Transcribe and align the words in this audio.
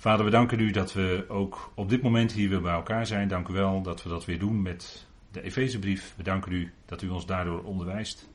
Vader, 0.00 0.24
we 0.24 0.30
danken 0.30 0.60
u 0.60 0.70
dat 0.70 0.92
we 0.92 1.24
ook 1.28 1.72
op 1.74 1.88
dit 1.88 2.02
moment 2.02 2.32
hier 2.32 2.48
weer 2.48 2.60
bij 2.60 2.72
elkaar 2.72 3.06
zijn. 3.06 3.28
Dank 3.28 3.48
u 3.48 3.52
wel 3.52 3.82
dat 3.82 4.02
we 4.02 4.08
dat 4.08 4.24
weer 4.24 4.38
doen 4.38 4.62
met 4.62 5.06
de 5.30 5.42
Efezebrief. 5.42 6.14
We 6.16 6.22
danken 6.22 6.52
u 6.52 6.72
dat 6.86 7.02
u 7.02 7.08
ons 7.08 7.26
daardoor 7.26 7.62
onderwijst. 7.62 8.28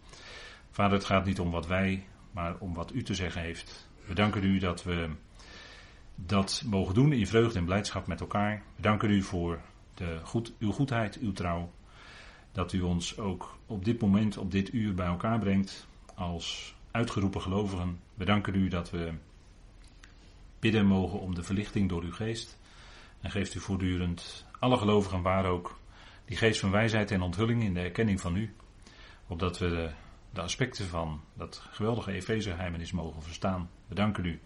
Vader, 0.71 0.97
het 0.97 1.05
gaat 1.05 1.25
niet 1.25 1.39
om 1.39 1.51
wat 1.51 1.67
wij, 1.67 2.07
maar 2.31 2.55
om 2.59 2.73
wat 2.73 2.93
u 2.93 3.03
te 3.03 3.13
zeggen 3.13 3.41
heeft. 3.41 3.89
We 4.05 4.13
danken 4.13 4.43
u 4.43 4.59
dat 4.59 4.83
we 4.83 5.09
dat 6.15 6.63
mogen 6.65 6.93
doen 6.93 7.13
in 7.13 7.27
vreugde 7.27 7.59
en 7.59 7.65
blijdschap 7.65 8.07
met 8.07 8.19
elkaar. 8.19 8.63
We 8.75 8.81
danken 8.81 9.09
u 9.09 9.21
voor 9.21 9.59
de 9.93 10.19
goed, 10.23 10.53
uw 10.59 10.71
goedheid, 10.71 11.19
uw 11.19 11.31
trouw. 11.31 11.71
Dat 12.51 12.73
u 12.73 12.81
ons 12.81 13.17
ook 13.17 13.57
op 13.65 13.85
dit 13.85 14.01
moment, 14.01 14.37
op 14.37 14.51
dit 14.51 14.73
uur 14.73 14.93
bij 14.93 15.07
elkaar 15.07 15.39
brengt 15.39 15.87
als 16.15 16.75
uitgeroepen 16.91 17.41
gelovigen. 17.41 17.99
We 18.13 18.25
danken 18.25 18.55
u 18.55 18.67
dat 18.67 18.89
we 18.89 19.13
bidden 20.63 20.85
mogen 20.85 21.19
om 21.19 21.35
de 21.35 21.43
verlichting 21.43 21.89
door 21.89 22.03
uw 22.03 22.11
geest. 22.11 22.57
En 23.21 23.31
geeft 23.31 23.55
u 23.55 23.59
voortdurend 23.59 24.45
alle 24.59 24.77
gelovigen 24.77 25.21
waar 25.21 25.45
ook 25.45 25.79
die 26.25 26.37
geest 26.37 26.59
van 26.59 26.71
wijsheid 26.71 27.11
en 27.11 27.21
onthulling 27.21 27.63
in 27.63 27.73
de 27.73 27.79
erkenning 27.79 28.21
van 28.21 28.35
u. 28.35 28.53
Opdat 29.27 29.57
we 29.57 29.91
de, 30.33 30.41
aspecten 30.41 30.85
van 30.85 31.21
dat 31.33 31.63
geweldige 31.71 32.11
Efezegeheimenis 32.11 32.91
mogen 32.91 33.23
verstaan. 33.23 33.69
We 33.87 33.95
danken 33.95 34.25
u 34.25 34.39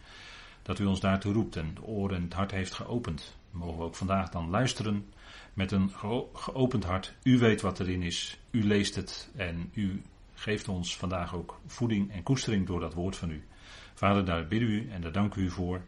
dat 0.62 0.80
u 0.80 0.86
ons 0.86 1.00
daartoe 1.00 1.34
roept 1.34 1.56
en 1.56 1.74
de 1.74 1.84
oren 1.84 2.18
en 2.18 2.24
het 2.24 2.34
hart 2.34 2.52
heeft 2.52 2.74
geopend. 2.74 3.38
mogen 3.52 3.78
we 3.78 3.84
ook 3.84 3.96
vandaag 3.96 4.30
dan 4.30 4.50
luisteren 4.50 5.10
met 5.54 5.72
een 5.72 5.92
geopend 6.34 6.84
hart. 6.84 7.14
U 7.24 7.38
weet 7.38 7.62
wat 7.62 7.80
erin 7.80 8.02
is, 8.02 8.40
u 8.52 8.64
leest 8.64 8.96
het 8.96 9.30
en 9.36 9.70
u 9.74 10.02
geeft 10.34 10.68
ons 10.68 10.98
vandaag 10.98 11.36
ook 11.36 11.60
voeding 11.66 12.12
en 12.12 12.24
koestering 12.24 12.68
door 12.68 12.80
dat 12.80 12.94
woord 12.94 13.16
van 13.16 13.30
u. 13.30 13.47
Vader, 13.98 14.26
daar 14.26 14.48
bidden 14.48 14.70
u 14.70 14.90
en 14.92 15.02
daar 15.02 15.12
danken 15.12 15.42
u 15.42 15.50
voor. 15.50 15.82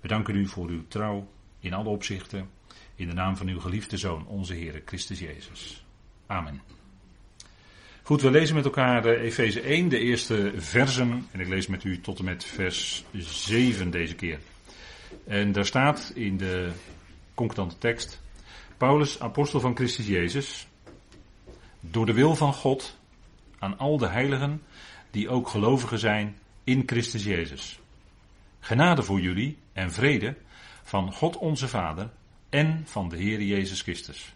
We 0.00 0.08
danken 0.08 0.34
u 0.36 0.46
voor 0.46 0.68
uw 0.68 0.82
trouw 0.88 1.28
in 1.60 1.72
alle 1.72 1.88
opzichten. 1.88 2.50
In 2.94 3.08
de 3.08 3.14
naam 3.14 3.36
van 3.36 3.48
uw 3.48 3.60
geliefde 3.60 3.96
Zoon, 3.96 4.26
onze 4.26 4.54
Heer 4.54 4.82
Christus 4.84 5.18
Jezus. 5.18 5.84
Amen. 6.26 6.60
Goed, 8.02 8.22
we 8.22 8.30
lezen 8.30 8.54
met 8.54 8.64
elkaar 8.64 9.04
Efeze 9.04 9.60
1, 9.60 9.88
de 9.88 9.98
eerste 9.98 10.52
versen. 10.56 11.26
En 11.30 11.40
ik 11.40 11.48
lees 11.48 11.66
met 11.66 11.84
u 11.84 12.00
tot 12.00 12.18
en 12.18 12.24
met 12.24 12.44
vers 12.44 13.04
7 13.18 13.90
deze 13.90 14.14
keer. 14.14 14.38
En 15.24 15.52
daar 15.52 15.66
staat 15.66 16.12
in 16.14 16.36
de 16.36 16.70
concordante 17.34 17.78
tekst: 17.78 18.22
Paulus, 18.76 19.20
apostel 19.20 19.60
van 19.60 19.76
Christus 19.76 20.06
Jezus, 20.06 20.68
door 21.80 22.06
de 22.06 22.12
wil 22.12 22.34
van 22.34 22.52
God 22.52 22.98
aan 23.58 23.78
al 23.78 23.98
de 23.98 24.08
heiligen 24.08 24.62
die 25.10 25.28
ook 25.28 25.48
gelovigen 25.48 25.98
zijn 25.98 26.38
in 26.66 26.82
Christus 26.86 27.24
Jezus. 27.24 27.78
Genade 28.60 29.02
voor 29.02 29.20
jullie 29.20 29.58
en 29.72 29.92
vrede 29.92 30.36
van 30.82 31.12
God 31.12 31.36
onze 31.36 31.68
Vader 31.68 32.10
en 32.48 32.82
van 32.84 33.08
de 33.08 33.16
Heer 33.16 33.42
Jezus 33.42 33.82
Christus. 33.82 34.34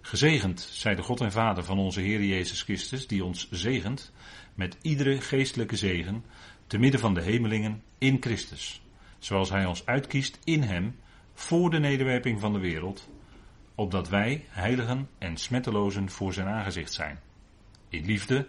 Gezegend 0.00 0.60
zij 0.60 0.94
de 0.94 1.02
God 1.02 1.20
en 1.20 1.32
Vader 1.32 1.64
van 1.64 1.78
onze 1.78 2.00
Heer 2.00 2.24
Jezus 2.24 2.62
Christus, 2.62 3.06
die 3.06 3.24
ons 3.24 3.50
zegent 3.50 4.12
met 4.54 4.76
iedere 4.82 5.20
geestelijke 5.20 5.76
zegen 5.76 6.24
te 6.66 6.78
midden 6.78 7.00
van 7.00 7.14
de 7.14 7.22
hemelingen 7.22 7.82
in 7.98 8.16
Christus, 8.20 8.82
zoals 9.18 9.50
Hij 9.50 9.64
ons 9.64 9.86
uitkiest 9.86 10.38
in 10.44 10.62
Hem 10.62 10.96
voor 11.34 11.70
de 11.70 11.78
nederwerping 11.78 12.40
van 12.40 12.52
de 12.52 12.60
wereld, 12.60 13.08
opdat 13.74 14.08
wij 14.08 14.44
heiligen 14.48 15.08
en 15.18 15.36
smettelozen 15.36 16.10
voor 16.10 16.32
Zijn 16.32 16.48
aangezicht 16.48 16.92
zijn. 16.92 17.20
In 17.88 18.04
liefde, 18.04 18.48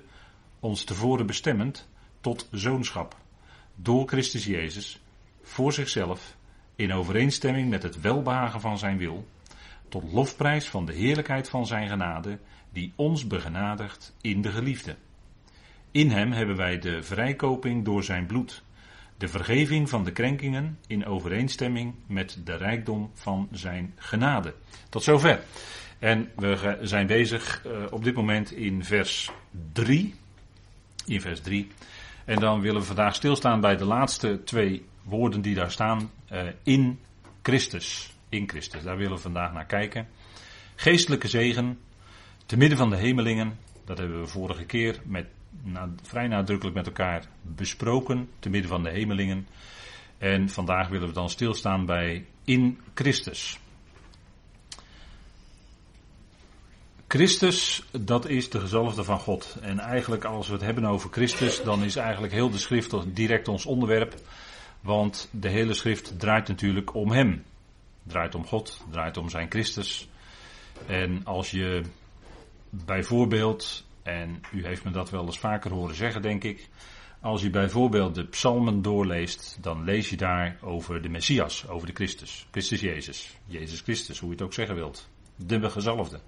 ons 0.59 0.83
tevoren 0.83 1.25
bestemmend 1.25 1.91
tot 2.23 2.47
zoonschap, 2.51 3.15
door 3.75 4.07
Christus 4.07 4.45
Jezus, 4.45 5.01
voor 5.41 5.73
zichzelf, 5.73 6.35
in 6.75 6.93
overeenstemming 6.93 7.69
met 7.69 7.83
het 7.83 8.01
welbehagen 8.01 8.61
van 8.61 8.77
Zijn 8.77 8.97
wil, 8.97 9.27
tot 9.89 10.11
lofprijs 10.11 10.69
van 10.69 10.85
de 10.85 10.93
heerlijkheid 10.93 11.49
van 11.49 11.65
Zijn 11.65 11.89
genade, 11.89 12.39
die 12.71 12.93
ons 12.95 13.27
begenadigt 13.27 14.13
in 14.21 14.41
de 14.41 14.51
geliefde. 14.51 14.95
In 15.91 16.09
Hem 16.09 16.31
hebben 16.31 16.55
wij 16.55 16.79
de 16.79 17.03
vrijkoping 17.03 17.85
door 17.85 18.03
Zijn 18.03 18.25
bloed, 18.25 18.63
de 19.17 19.27
vergeving 19.27 19.89
van 19.89 20.03
de 20.03 20.11
krenkingen 20.11 20.79
in 20.87 21.05
overeenstemming 21.05 21.93
met 22.07 22.39
de 22.43 22.55
rijkdom 22.55 23.11
van 23.13 23.47
Zijn 23.51 23.93
genade. 23.95 24.53
Tot 24.89 25.03
zover. 25.03 25.43
En 25.99 26.31
we 26.35 26.77
zijn 26.81 27.07
bezig 27.07 27.63
uh, 27.65 27.71
op 27.89 28.03
dit 28.03 28.15
moment 28.15 28.51
in 28.51 28.83
vers 28.83 29.31
3. 29.71 30.15
In 31.05 31.21
vers 31.21 31.41
3. 31.41 31.67
En 32.25 32.39
dan 32.39 32.61
willen 32.61 32.81
we 32.81 32.87
vandaag 32.87 33.15
stilstaan 33.15 33.61
bij 33.61 33.77
de 33.77 33.85
laatste 33.85 34.43
twee 34.43 34.85
woorden 35.03 35.41
die 35.41 35.55
daar 35.55 35.71
staan. 35.71 36.11
Uh, 36.31 36.41
in 36.63 36.99
Christus. 37.41 38.13
In 38.29 38.49
Christus. 38.49 38.83
Daar 38.83 38.97
willen 38.97 39.15
we 39.15 39.21
vandaag 39.21 39.53
naar 39.53 39.65
kijken. 39.65 40.07
Geestelijke 40.75 41.27
zegen. 41.27 41.79
Te 42.45 42.57
midden 42.57 42.77
van 42.77 42.89
de 42.89 42.95
hemelingen. 42.95 43.59
Dat 43.85 43.97
hebben 43.97 44.19
we 44.19 44.27
vorige 44.27 44.65
keer 44.65 45.01
met, 45.05 45.25
vrij 46.01 46.27
nadrukkelijk 46.27 46.75
met 46.75 46.85
elkaar 46.85 47.25
besproken. 47.41 48.29
Te 48.39 48.49
midden 48.49 48.69
van 48.69 48.83
de 48.83 48.89
hemelingen. 48.89 49.47
En 50.17 50.49
vandaag 50.49 50.87
willen 50.87 51.07
we 51.07 51.13
dan 51.13 51.29
stilstaan 51.29 51.85
bij 51.85 52.25
in 52.43 52.79
Christus. 52.93 53.59
Christus, 57.13 57.83
dat 57.91 58.27
is 58.27 58.49
de 58.49 58.59
gezalfde 58.59 59.03
van 59.03 59.19
God. 59.19 59.57
En 59.61 59.79
eigenlijk 59.79 60.25
als 60.25 60.47
we 60.47 60.53
het 60.53 60.61
hebben 60.61 60.85
over 60.85 61.09
Christus, 61.11 61.63
dan 61.63 61.83
is 61.83 61.95
eigenlijk 61.95 62.33
heel 62.33 62.49
de 62.49 62.57
schrift 62.57 63.15
direct 63.15 63.47
ons 63.47 63.65
onderwerp. 63.65 64.15
Want 64.81 65.29
de 65.31 65.49
hele 65.49 65.73
schrift 65.73 66.19
draait 66.19 66.47
natuurlijk 66.47 66.93
om 66.93 67.11
Hem. 67.11 67.43
Draait 68.03 68.35
om 68.35 68.45
God, 68.45 68.85
draait 68.89 69.17
om 69.17 69.29
zijn 69.29 69.49
Christus. 69.49 70.09
En 70.87 71.25
als 71.25 71.51
je 71.51 71.81
bijvoorbeeld, 72.69 73.85
en 74.03 74.41
u 74.51 74.65
heeft 74.65 74.83
me 74.83 74.91
dat 74.91 75.09
wel 75.09 75.25
eens 75.25 75.39
vaker 75.39 75.71
horen 75.71 75.95
zeggen, 75.95 76.21
denk 76.21 76.43
ik. 76.43 76.69
Als 77.21 77.41
je 77.41 77.49
bijvoorbeeld 77.49 78.15
de 78.15 78.25
psalmen 78.25 78.81
doorleest, 78.81 79.57
dan 79.61 79.83
lees 79.83 80.09
je 80.09 80.17
daar 80.17 80.57
over 80.61 81.01
de 81.01 81.09
Messias, 81.09 81.67
over 81.67 81.87
de 81.87 81.93
Christus. 81.93 82.47
Christus 82.51 82.79
Jezus. 82.79 83.37
Jezus 83.45 83.81
Christus, 83.81 84.19
hoe 84.19 84.29
je 84.29 84.35
het 84.35 84.43
ook 84.43 84.53
zeggen 84.53 84.75
wilt. 84.75 85.09
De 85.35 85.69
gezalfde. 85.69 86.19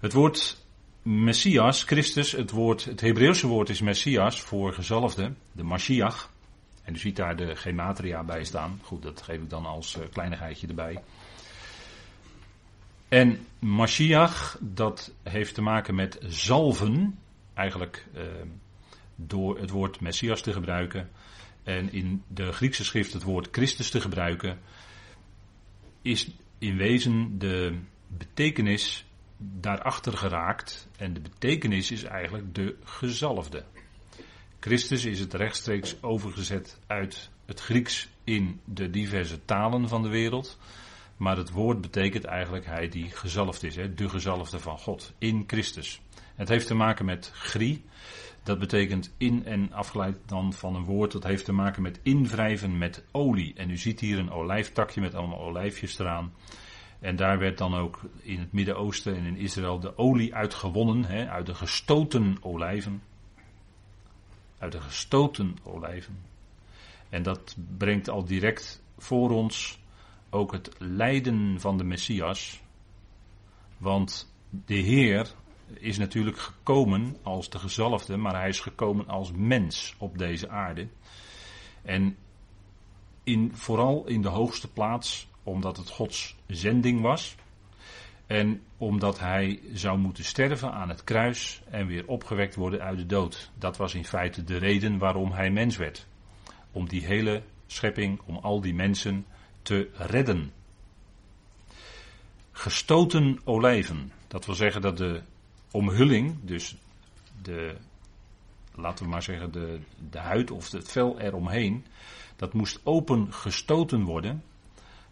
Het 0.00 0.12
woord 0.12 0.64
Messias, 1.02 1.82
Christus, 1.82 2.32
het, 2.32 2.50
woord, 2.50 2.84
het 2.84 3.00
Hebreeuwse 3.00 3.46
woord 3.46 3.68
is 3.68 3.80
Messias 3.80 4.40
voor 4.40 4.72
gezalfde, 4.72 5.32
de 5.52 5.62
Mashiach. 5.62 6.32
En 6.82 6.94
u 6.94 6.98
ziet 6.98 7.16
daar 7.16 7.36
de 7.36 7.56
gematria 7.56 8.24
bij 8.24 8.44
staan. 8.44 8.80
Goed, 8.82 9.02
dat 9.02 9.22
geef 9.22 9.40
ik 9.40 9.50
dan 9.50 9.66
als 9.66 9.96
uh, 9.96 10.02
kleinigheidje 10.12 10.66
erbij. 10.66 11.02
En 13.08 13.46
Mashiach, 13.58 14.58
dat 14.60 15.12
heeft 15.22 15.54
te 15.54 15.62
maken 15.62 15.94
met 15.94 16.18
zalven. 16.20 17.18
Eigenlijk 17.54 18.06
uh, 18.14 18.22
door 19.14 19.58
het 19.58 19.70
woord 19.70 20.00
Messias 20.00 20.40
te 20.40 20.52
gebruiken. 20.52 21.10
En 21.62 21.92
in 21.92 22.22
de 22.28 22.52
Griekse 22.52 22.84
schrift 22.84 23.12
het 23.12 23.22
woord 23.22 23.48
Christus 23.50 23.90
te 23.90 24.00
gebruiken. 24.00 24.58
Is 26.02 26.30
in 26.58 26.76
wezen 26.76 27.38
de 27.38 27.78
betekenis 28.06 29.05
daarachter 29.36 30.16
geraakt. 30.16 30.88
En 30.96 31.12
de 31.12 31.20
betekenis 31.20 31.90
is 31.90 32.04
eigenlijk 32.04 32.54
de 32.54 32.76
gezalfde. 32.84 33.64
Christus 34.60 35.04
is 35.04 35.20
het 35.20 35.34
rechtstreeks 35.34 36.02
overgezet 36.02 36.78
uit 36.86 37.30
het 37.44 37.60
Grieks 37.60 38.08
in 38.24 38.60
de 38.64 38.90
diverse 38.90 39.44
talen 39.44 39.88
van 39.88 40.02
de 40.02 40.08
wereld. 40.08 40.58
Maar 41.16 41.36
het 41.36 41.50
woord 41.50 41.80
betekent 41.80 42.24
eigenlijk 42.24 42.66
hij 42.66 42.88
die 42.88 43.10
gezalfd 43.10 43.62
is, 43.62 43.76
hè, 43.76 43.94
de 43.94 44.08
gezalfde 44.08 44.58
van 44.58 44.78
God, 44.78 45.12
in 45.18 45.44
Christus. 45.46 46.00
Het 46.34 46.48
heeft 46.48 46.66
te 46.66 46.74
maken 46.74 47.04
met 47.04 47.30
grie, 47.34 47.84
dat 48.42 48.58
betekent 48.58 49.14
in 49.16 49.44
en 49.44 49.72
afgeleid 49.72 50.16
dan 50.26 50.52
van 50.52 50.74
een 50.74 50.84
woord, 50.84 51.12
dat 51.12 51.24
heeft 51.24 51.44
te 51.44 51.52
maken 51.52 51.82
met 51.82 52.00
invrijven 52.02 52.78
met 52.78 53.04
olie. 53.12 53.54
En 53.54 53.70
u 53.70 53.76
ziet 53.76 54.00
hier 54.00 54.18
een 54.18 54.30
olijftakje 54.30 55.00
met 55.00 55.14
allemaal 55.14 55.40
olijfjes 55.40 55.98
eraan. 55.98 56.32
En 57.00 57.16
daar 57.16 57.38
werd 57.38 57.58
dan 57.58 57.74
ook 57.74 58.00
in 58.22 58.38
het 58.38 58.52
Midden-Oosten 58.52 59.16
en 59.16 59.24
in 59.24 59.36
Israël 59.36 59.80
de 59.80 59.98
olie 59.98 60.34
uitgewonnen, 60.34 61.04
hè, 61.04 61.28
uit 61.28 61.46
de 61.46 61.54
gestoten 61.54 62.36
olijven. 62.40 63.02
Uit 64.58 64.72
de 64.72 64.80
gestoten 64.80 65.56
olijven. 65.62 66.18
En 67.08 67.22
dat 67.22 67.56
brengt 67.76 68.08
al 68.08 68.24
direct 68.24 68.82
voor 68.98 69.30
ons 69.30 69.78
ook 70.30 70.52
het 70.52 70.70
lijden 70.78 71.60
van 71.60 71.78
de 71.78 71.84
Messias. 71.84 72.60
Want 73.78 74.34
de 74.50 74.74
Heer 74.74 75.34
is 75.74 75.98
natuurlijk 75.98 76.38
gekomen 76.38 77.16
als 77.22 77.50
de 77.50 77.58
gezalfde, 77.58 78.16
maar 78.16 78.34
hij 78.34 78.48
is 78.48 78.60
gekomen 78.60 79.08
als 79.08 79.32
mens 79.32 79.94
op 79.98 80.18
deze 80.18 80.48
aarde. 80.48 80.88
En 81.82 82.16
in, 83.24 83.54
vooral 83.54 84.06
in 84.06 84.22
de 84.22 84.28
hoogste 84.28 84.72
plaats 84.72 85.28
omdat 85.46 85.76
het 85.76 85.90
Gods 85.90 86.36
zending 86.46 87.00
was. 87.00 87.34
En 88.26 88.62
omdat 88.76 89.18
hij 89.18 89.60
zou 89.72 89.98
moeten 89.98 90.24
sterven 90.24 90.72
aan 90.72 90.88
het 90.88 91.04
kruis 91.04 91.62
en 91.70 91.86
weer 91.86 92.06
opgewekt 92.06 92.54
worden 92.54 92.82
uit 92.82 92.98
de 92.98 93.06
dood. 93.06 93.50
Dat 93.58 93.76
was 93.76 93.94
in 93.94 94.04
feite 94.04 94.44
de 94.44 94.56
reden 94.56 94.98
waarom 94.98 95.32
hij 95.32 95.50
mens 95.50 95.76
werd. 95.76 96.06
Om 96.72 96.88
die 96.88 97.06
hele 97.06 97.42
schepping, 97.66 98.20
om 98.24 98.36
al 98.36 98.60
die 98.60 98.74
mensen 98.74 99.26
te 99.62 99.90
redden. 99.94 100.52
Gestoten 102.52 103.40
olijven. 103.44 104.12
Dat 104.28 104.46
wil 104.46 104.54
zeggen 104.54 104.80
dat 104.80 104.96
de 104.96 105.22
omhulling, 105.70 106.36
dus 106.42 106.76
de, 107.42 107.76
laten 108.74 109.04
we 109.04 109.10
maar 109.10 109.22
zeggen, 109.22 109.52
de, 109.52 109.80
de 110.10 110.18
huid 110.18 110.50
of 110.50 110.70
het 110.70 110.92
vel 110.92 111.20
eromheen, 111.20 111.84
dat 112.36 112.52
moest 112.52 112.80
open 112.84 113.32
gestoten 113.32 114.02
worden, 114.02 114.42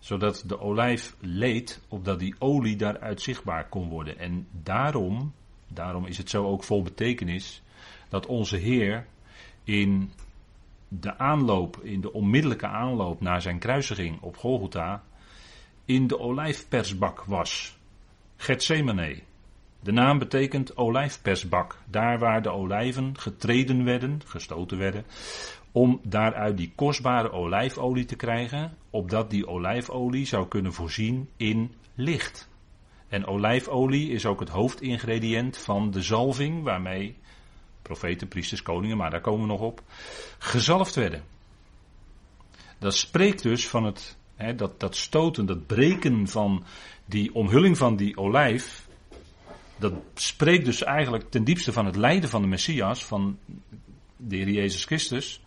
zodat 0.04 0.44
de 0.46 0.60
olijf 0.60 1.16
leed, 1.20 1.80
opdat 1.88 2.18
die 2.18 2.34
olie 2.38 2.76
daaruit 2.76 3.20
zichtbaar 3.22 3.68
kon 3.68 3.88
worden. 3.88 4.18
En 4.18 4.46
daarom, 4.62 5.32
daarom 5.68 6.06
is 6.06 6.18
het 6.18 6.30
zo 6.30 6.46
ook 6.46 6.64
vol 6.64 6.82
betekenis, 6.82 7.62
dat 8.08 8.26
onze 8.26 8.56
Heer 8.56 9.06
in 9.62 10.12
de 10.88 11.18
aanloop, 11.18 11.80
in 11.82 12.00
de 12.00 12.12
onmiddellijke 12.12 12.66
aanloop 12.66 13.20
naar 13.20 13.42
zijn 13.42 13.58
kruisiging 13.58 14.20
op 14.20 14.36
Golgotha, 14.36 15.02
in 15.84 16.06
de 16.06 16.18
olijfpersbak 16.18 17.24
was. 17.24 17.76
Gethsemane. 18.36 19.22
De 19.80 19.92
naam 19.92 20.18
betekent 20.18 20.76
olijfpersbak. 20.76 21.78
Daar 21.86 22.18
waar 22.18 22.42
de 22.42 22.50
olijven 22.50 23.18
getreden 23.18 23.84
werden, 23.84 24.20
gestoten 24.24 24.78
werden, 24.78 25.04
om 25.74 26.00
daaruit 26.02 26.56
die 26.56 26.72
kostbare 26.74 27.32
olijfolie 27.32 28.04
te 28.04 28.16
krijgen, 28.16 28.76
opdat 28.90 29.30
die 29.30 29.46
olijfolie 29.46 30.26
zou 30.26 30.48
kunnen 30.48 30.72
voorzien 30.72 31.28
in 31.36 31.74
licht. 31.94 32.48
En 33.08 33.26
olijfolie 33.26 34.10
is 34.10 34.26
ook 34.26 34.40
het 34.40 34.48
hoofdingrediënt 34.48 35.58
van 35.58 35.90
de 35.90 36.02
zalving 36.02 36.62
waarmee 36.62 37.16
profeten, 37.82 38.28
priesters, 38.28 38.62
koningen, 38.62 38.96
maar 38.96 39.10
daar 39.10 39.20
komen 39.20 39.40
we 39.40 39.46
nog 39.46 39.60
op, 39.60 39.82
gezalfd 40.38 40.94
werden. 40.94 41.24
Dat 42.78 42.94
spreekt 42.94 43.42
dus 43.42 43.68
van 43.68 43.84
het, 43.84 44.16
hè, 44.36 44.54
dat, 44.54 44.80
dat 44.80 44.96
stoten, 44.96 45.46
dat 45.46 45.66
breken 45.66 46.28
van 46.28 46.64
die 47.04 47.34
omhulling 47.34 47.78
van 47.78 47.96
die 47.96 48.16
olijf, 48.16 48.88
dat 49.76 49.92
spreekt 50.14 50.64
dus 50.64 50.82
eigenlijk 50.82 51.30
ten 51.30 51.44
diepste 51.44 51.72
van 51.72 51.86
het 51.86 51.96
lijden 51.96 52.30
van 52.30 52.42
de 52.42 52.48
Messias, 52.48 53.04
van 53.04 53.38
de 54.16 54.36
Heer 54.36 54.50
Jezus 54.50 54.84
Christus, 54.84 55.43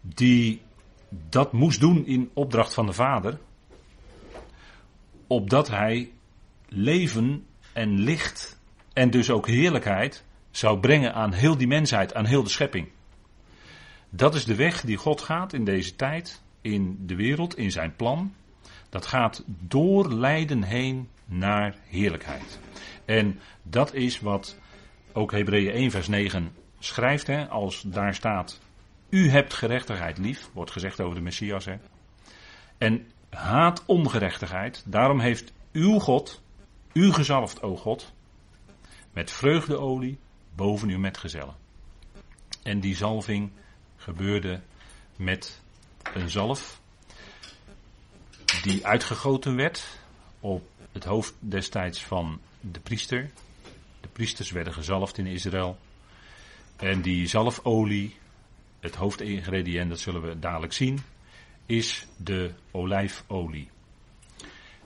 die 0.00 0.60
dat 1.08 1.52
moest 1.52 1.80
doen 1.80 2.06
in 2.06 2.30
opdracht 2.34 2.74
van 2.74 2.86
de 2.86 2.92
Vader, 2.92 3.38
opdat 5.26 5.68
hij 5.68 6.12
leven 6.68 7.46
en 7.72 7.98
licht 7.98 8.58
en 8.92 9.10
dus 9.10 9.30
ook 9.30 9.46
heerlijkheid 9.46 10.24
zou 10.50 10.78
brengen 10.78 11.14
aan 11.14 11.32
heel 11.32 11.56
die 11.56 11.66
mensheid, 11.66 12.14
aan 12.14 12.26
heel 12.26 12.42
de 12.42 12.48
schepping. 12.48 12.88
Dat 14.10 14.34
is 14.34 14.44
de 14.44 14.54
weg 14.54 14.80
die 14.80 14.96
God 14.96 15.20
gaat 15.20 15.52
in 15.52 15.64
deze 15.64 15.96
tijd, 15.96 16.42
in 16.60 16.98
de 17.06 17.14
wereld, 17.14 17.56
in 17.56 17.70
zijn 17.70 17.96
plan. 17.96 18.34
Dat 18.88 19.06
gaat 19.06 19.44
door 19.46 20.12
lijden 20.12 20.62
heen 20.62 21.08
naar 21.24 21.76
heerlijkheid. 21.88 22.58
En 23.04 23.40
dat 23.62 23.94
is 23.94 24.20
wat 24.20 24.58
ook 25.12 25.32
Hebreeën 25.32 25.72
1 25.72 25.90
vers 25.90 26.08
9 26.08 26.52
schrijft, 26.78 27.26
hè, 27.26 27.48
als 27.48 27.82
daar 27.86 28.14
staat, 28.14 28.60
u 29.10 29.30
hebt 29.30 29.54
gerechtigheid 29.54 30.18
lief, 30.18 30.50
wordt 30.52 30.70
gezegd 30.70 31.00
over 31.00 31.14
de 31.14 31.20
Messias. 31.20 31.64
Hè. 31.64 31.76
En 32.78 33.06
haat 33.30 33.82
ongerechtigheid, 33.86 34.82
daarom 34.86 35.20
heeft 35.20 35.52
uw 35.72 35.98
God, 35.98 36.42
u 36.92 37.12
gezalfd, 37.12 37.62
o 37.62 37.76
God, 37.76 38.12
met 39.12 39.30
vreugdeolie 39.30 40.18
boven 40.54 40.88
uw 40.88 40.98
metgezellen. 40.98 41.54
En 42.62 42.80
die 42.80 42.96
zalving 42.96 43.50
gebeurde 43.96 44.60
met 45.16 45.60
een 46.14 46.30
zalf 46.30 46.80
die 48.62 48.86
uitgegoten 48.86 49.56
werd 49.56 49.98
op 50.40 50.68
het 50.92 51.04
hoofd 51.04 51.34
destijds 51.38 52.04
van 52.04 52.40
de 52.60 52.80
priester. 52.80 53.30
De 54.00 54.08
priesters 54.08 54.50
werden 54.50 54.72
gezalfd 54.72 55.18
in 55.18 55.26
Israël. 55.26 55.78
En 56.76 57.02
die 57.02 57.26
zalfolie, 57.26 58.16
het 58.80 58.94
hoofdingrediënt, 58.94 59.88
dat 59.88 60.00
zullen 60.00 60.22
we 60.22 60.38
dadelijk 60.38 60.72
zien, 60.72 60.98
is 61.66 62.06
de 62.16 62.50
olijfolie. 62.70 63.68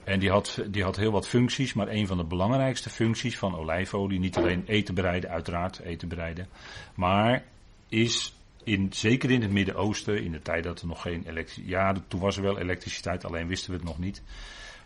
En 0.05 0.19
die 0.19 0.31
had, 0.31 0.63
die 0.67 0.83
had 0.83 0.97
heel 0.97 1.13
wat 1.13 1.29
functies, 1.29 1.73
maar 1.73 1.89
een 1.89 2.07
van 2.07 2.17
de 2.17 2.25
belangrijkste 2.25 2.91
functies 2.91 3.39
van 3.39 3.57
olijfolie, 3.57 4.19
niet 4.19 4.37
alleen 4.37 4.65
eten 4.67 4.95
bereiden, 4.95 5.31
uiteraard 5.31 5.79
eten 5.79 6.09
bereiden, 6.09 6.49
maar 6.95 7.45
is 7.89 8.35
in, 8.65 8.89
zeker 8.93 9.31
in 9.31 9.43
het 9.43 9.51
Midden-Oosten, 9.51 10.25
in 10.25 10.33
de 10.33 10.43
tijd 10.43 10.65
dat 10.65 10.81
er 10.81 10.87
nog 10.87 11.03
geen 11.03 11.25
elektriciteit, 11.27 11.69
ja, 11.69 12.03
toen 12.09 12.21
was 12.21 12.37
er 12.37 12.43
wel 12.43 12.59
elektriciteit, 12.59 13.25
alleen 13.25 13.47
wisten 13.47 13.71
we 13.71 13.77
het 13.77 13.87
nog 13.87 13.99
niet. 13.99 14.23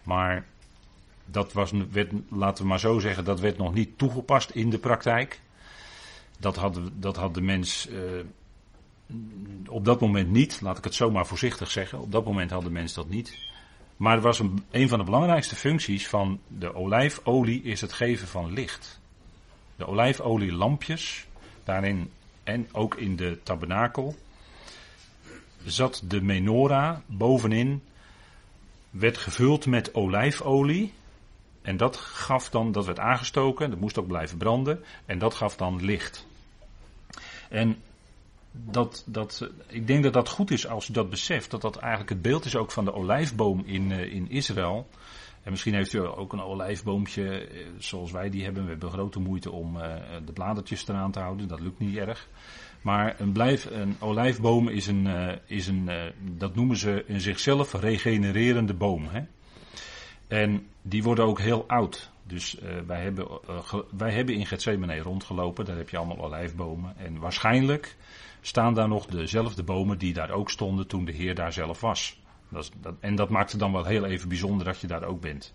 Maar 0.02 0.46
dat 1.24 1.52
was, 1.52 1.70
werd, 1.90 2.12
laten 2.30 2.62
we 2.62 2.68
maar 2.68 2.80
zo 2.80 2.98
zeggen, 2.98 3.24
dat 3.24 3.40
werd 3.40 3.58
nog 3.58 3.74
niet 3.74 3.98
toegepast 3.98 4.50
in 4.50 4.70
de 4.70 4.78
praktijk. 4.78 5.40
Dat 6.38 6.56
had, 6.56 6.80
dat 6.94 7.16
had 7.16 7.34
de 7.34 7.40
mens 7.40 7.88
uh, 7.88 8.00
op 9.66 9.84
dat 9.84 10.00
moment 10.00 10.30
niet, 10.30 10.60
laat 10.60 10.78
ik 10.78 10.84
het 10.84 10.94
zomaar 10.94 11.26
voorzichtig 11.26 11.70
zeggen, 11.70 12.00
op 12.00 12.12
dat 12.12 12.24
moment 12.24 12.50
had 12.50 12.62
de 12.62 12.70
mens 12.70 12.94
dat 12.94 13.08
niet. 13.08 13.38
Maar 13.96 14.14
het 14.14 14.22
was 14.22 14.38
een, 14.38 14.64
een 14.70 14.88
van 14.88 14.98
de 14.98 15.04
belangrijkste 15.04 15.56
functies 15.56 16.08
van 16.08 16.40
de 16.46 16.74
olijfolie 16.74 17.62
is 17.62 17.80
het 17.80 17.92
geven 17.92 18.28
van 18.28 18.52
licht. 18.52 19.00
De 19.76 19.86
olijfolielampjes, 19.86 21.26
daarin 21.64 22.10
en 22.44 22.68
ook 22.72 22.94
in 22.94 23.16
de 23.16 23.38
tabernakel, 23.42 24.16
zat 25.64 26.02
de 26.04 26.20
menorah 26.20 26.98
bovenin, 27.06 27.82
werd 28.90 29.18
gevuld 29.18 29.66
met 29.66 29.94
olijfolie. 29.94 30.92
En 31.62 31.76
dat 31.76 31.96
gaf 31.96 32.50
dan, 32.50 32.72
dat 32.72 32.86
werd 32.86 32.98
aangestoken, 32.98 33.70
dat 33.70 33.80
moest 33.80 33.98
ook 33.98 34.06
blijven 34.06 34.38
branden. 34.38 34.84
En 35.06 35.18
dat 35.18 35.34
gaf 35.34 35.56
dan 35.56 35.84
licht. 35.84 36.26
En 37.48 37.82
dat, 38.64 39.04
dat, 39.06 39.50
ik 39.66 39.86
denk 39.86 40.02
dat 40.02 40.12
dat 40.12 40.28
goed 40.28 40.50
is 40.50 40.66
als 40.66 40.86
je 40.86 40.92
dat 40.92 41.10
beseft. 41.10 41.50
Dat 41.50 41.60
dat 41.60 41.76
eigenlijk 41.76 42.10
het 42.10 42.22
beeld 42.22 42.44
is 42.44 42.56
ook 42.56 42.70
van 42.70 42.84
de 42.84 42.94
olijfboom 42.94 43.62
in, 43.64 43.90
uh, 43.90 44.12
in 44.12 44.30
Israël. 44.30 44.88
En 45.42 45.50
misschien 45.50 45.74
heeft 45.74 45.92
u 45.92 45.98
ook 45.98 46.32
een 46.32 46.42
olijfboompje 46.42 47.50
uh, 47.50 47.66
zoals 47.78 48.12
wij 48.12 48.30
die 48.30 48.44
hebben. 48.44 48.64
We 48.64 48.70
hebben 48.70 48.90
grote 48.90 49.20
moeite 49.20 49.50
om 49.50 49.76
uh, 49.76 49.94
de 50.24 50.32
bladertjes 50.32 50.88
eraan 50.88 51.10
te 51.10 51.20
houden. 51.20 51.48
Dat 51.48 51.60
lukt 51.60 51.78
niet 51.78 51.96
erg. 51.96 52.28
Maar 52.82 53.20
een, 53.20 53.58
een 53.72 53.96
olijfboom 54.00 54.68
is 54.68 54.86
een, 54.86 55.06
is 55.46 55.66
een 55.66 55.90
dat 56.36 56.54
noemen 56.54 56.76
ze 56.76 57.04
een 57.06 57.20
zichzelf 57.20 57.72
regenererende 57.72 58.74
boom. 58.74 59.06
Hè? 59.06 59.20
En 60.28 60.66
die 60.82 61.02
worden 61.02 61.24
ook 61.24 61.40
heel 61.40 61.64
oud. 61.68 62.10
Dus 62.26 62.58
wij, 62.86 63.02
hebben, 63.02 63.28
wij 63.96 64.12
hebben 64.12 64.34
in 64.34 64.46
Gethsemane 64.46 64.98
rondgelopen. 64.98 65.64
Daar 65.64 65.76
heb 65.76 65.88
je 65.88 65.96
allemaal 65.96 66.24
olijfbomen. 66.24 66.96
En 66.96 67.18
waarschijnlijk 67.18 67.96
staan 68.40 68.74
daar 68.74 68.88
nog 68.88 69.06
dezelfde 69.06 69.62
bomen 69.62 69.98
die 69.98 70.12
daar 70.12 70.30
ook 70.30 70.50
stonden 70.50 70.86
toen 70.86 71.04
de 71.04 71.12
Heer 71.12 71.34
daar 71.34 71.52
zelf 71.52 71.80
was. 71.80 72.20
Dat 72.48 72.70
en 73.00 73.14
dat 73.14 73.28
maakt 73.28 73.50
het 73.50 73.60
dan 73.60 73.72
wel 73.72 73.84
heel 73.84 74.04
even 74.04 74.28
bijzonder 74.28 74.66
dat 74.66 74.80
je 74.80 74.86
daar 74.86 75.04
ook 75.04 75.20
bent. 75.20 75.54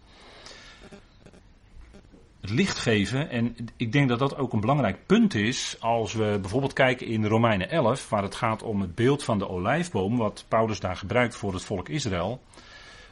Het 2.41 2.51
licht 2.51 2.77
geven, 2.77 3.29
en 3.29 3.55
ik 3.77 3.91
denk 3.91 4.09
dat 4.09 4.19
dat 4.19 4.37
ook 4.37 4.53
een 4.53 4.59
belangrijk 4.59 5.05
punt 5.05 5.33
is 5.33 5.77
als 5.79 6.13
we 6.13 6.37
bijvoorbeeld 6.41 6.73
kijken 6.73 7.07
in 7.07 7.25
Romeinen 7.25 7.69
11, 7.69 8.09
waar 8.09 8.23
het 8.23 8.35
gaat 8.35 8.63
om 8.63 8.81
het 8.81 8.95
beeld 8.95 9.23
van 9.23 9.39
de 9.39 9.49
olijfboom, 9.49 10.17
wat 10.17 10.45
Paulus 10.47 10.79
daar 10.79 10.95
gebruikt 10.95 11.35
voor 11.35 11.53
het 11.53 11.63
volk 11.63 11.89
Israël. 11.89 12.41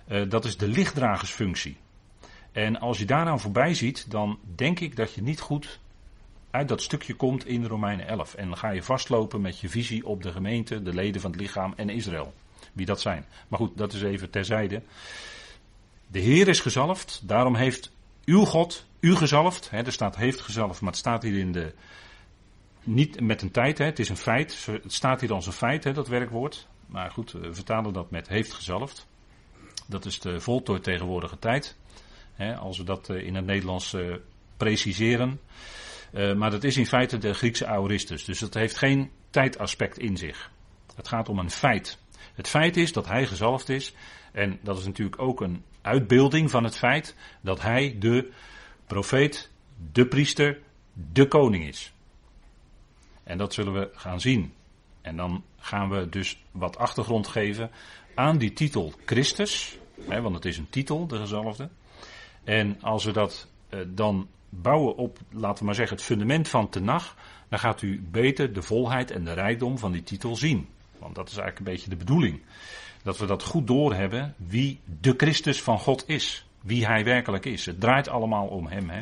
Uh, 0.07 0.29
dat 0.29 0.45
is 0.45 0.57
de 0.57 0.67
lichtdragersfunctie. 0.67 1.77
En 2.51 2.79
als 2.79 2.97
je 2.97 3.05
daaraan 3.05 3.39
voorbij 3.39 3.73
ziet, 3.73 4.11
dan 4.11 4.39
denk 4.55 4.79
ik 4.79 4.95
dat 4.95 5.13
je 5.13 5.21
niet 5.21 5.39
goed 5.39 5.79
uit 6.51 6.67
dat 6.67 6.81
stukje 6.81 7.13
komt 7.13 7.45
in 7.45 7.65
Romeinen 7.65 8.07
11. 8.07 8.33
En 8.35 8.47
dan 8.47 8.57
ga 8.57 8.69
je 8.69 8.83
vastlopen 8.83 9.41
met 9.41 9.59
je 9.59 9.69
visie 9.69 10.05
op 10.05 10.23
de 10.23 10.31
gemeente, 10.31 10.81
de 10.81 10.93
leden 10.93 11.21
van 11.21 11.31
het 11.31 11.39
lichaam 11.39 11.73
en 11.75 11.89
Israël. 11.89 12.33
Wie 12.73 12.85
dat 12.85 13.01
zijn. 13.01 13.25
Maar 13.47 13.59
goed, 13.59 13.77
dat 13.77 13.93
is 13.93 14.01
even 14.01 14.29
terzijde. 14.29 14.81
De 16.07 16.19
Heer 16.19 16.47
is 16.47 16.59
gezalfd, 16.59 17.21
daarom 17.23 17.55
heeft 17.55 17.91
uw 18.25 18.45
God 18.45 18.85
u 18.99 19.15
gezalfd. 19.15 19.69
Hè, 19.69 19.81
er 19.83 19.91
staat 19.91 20.15
heeft 20.15 20.41
gezalfd, 20.41 20.81
maar 20.81 20.89
het 20.89 20.99
staat 20.99 21.23
hier 21.23 21.37
in 21.37 21.51
de. 21.51 21.73
Niet 22.83 23.19
met 23.19 23.41
een 23.41 23.51
tijd, 23.51 23.77
hè, 23.77 23.85
het 23.85 23.99
is 23.99 24.09
een 24.09 24.17
feit. 24.17 24.65
Het 24.65 24.93
staat 24.93 25.21
hier 25.21 25.33
als 25.33 25.45
een 25.45 25.51
feit, 25.51 25.83
hè, 25.83 25.93
dat 25.93 26.07
werkwoord. 26.07 26.67
Maar 26.85 27.11
goed, 27.11 27.31
we 27.31 27.53
vertalen 27.53 27.93
dat 27.93 28.11
met 28.11 28.27
heeft 28.27 28.53
gezalfd. 28.53 29.07
Dat 29.87 30.05
is 30.05 30.19
de 30.19 30.39
voltooid 30.39 30.83
tegenwoordige 30.83 31.39
tijd. 31.39 31.75
Hè, 32.33 32.55
als 32.55 32.77
we 32.77 32.83
dat 32.83 33.09
eh, 33.09 33.25
in 33.25 33.35
het 33.35 33.45
Nederlands 33.45 33.93
uh, 33.93 34.15
preciseren. 34.57 35.39
Uh, 36.13 36.33
maar 36.33 36.51
dat 36.51 36.63
is 36.63 36.77
in 36.77 36.85
feite 36.85 37.17
de 37.17 37.33
Griekse 37.33 37.67
aoristus. 37.67 38.25
Dus 38.25 38.39
dat 38.39 38.53
heeft 38.53 38.77
geen 38.77 39.11
tijdaspect 39.29 39.97
in 39.97 40.17
zich. 40.17 40.51
Het 40.95 41.07
gaat 41.07 41.29
om 41.29 41.39
een 41.39 41.51
feit. 41.51 41.97
Het 42.33 42.47
feit 42.47 42.77
is 42.77 42.93
dat 42.93 43.07
hij 43.07 43.25
gezalfd 43.25 43.69
is. 43.69 43.93
En 44.31 44.59
dat 44.61 44.77
is 44.77 44.85
natuurlijk 44.85 45.21
ook 45.21 45.41
een 45.41 45.63
uitbeelding 45.81 46.51
van 46.51 46.63
het 46.63 46.77
feit 46.77 47.15
dat 47.41 47.61
hij 47.61 47.95
de 47.99 48.31
profeet, 48.87 49.49
de 49.91 50.05
priester, 50.05 50.59
de 51.11 51.27
koning 51.27 51.67
is. 51.67 51.93
En 53.23 53.37
dat 53.37 53.53
zullen 53.53 53.73
we 53.73 53.89
gaan 53.93 54.21
zien. 54.21 54.53
En 55.01 55.15
dan 55.15 55.43
gaan 55.59 55.89
we 55.89 56.09
dus 56.09 56.43
wat 56.51 56.77
achtergrond 56.77 57.27
geven 57.27 57.71
aan 58.15 58.37
die 58.37 58.53
titel 58.53 58.93
Christus, 59.05 59.77
hè, 60.07 60.21
want 60.21 60.35
het 60.35 60.45
is 60.45 60.57
een 60.57 60.69
titel, 60.69 61.07
de 61.07 61.17
gezalfde. 61.17 61.69
En 62.43 62.81
als 62.81 63.03
we 63.03 63.11
dat 63.11 63.47
eh, 63.69 63.79
dan 63.87 64.27
bouwen 64.51 64.95
op, 64.95 65.19
laten 65.29 65.59
we 65.59 65.65
maar 65.65 65.75
zeggen, 65.75 65.95
het 65.95 66.05
fundament 66.05 66.47
van 66.47 66.69
Tenach, 66.69 67.15
dan 67.49 67.59
gaat 67.59 67.81
u 67.81 68.01
beter 68.11 68.53
de 68.53 68.61
volheid 68.61 69.11
en 69.11 69.23
de 69.23 69.33
rijkdom 69.33 69.77
van 69.77 69.91
die 69.91 70.03
titel 70.03 70.35
zien. 70.35 70.67
Want 70.99 71.15
dat 71.15 71.29
is 71.29 71.37
eigenlijk 71.37 71.67
een 71.67 71.73
beetje 71.73 71.89
de 71.89 71.95
bedoeling. 71.95 72.41
Dat 73.03 73.17
we 73.17 73.25
dat 73.25 73.43
goed 73.43 73.67
doorhebben 73.67 74.35
wie 74.37 74.79
de 75.01 75.13
Christus 75.17 75.61
van 75.61 75.79
God 75.79 76.03
is. 76.07 76.45
Wie 76.61 76.85
hij 76.85 77.03
werkelijk 77.03 77.45
is. 77.45 77.65
Het 77.65 77.79
draait 77.79 78.07
allemaal 78.07 78.47
om 78.47 78.67
hem. 78.67 78.89
Hè? 78.89 79.01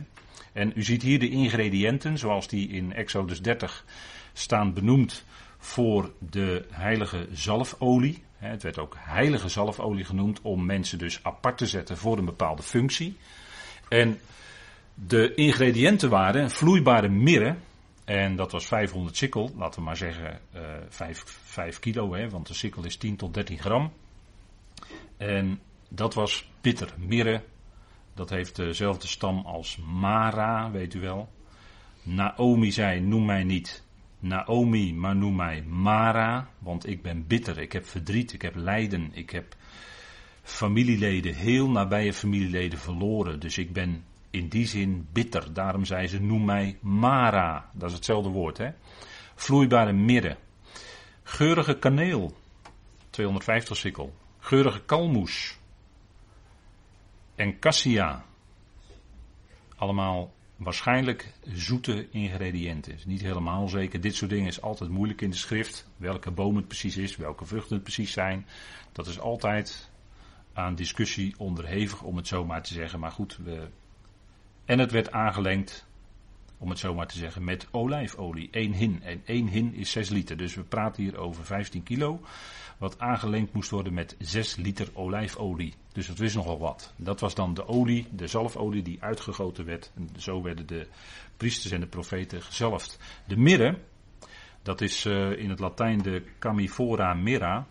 En 0.53 0.71
u 0.75 0.83
ziet 0.83 1.01
hier 1.01 1.19
de 1.19 1.29
ingrediënten, 1.29 2.17
zoals 2.17 2.47
die 2.47 2.69
in 2.69 2.93
Exodus 2.93 3.41
30 3.41 3.85
staan 4.33 4.73
benoemd 4.73 5.25
voor 5.57 6.11
de 6.19 6.65
heilige 6.71 7.27
zalfolie. 7.31 8.23
Het 8.37 8.63
werd 8.63 8.79
ook 8.79 8.95
heilige 8.99 9.49
zalfolie 9.49 10.05
genoemd 10.05 10.41
om 10.41 10.65
mensen 10.65 10.97
dus 10.97 11.19
apart 11.23 11.57
te 11.57 11.65
zetten 11.65 11.97
voor 11.97 12.17
een 12.17 12.25
bepaalde 12.25 12.63
functie. 12.63 13.17
En 13.89 14.19
de 15.07 15.33
ingrediënten 15.33 16.09
waren 16.09 16.51
vloeibare 16.51 17.09
mirre. 17.09 17.55
En 18.05 18.35
dat 18.35 18.51
was 18.51 18.65
500 18.65 19.17
sikkel, 19.17 19.51
laten 19.57 19.79
we 19.79 19.85
maar 19.85 19.97
zeggen 19.97 20.39
uh, 20.55 20.61
5, 20.89 21.23
5 21.25 21.79
kilo, 21.79 22.13
hè, 22.13 22.29
want 22.29 22.47
de 22.47 22.53
sikkel 22.53 22.85
is 22.85 22.97
10 22.97 23.15
tot 23.15 23.33
13 23.33 23.59
gram. 23.59 23.91
En 25.17 25.59
dat 25.89 26.13
was 26.13 26.51
bitter. 26.61 26.93
Mirre, 26.97 27.43
dat 28.13 28.29
heeft 28.29 28.55
dezelfde 28.55 29.07
stam 29.07 29.45
als 29.45 29.77
Mara, 29.77 30.71
weet 30.71 30.93
u 30.93 30.99
wel. 30.99 31.29
Naomi 32.03 32.71
zei, 32.71 32.99
noem 32.99 33.25
mij 33.25 33.43
niet 33.43 33.83
Naomi, 34.19 34.93
maar 34.93 35.15
noem 35.15 35.35
mij 35.35 35.63
Mara, 35.63 36.49
want 36.59 36.87
ik 36.87 37.01
ben 37.01 37.27
bitter, 37.27 37.57
ik 37.57 37.71
heb 37.71 37.85
verdriet, 37.85 38.33
ik 38.33 38.41
heb 38.41 38.55
lijden, 38.55 39.09
ik 39.13 39.29
heb 39.29 39.55
familieleden, 40.41 41.35
heel 41.35 41.69
nabije 41.69 42.13
familieleden 42.13 42.79
verloren. 42.79 43.39
Dus 43.39 43.57
ik 43.57 43.73
ben 43.73 44.03
in 44.29 44.47
die 44.47 44.67
zin 44.67 45.07
bitter. 45.11 45.53
Daarom 45.53 45.85
zei 45.85 46.07
ze, 46.07 46.21
noem 46.21 46.45
mij 46.45 46.77
Mara. 46.81 47.69
Dat 47.73 47.89
is 47.89 47.95
hetzelfde 47.95 48.29
woord, 48.29 48.57
hè. 48.57 48.69
Vloeibare 49.35 49.93
mirre. 49.93 50.37
Geurige 51.23 51.79
kaneel, 51.79 52.35
250 53.09 53.77
sikkel. 53.77 54.15
Geurige 54.39 54.81
kalmoes. 54.81 55.57
En 57.35 57.59
cassia. 57.59 58.25
Allemaal 59.75 60.33
waarschijnlijk 60.55 61.33
zoete 61.53 62.09
ingrediënten. 62.09 62.97
Niet 63.05 63.21
helemaal 63.21 63.67
zeker. 63.67 64.01
Dit 64.01 64.15
soort 64.15 64.29
dingen 64.29 64.47
is 64.47 64.61
altijd 64.61 64.89
moeilijk 64.89 65.21
in 65.21 65.29
de 65.29 65.35
schrift. 65.35 65.89
Welke 65.97 66.31
boom 66.31 66.55
het 66.55 66.67
precies 66.67 66.97
is, 66.97 67.15
welke 67.15 67.45
vruchten 67.45 67.73
het 67.73 67.83
precies 67.83 68.11
zijn. 68.11 68.45
Dat 68.91 69.07
is 69.07 69.19
altijd 69.19 69.89
aan 70.53 70.75
discussie 70.75 71.35
onderhevig, 71.37 72.01
om 72.01 72.15
het 72.17 72.27
zo 72.27 72.45
maar 72.45 72.63
te 72.63 72.73
zeggen. 72.73 72.99
Maar 72.99 73.11
goed, 73.11 73.37
we... 73.43 73.67
en 74.69 74.79
het 74.79 74.91
werd 74.91 75.11
aangelengd, 75.11 75.85
om 76.57 76.69
het 76.69 76.79
zo 76.79 76.93
maar 76.93 77.07
te 77.07 77.17
zeggen, 77.17 77.43
met 77.43 77.67
olijfolie. 77.71 78.49
1 78.51 78.73
hin. 78.73 79.03
En 79.03 79.21
1 79.25 79.47
hin 79.47 79.73
is 79.73 79.91
6 79.91 80.09
liter. 80.09 80.37
Dus 80.37 80.55
we 80.55 80.63
praten 80.63 81.03
hier 81.03 81.17
over 81.17 81.45
15 81.45 81.83
kilo 81.83 82.21
wat 82.77 82.99
aangelengd 82.99 83.53
moest 83.53 83.69
worden 83.69 83.93
met 83.93 84.15
6 84.19 84.55
liter 84.55 84.87
olijfolie. 84.93 85.73
Dus 85.91 86.07
dat 86.07 86.17
wist 86.17 86.35
nogal 86.35 86.59
wat. 86.59 86.93
Dat 86.95 87.19
was 87.19 87.35
dan 87.35 87.53
de 87.53 87.67
olie, 87.67 88.07
de 88.11 88.27
zalfolie 88.27 88.81
die 88.81 89.03
uitgegoten 89.03 89.65
werd. 89.65 89.91
En 89.95 90.09
zo 90.17 90.41
werden 90.41 90.67
de 90.67 90.87
priesters 91.37 91.73
en 91.73 91.79
de 91.79 91.87
profeten 91.87 92.41
gezalfd. 92.41 92.99
De 93.27 93.37
mirre, 93.37 93.77
dat 94.61 94.81
is 94.81 95.05
uh, 95.05 95.31
in 95.31 95.49
het 95.49 95.59
Latijn 95.59 96.01
de 96.01 96.23
camifora 96.39 97.13
mirra. 97.13 97.67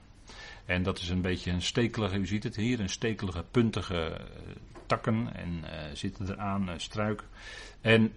En 0.64 0.82
dat 0.82 0.98
is 0.98 1.08
een 1.08 1.22
beetje 1.22 1.50
een 1.50 1.62
stekelige, 1.62 2.16
u 2.16 2.26
ziet 2.26 2.44
het 2.44 2.56
hier, 2.56 2.80
een 2.80 2.88
stekelige, 2.88 3.44
puntige 3.50 4.20
uh, 4.20 4.52
takken 4.88 5.34
en 5.34 5.64
uh, 5.64 5.70
zitten 5.92 6.30
eraan, 6.30 6.68
struik. 6.76 7.22
En 7.80 8.12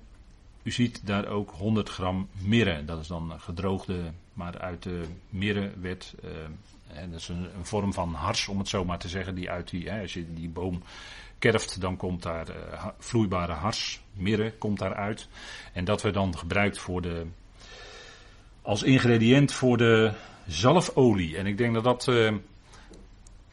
u 0.63 0.71
ziet 0.71 1.01
daar 1.05 1.27
ook 1.27 1.51
100 1.51 1.89
gram 1.89 2.27
mirre. 2.31 2.85
Dat 2.85 2.99
is 2.99 3.07
dan 3.07 3.33
gedroogde, 3.39 4.11
maar 4.33 4.59
uit 4.59 4.83
de 4.83 5.03
mirre 5.29 5.71
werd 5.81 6.15
en 6.93 7.11
dat 7.11 7.19
is 7.19 7.27
een, 7.27 7.47
vorm 7.61 7.93
van 7.93 8.13
hars, 8.13 8.47
om 8.47 8.57
het 8.57 8.67
zo 8.67 8.85
maar 8.85 8.99
te 8.99 9.09
zeggen, 9.09 9.35
die 9.35 9.49
uit 9.49 9.69
die, 9.69 9.91
als 9.91 10.13
je 10.13 10.33
die 10.33 10.49
boom 10.49 10.81
kerft, 11.39 11.81
dan 11.81 11.97
komt 11.97 12.23
daar 12.23 12.47
vloeibare 12.97 13.53
hars, 13.53 14.01
mirre, 14.13 14.53
komt 14.57 14.79
daaruit. 14.79 15.27
En 15.73 15.85
dat 15.85 16.01
werd 16.01 16.15
dan 16.15 16.37
gebruikt 16.37 16.77
voor 16.77 17.01
de, 17.01 17.25
als 18.61 18.83
ingrediënt 18.83 19.53
voor 19.53 19.77
de 19.77 20.11
zalfolie. 20.47 21.37
En 21.37 21.45
ik 21.45 21.57
denk 21.57 21.73
dat 21.73 21.83
dat 21.83 22.07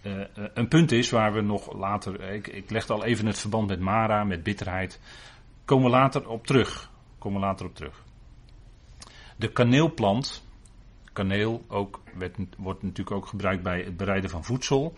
uh, 0.08 0.24
een 0.54 0.68
punt 0.68 0.92
is 0.92 1.10
waar 1.10 1.32
we 1.32 1.40
nog 1.40 1.74
later, 1.74 2.20
ik, 2.20 2.46
ik 2.46 2.70
leg 2.70 2.88
al 2.88 3.04
even 3.04 3.26
het 3.26 3.38
verband 3.38 3.68
met 3.68 3.80
Mara, 3.80 4.24
met 4.24 4.42
bitterheid, 4.42 5.00
komen 5.64 5.84
we 5.84 5.90
later 5.90 6.28
op 6.28 6.46
terug. 6.46 6.90
Komen 7.18 7.40
we 7.40 7.46
later 7.46 7.66
op 7.66 7.74
terug. 7.74 8.04
De 9.36 9.52
kaneelplant, 9.52 10.46
kaneel 11.12 11.64
ook, 11.68 12.02
wordt 12.58 12.82
natuurlijk 12.82 13.16
ook 13.16 13.26
gebruikt 13.26 13.62
bij 13.62 13.82
het 13.82 13.96
bereiden 13.96 14.30
van 14.30 14.44
voedsel. 14.44 14.96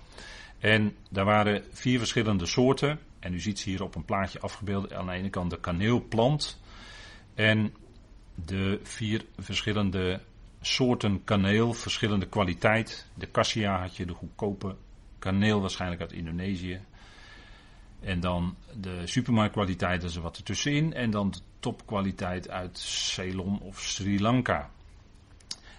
En 0.59 0.97
daar 1.11 1.25
waren 1.25 1.65
vier 1.71 1.99
verschillende 1.99 2.47
soorten. 2.47 2.99
En 3.19 3.35
u 3.35 3.41
ziet 3.41 3.59
ze 3.59 3.71
hier 3.71 3.83
op 3.83 3.95
een 3.95 4.05
plaatje 4.05 4.41
afgebeeld. 4.41 4.93
Aan 4.93 5.07
de 5.07 5.13
ene 5.13 5.31
kant 5.31 5.51
de 5.51 5.61
kaneelplant. 5.61 6.61
En 7.35 7.75
de 8.35 8.81
vier 8.83 9.25
verschillende 9.39 10.21
soorten 10.61 11.25
kaneel, 11.25 11.73
verschillende 11.73 12.27
kwaliteit. 12.27 13.09
De 13.15 13.31
cassia 13.31 13.81
had 13.81 13.97
je, 13.97 14.07
de 14.07 14.15
goedkope 14.15 14.77
kaneel 15.21 15.61
waarschijnlijk 15.61 16.01
uit 16.01 16.13
Indonesië. 16.13 16.81
En 18.01 18.21
dan 18.21 18.57
de 18.81 19.07
supermarktkwaliteit, 19.07 20.01
dat 20.01 20.11
is 20.11 20.17
er 20.17 20.23
wat 20.23 20.37
ertussenin. 20.37 20.93
En 20.93 21.11
dan 21.11 21.31
de 21.31 21.39
topkwaliteit 21.59 22.51
uit 22.51 22.79
Ceylon 22.79 23.61
of 23.61 23.81
Sri 23.81 24.21
Lanka. 24.21 24.71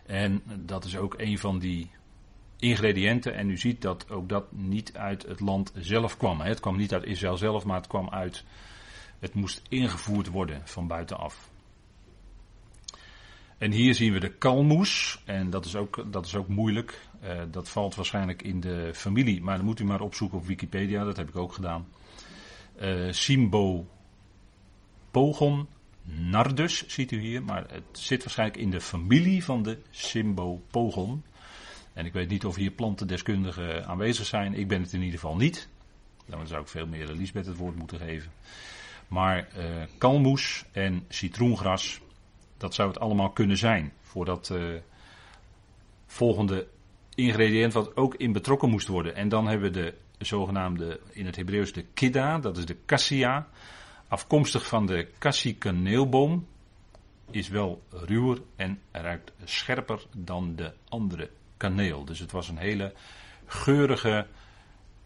En 0.06 0.42
dat 0.46 0.86
is 0.86 0.98
ook 0.98 1.14
een 1.18 1.38
van 1.38 1.60
die 1.60 1.92
ingrediënten. 2.60 3.36
En 3.36 3.50
u 3.50 3.58
ziet 3.58 3.82
dat 3.82 4.10
ook 4.10 4.30
dat 4.30 4.52
niet 4.52 4.98
uit 4.98 5.24
het 5.24 5.40
land 5.40 5.72
zelf 5.76 6.18
kwam. 6.18 6.42
Het 6.42 6.60
kwam 6.60 6.78
niet 6.78 6.94
uit 6.94 7.04
Israël 7.04 7.38
zelf, 7.38 7.66
maar 7.66 7.78
het 7.78 7.88
kwam 7.88 8.10
uit. 8.10 8.44
Het 9.20 9.34
moest 9.34 9.62
ingevoerd 9.70 10.28
worden 10.28 10.62
van 10.68 10.88
buitenaf. 10.88 11.51
En 13.62 13.72
hier 13.72 13.96
zien 13.96 14.14
we 14.14 14.20
de 14.20 14.32
kalmoes. 14.32 15.22
En 15.26 15.50
dat 15.50 15.66
is 15.66 15.76
ook, 15.76 16.06
dat 16.12 16.26
is 16.26 16.36
ook 16.36 16.48
moeilijk. 16.48 17.08
Uh, 17.24 17.42
dat 17.52 17.70
valt 17.70 17.96
waarschijnlijk 17.96 18.42
in 18.42 18.60
de 18.60 18.92
familie. 18.94 19.42
Maar 19.42 19.56
dan 19.56 19.66
moet 19.66 19.80
u 19.80 19.84
maar 19.84 20.02
opzoeken 20.02 20.38
op 20.38 20.46
Wikipedia. 20.46 21.04
Dat 21.04 21.18
heb 21.18 21.30
ik 21.30 21.36
ook 21.36 21.54
gedaan. 21.54 21.88
Uh, 22.82 23.12
Simbo 23.12 23.88
Pogon 25.12 25.68
Nardus 26.04 26.88
ziet 26.88 27.12
u 27.12 27.20
hier, 27.20 27.44
maar 27.44 27.66
het 27.72 27.84
zit 27.92 28.24
waarschijnlijk 28.24 28.60
in 28.60 28.70
de 28.70 28.82
familie 28.82 29.44
van 29.44 29.64
de 29.64 29.78
Symbopogon. 29.90 31.24
En 31.94 32.06
ik 32.06 32.14
weet 32.14 32.30
niet 32.30 32.46
of 32.46 32.56
hier 32.56 32.72
plantendeskundigen 32.72 33.86
aanwezig 33.88 34.26
zijn. 34.26 34.54
Ik 34.54 34.68
ben 34.68 34.82
het 34.82 34.94
in 34.94 35.02
ieder 35.02 35.20
geval 35.20 35.36
niet. 35.36 35.68
Dan 36.26 36.48
zou 36.48 36.62
ik 36.62 36.68
veel 36.68 36.88
meer 36.88 37.08
Lisbeth 37.08 37.46
het 37.46 37.58
woord 37.58 37.76
moeten 37.76 37.98
geven. 37.98 38.32
Maar 39.08 39.48
uh, 39.58 39.66
kalmoes 39.98 40.66
en 40.72 41.06
citroengras, 41.10 42.02
dat 42.62 42.74
zou 42.74 42.88
het 42.90 43.00
allemaal 43.00 43.30
kunnen 43.30 43.58
zijn. 43.58 43.94
Voor 44.02 44.26
dat 44.26 44.50
uh, 44.54 44.80
volgende 46.06 46.68
ingrediënt 47.16 47.74
wat 47.74 47.96
ook 47.96 48.16
in 48.16 48.32
betrokken 48.32 48.70
moest 48.70 48.88
worden. 48.88 49.16
En 49.16 49.30
dan 49.30 49.48
hebben 49.48 49.72
we 49.72 49.82
de 49.82 49.94
zogenaamde, 50.18 51.00
in 51.10 51.26
het 51.26 51.36
Hebreeuws 51.36 51.74
de 51.74 51.86
kidda, 51.94 52.40
dat 52.40 52.58
is 52.58 52.66
de 52.66 52.78
cassia 52.86 53.48
afkomstig 54.08 54.68
van 54.68 54.86
de 54.86 55.08
kaneelboom, 55.58 56.48
is 57.32 57.50
wel 57.50 57.82
ruwer 57.90 58.42
en 58.56 58.80
ruikt 58.92 59.32
scherper 59.44 60.06
dan 60.18 60.56
de 60.56 60.74
andere 60.90 61.30
kaneel. 61.58 62.06
Dus 62.06 62.20
het 62.20 62.32
was 62.32 62.50
een 62.50 62.58
hele 62.58 62.94
geurige 63.46 64.28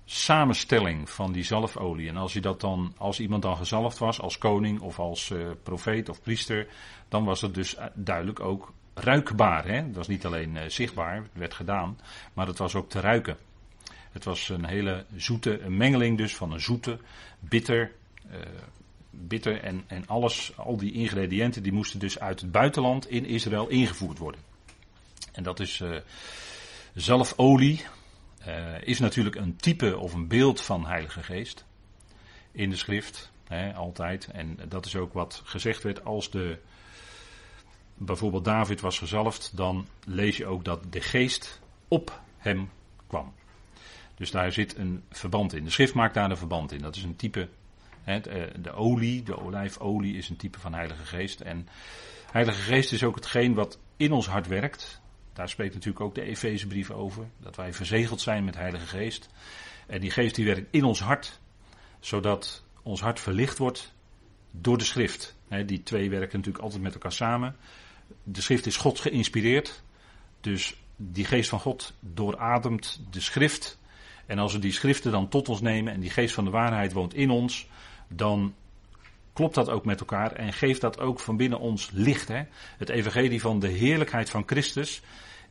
samenstelling 0.06 1.10
van 1.10 1.32
die 1.32 1.44
zalfolie. 1.44 2.10
En 2.10 2.18
als, 2.18 2.34
je 2.34 2.42
dat 2.42 2.62
dan, 2.62 2.94
als 2.98 3.20
iemand 3.20 3.42
dan 3.42 3.58
gezalfd 3.58 3.98
was, 3.98 4.22
als 4.22 4.38
koning 4.38 4.80
of 4.80 5.00
als 5.00 5.30
uh, 5.30 5.48
profeet 5.64 6.10
of 6.10 6.22
priester, 6.22 6.68
dan 7.08 7.24
was 7.24 7.42
het 7.42 7.54
dus 7.54 7.76
duidelijk 7.94 8.40
ook 8.40 8.74
ruikbaar. 8.94 9.68
Hè? 9.68 9.92
Was 9.92 10.08
niet 10.08 10.26
alleen 10.26 10.56
uh, 10.56 10.62
zichtbaar, 10.68 11.16
het 11.16 11.26
werd 11.34 11.54
gedaan, 11.54 12.00
maar 12.34 12.48
het 12.48 12.58
was 12.58 12.76
ook 12.76 12.90
te 12.90 13.00
ruiken. 13.00 13.38
Het 14.12 14.24
was 14.24 14.50
een 14.50 14.66
hele 14.66 15.06
zoete 15.16 15.62
een 15.62 15.78
mengeling 15.78 16.18
dus 16.18 16.36
van 16.36 16.52
een 16.52 16.60
zoete, 16.60 17.00
bitter, 17.40 17.92
bitter 19.10 19.62
en, 19.62 19.84
en 19.88 20.08
alles, 20.08 20.58
al 20.58 20.78
die 20.78 20.92
ingrediënten, 20.92 21.64
die 21.64 21.72
moesten 21.72 22.00
dus 22.00 22.20
uit 22.20 22.42
het 22.42 22.52
buitenland 22.52 23.10
in 23.10 23.26
Israël 23.26 23.68
ingevoerd 23.68 24.18
worden. 24.18 24.42
En 25.32 25.44
dat 25.44 25.60
is 25.60 25.84
zalfolie, 26.94 27.86
uh, 28.48 28.82
is 28.82 29.00
natuurlijk 29.00 29.36
een 29.36 29.56
type 29.56 29.98
of 29.98 30.14
een 30.14 30.28
beeld 30.28 30.62
van 30.62 30.86
Heilige 30.86 31.24
Geest 31.24 31.66
in 32.52 32.70
de 32.70 32.76
schrift, 32.76 33.32
hè, 33.48 33.74
altijd. 33.74 34.28
En 34.32 34.60
dat 34.68 34.86
is 34.86 34.96
ook 34.96 35.14
wat 35.14 35.42
gezegd 35.46 35.84
werd 35.84 36.06
als 36.06 36.30
de, 36.30 36.58
bijvoorbeeld 37.94 38.46
David 38.46 38.82
was 38.82 38.98
gezalfd, 38.98 39.52
dan 39.58 39.88
lees 40.06 40.38
je 40.38 40.46
ook 40.46 40.64
dat 40.64 40.84
de 40.90 41.02
geest 41.02 41.62
op 41.88 42.22
hem 42.38 42.70
kwam. 43.08 43.34
Dus 44.16 44.32
daar 44.32 44.52
zit 44.52 44.78
een 44.78 45.04
verband 45.10 45.54
in. 45.54 45.64
De 45.64 45.70
schrift 45.70 45.94
maakt 45.94 46.14
daar 46.14 46.30
een 46.30 46.38
verband 46.38 46.72
in. 46.72 46.82
Dat 46.82 46.96
is 46.96 47.04
een 47.04 47.16
type. 47.16 47.50
Hè, 48.04 48.20
de 48.62 48.72
olie, 48.72 49.24
de 49.24 49.40
olijfolie 49.40 50.18
is 50.18 50.30
een 50.30 50.36
type 50.36 50.60
van 50.60 50.74
Heilige 50.74 51.06
Geest. 51.06 51.42
En 51.42 51.68
Heilige 52.32 52.62
Geest 52.62 52.92
is 52.92 53.04
ook 53.04 53.16
hetgeen 53.16 53.54
wat 53.54 53.80
in 53.98 54.12
ons 54.12 54.28
hart 54.28 54.48
werkt. 54.48 55.02
Daar 55.36 55.50
spreekt 55.50 55.74
natuurlijk 55.74 56.04
ook 56.04 56.16
de 56.16 56.22
Efezebrief 56.22 56.92
over. 56.92 57.26
Dat 57.40 57.56
wij 57.56 57.74
verzegeld 57.74 58.22
zijn 58.22 58.44
met 58.44 58.56
Heilige 58.56 58.86
Geest. 58.86 59.30
En 59.88 60.02
die 60.02 60.12
geest 60.12 60.36
die 60.36 60.46
werkt 60.46 60.68
in 60.72 60.84
ons 60.84 61.00
hart. 61.00 61.40
Zodat 62.00 62.64
ons 62.84 63.02
hart 63.02 63.20
verlicht 63.20 63.58
wordt 63.58 63.94
door 64.52 64.78
de 64.78 64.84
schrift. 64.84 65.36
die 65.66 65.84
twee 65.84 66.10
werken 66.10 66.38
natuurlijk 66.38 66.64
altijd 66.64 66.82
met 66.82 66.94
elkaar 66.94 67.12
samen. 67.12 67.56
De 68.24 68.42
schrift 68.42 68.66
is 68.66 68.78
God 68.78 69.00
geïnspireerd. 69.00 69.84
Dus 70.42 70.76
die 70.96 71.26
geest 71.26 71.50
van 71.50 71.60
God 71.60 71.94
doorademt 72.00 73.02
de 73.12 73.22
schrift. 73.22 73.80
En 74.26 74.40
als 74.40 74.54
we 74.54 74.60
die 74.60 74.72
schriften 74.72 75.12
dan 75.12 75.30
tot 75.30 75.50
ons 75.50 75.62
nemen 75.62 75.94
en 75.94 76.00
die 76.00 76.10
geest 76.10 76.34
van 76.34 76.46
de 76.46 76.52
waarheid 76.52 76.94
woont 76.94 77.14
in 77.14 77.30
ons, 77.30 77.68
dan 78.08 78.56
klopt 79.36 79.56
dat 79.56 79.70
ook 79.70 79.86
met 79.86 80.00
elkaar 80.00 80.32
en 80.32 80.54
geeft 80.54 80.82
dat 80.82 81.00
ook 81.00 81.20
van 81.20 81.38
binnen 81.38 81.60
ons 81.60 81.90
licht. 81.94 82.28
Hè? 82.28 82.44
Het 82.78 82.90
evangelie 82.90 83.42
van 83.42 83.60
de 83.60 83.68
heerlijkheid 83.68 84.30
van 84.30 84.44
Christus 84.46 85.02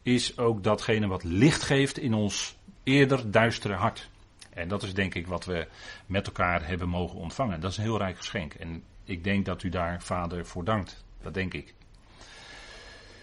is 0.02 0.38
ook 0.38 0.62
datgene 0.62 1.06
wat 1.06 1.24
licht 1.24 1.62
geeft 1.62 1.98
in 1.98 2.14
ons 2.14 2.56
eerder 2.82 3.30
duistere 3.30 3.74
hart. 3.74 4.10
En 4.50 4.68
dat 4.68 4.82
is 4.82 4.94
denk 4.94 5.14
ik 5.14 5.26
wat 5.26 5.44
we 5.44 5.66
met 6.06 6.26
elkaar 6.26 6.66
hebben 6.66 6.88
mogen 6.88 7.18
ontvangen. 7.18 7.60
Dat 7.60 7.70
is 7.70 7.76
een 7.76 7.82
heel 7.82 7.98
rijk 7.98 8.16
geschenk. 8.16 8.54
En 8.54 8.82
ik 9.04 9.24
denk 9.24 9.44
dat 9.44 9.62
u 9.62 9.68
daar 9.68 10.02
vader 10.02 10.46
voor 10.46 10.64
dankt. 10.64 11.04
Dat 11.22 11.34
denk 11.34 11.54
ik. 11.54 11.74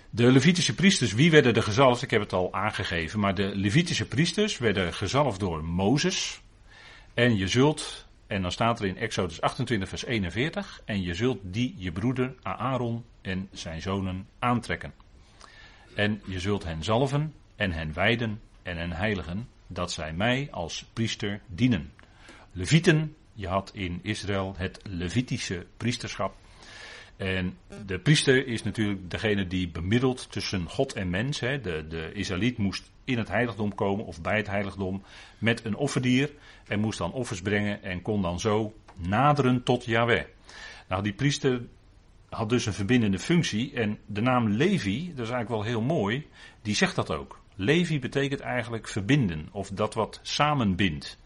De 0.09 0.31
Levitische 0.31 0.75
priesters, 0.75 1.13
wie 1.13 1.31
werden 1.31 1.55
er 1.55 1.63
gezalfd? 1.63 2.01
Ik 2.01 2.11
heb 2.11 2.21
het 2.21 2.33
al 2.33 2.53
aangegeven, 2.53 3.19
maar 3.19 3.35
de 3.35 3.55
Levitische 3.55 4.07
priesters 4.07 4.57
werden 4.57 4.93
gezalfd 4.93 5.39
door 5.39 5.63
Mozes. 5.63 6.41
En 7.13 7.37
je 7.37 7.47
zult, 7.47 8.07
en 8.31 8.41
dan 8.41 8.51
staat 8.51 8.79
er 8.79 8.85
in 8.85 8.97
Exodus 8.97 9.41
28, 9.41 9.89
vers 9.89 10.05
41, 10.05 10.81
en 10.85 11.01
je 11.01 11.13
zult 11.13 11.39
die 11.43 11.75
je 11.77 11.91
broeder 11.91 12.35
Aaron 12.41 13.05
en 13.21 13.49
zijn 13.51 13.81
zonen 13.81 14.27
aantrekken. 14.39 14.93
En 15.95 16.21
je 16.25 16.39
zult 16.39 16.63
hen 16.63 16.83
zalven 16.83 17.33
en 17.55 17.71
hen 17.71 17.93
wijden 17.93 18.41
en 18.63 18.77
hen 18.77 18.91
heiligen, 18.91 19.47
dat 19.67 19.91
zij 19.91 20.13
mij 20.13 20.47
als 20.51 20.85
priester 20.93 21.41
dienen. 21.47 21.91
Levieten, 22.51 23.15
je 23.33 23.47
had 23.47 23.71
in 23.73 23.99
Israël 24.03 24.53
het 24.57 24.79
Levitische 24.83 25.65
priesterschap. 25.77 26.35
En 27.17 27.57
de 27.85 27.99
priester 27.99 28.47
is 28.47 28.63
natuurlijk 28.63 29.11
degene 29.11 29.47
die 29.47 29.69
bemiddelt 29.69 30.31
tussen 30.31 30.69
God 30.69 30.93
en 30.93 31.09
mens. 31.09 31.39
Hè. 31.39 31.61
De, 31.61 31.87
de 31.87 32.11
Israëliet 32.13 32.57
moest 32.57 32.91
in 33.11 33.17
het 33.17 33.27
heiligdom 33.27 33.75
komen 33.75 34.05
of 34.05 34.21
bij 34.21 34.37
het 34.37 34.47
heiligdom 34.47 35.03
met 35.37 35.65
een 35.65 35.75
offerdier. 35.75 36.31
En 36.67 36.79
moest 36.79 36.97
dan 36.97 37.13
offers 37.13 37.41
brengen 37.41 37.83
en 37.83 38.01
kon 38.01 38.21
dan 38.21 38.39
zo 38.39 38.73
naderen 38.95 39.63
tot 39.63 39.85
Yahweh. 39.85 40.23
Nou, 40.87 41.03
die 41.03 41.13
priester 41.13 41.61
had 42.29 42.49
dus 42.49 42.65
een 42.65 42.73
verbindende 42.73 43.19
functie. 43.19 43.73
En 43.73 43.97
de 44.05 44.21
naam 44.21 44.49
Levi, 44.49 45.13
dat 45.15 45.25
is 45.25 45.31
eigenlijk 45.31 45.49
wel 45.49 45.63
heel 45.63 45.81
mooi, 45.81 46.27
die 46.61 46.75
zegt 46.75 46.95
dat 46.95 47.11
ook. 47.11 47.39
Levi 47.55 47.99
betekent 47.99 48.39
eigenlijk 48.39 48.87
verbinden 48.87 49.47
of 49.51 49.69
dat 49.69 49.93
wat 49.93 50.19
samenbindt. 50.21 51.17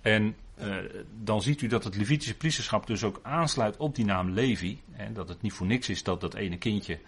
En 0.00 0.36
uh, 0.62 0.76
dan 1.22 1.42
ziet 1.42 1.62
u 1.62 1.66
dat 1.66 1.84
het 1.84 1.96
Levitische 1.96 2.36
priesterschap 2.36 2.86
dus 2.86 3.04
ook 3.04 3.20
aansluit 3.22 3.76
op 3.76 3.94
die 3.94 4.04
naam 4.04 4.30
Levi. 4.30 4.80
En 4.96 5.14
dat 5.14 5.28
het 5.28 5.42
niet 5.42 5.52
voor 5.52 5.66
niks 5.66 5.88
is 5.88 6.02
dat 6.02 6.20
dat 6.20 6.34
ene 6.34 6.58
kindje 6.58 6.98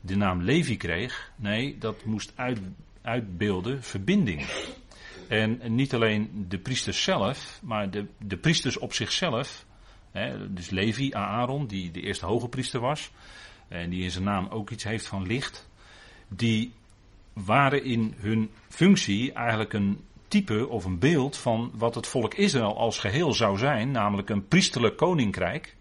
de 0.00 0.16
naam 0.16 0.42
Levi 0.42 0.76
kreeg. 0.76 1.32
Nee, 1.36 1.78
dat 1.78 2.04
moest 2.04 2.32
uit, 2.34 2.60
uitbeelden 3.02 3.82
verbinding. 3.82 4.46
En 5.28 5.60
niet 5.74 5.94
alleen 5.94 6.46
de 6.48 6.58
priesters 6.58 7.02
zelf, 7.02 7.60
maar 7.62 7.90
de, 7.90 8.06
de 8.18 8.36
priesters 8.36 8.78
op 8.78 8.92
zichzelf. 8.92 9.64
Hè, 10.10 10.52
dus 10.52 10.70
Levi, 10.70 11.14
Aaron, 11.14 11.66
die 11.66 11.90
de 11.90 12.00
eerste 12.00 12.26
hoge 12.26 12.48
priester 12.48 12.80
was. 12.80 13.10
En 13.68 13.90
die 13.90 14.02
in 14.02 14.10
zijn 14.10 14.24
naam 14.24 14.48
ook 14.48 14.70
iets 14.70 14.84
heeft 14.84 15.06
van 15.06 15.26
licht. 15.26 15.68
Die 16.28 16.72
waren 17.32 17.84
in 17.84 18.14
hun 18.16 18.50
functie 18.68 19.32
eigenlijk 19.32 19.72
een 19.72 20.04
type 20.28 20.68
of 20.68 20.84
een 20.84 20.98
beeld 20.98 21.36
van 21.36 21.70
wat 21.74 21.94
het 21.94 22.06
volk 22.06 22.34
Israël 22.34 22.76
als 22.76 22.98
geheel 22.98 23.32
zou 23.32 23.58
zijn, 23.58 23.90
namelijk 23.90 24.30
een 24.30 24.48
priesterlijk 24.48 24.96
koninkrijk. 24.96 25.76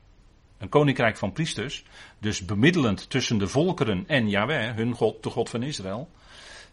Een 0.57 0.69
koninkrijk 0.69 1.17
van 1.17 1.31
priesters, 1.31 1.83
dus 2.19 2.45
bemiddelend 2.45 3.09
tussen 3.09 3.37
de 3.37 3.47
volkeren 3.47 4.03
en 4.07 4.29
Yahweh, 4.29 4.75
hun 4.75 4.93
God, 4.93 5.23
de 5.23 5.29
God 5.29 5.49
van 5.49 5.63
Israël. 5.63 6.09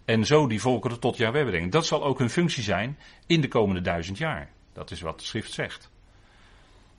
En 0.09 0.27
zo 0.27 0.47
die 0.47 0.61
volkeren 0.61 1.01
tot 1.01 1.17
Yahweh 1.17 1.47
brengen. 1.47 1.71
Dat 1.71 1.87
zal 1.87 2.05
ook 2.05 2.19
hun 2.19 2.31
functie 2.31 2.63
zijn 2.63 2.99
in 3.27 3.41
de 3.41 3.49
komende 3.49 3.81
duizend 3.81 4.19
jaar. 4.19 4.51
Dat 4.73 4.91
is 4.91 5.01
wat 5.01 5.19
de 5.19 5.25
schrift 5.25 5.53
zegt. 5.53 5.91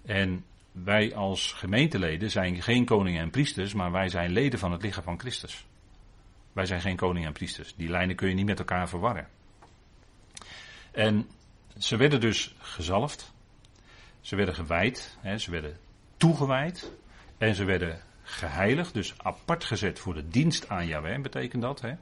En 0.05 0.45
wij 0.71 1.15
als 1.15 1.51
gemeenteleden 1.51 2.31
zijn 2.31 2.61
geen 2.61 2.85
koningen 2.85 3.21
en 3.21 3.29
priesters, 3.29 3.73
maar 3.73 3.91
wij 3.91 4.09
zijn 4.09 4.31
leden 4.31 4.59
van 4.59 4.71
het 4.71 4.81
lichaam 4.81 5.03
van 5.03 5.19
Christus. 5.19 5.65
Wij 6.53 6.65
zijn 6.65 6.81
geen 6.81 6.95
koningen 6.95 7.27
en 7.27 7.33
priesters. 7.33 7.75
Die 7.75 7.89
lijnen 7.89 8.15
kun 8.15 8.29
je 8.29 8.35
niet 8.35 8.45
met 8.45 8.59
elkaar 8.59 8.89
verwarren. 8.89 9.27
En 10.91 11.29
ze 11.77 11.97
werden 11.97 12.19
dus 12.19 12.55
gezalfd. 12.59 13.33
Ze 14.21 14.35
werden 14.35 14.55
gewijd. 14.55 15.17
Hè, 15.19 15.37
ze 15.37 15.51
werden 15.51 15.77
toegewijd. 16.17 16.91
En 17.37 17.55
ze 17.55 17.63
werden 17.63 18.01
geheiligd. 18.21 18.93
Dus 18.93 19.13
apart 19.17 19.63
gezet 19.63 19.99
voor 19.99 20.13
de 20.13 20.27
dienst 20.27 20.69
aan 20.69 20.87
Yahweh 20.87 21.21
betekent 21.21 21.61
dat. 21.61 21.81
Hè, 21.81 21.93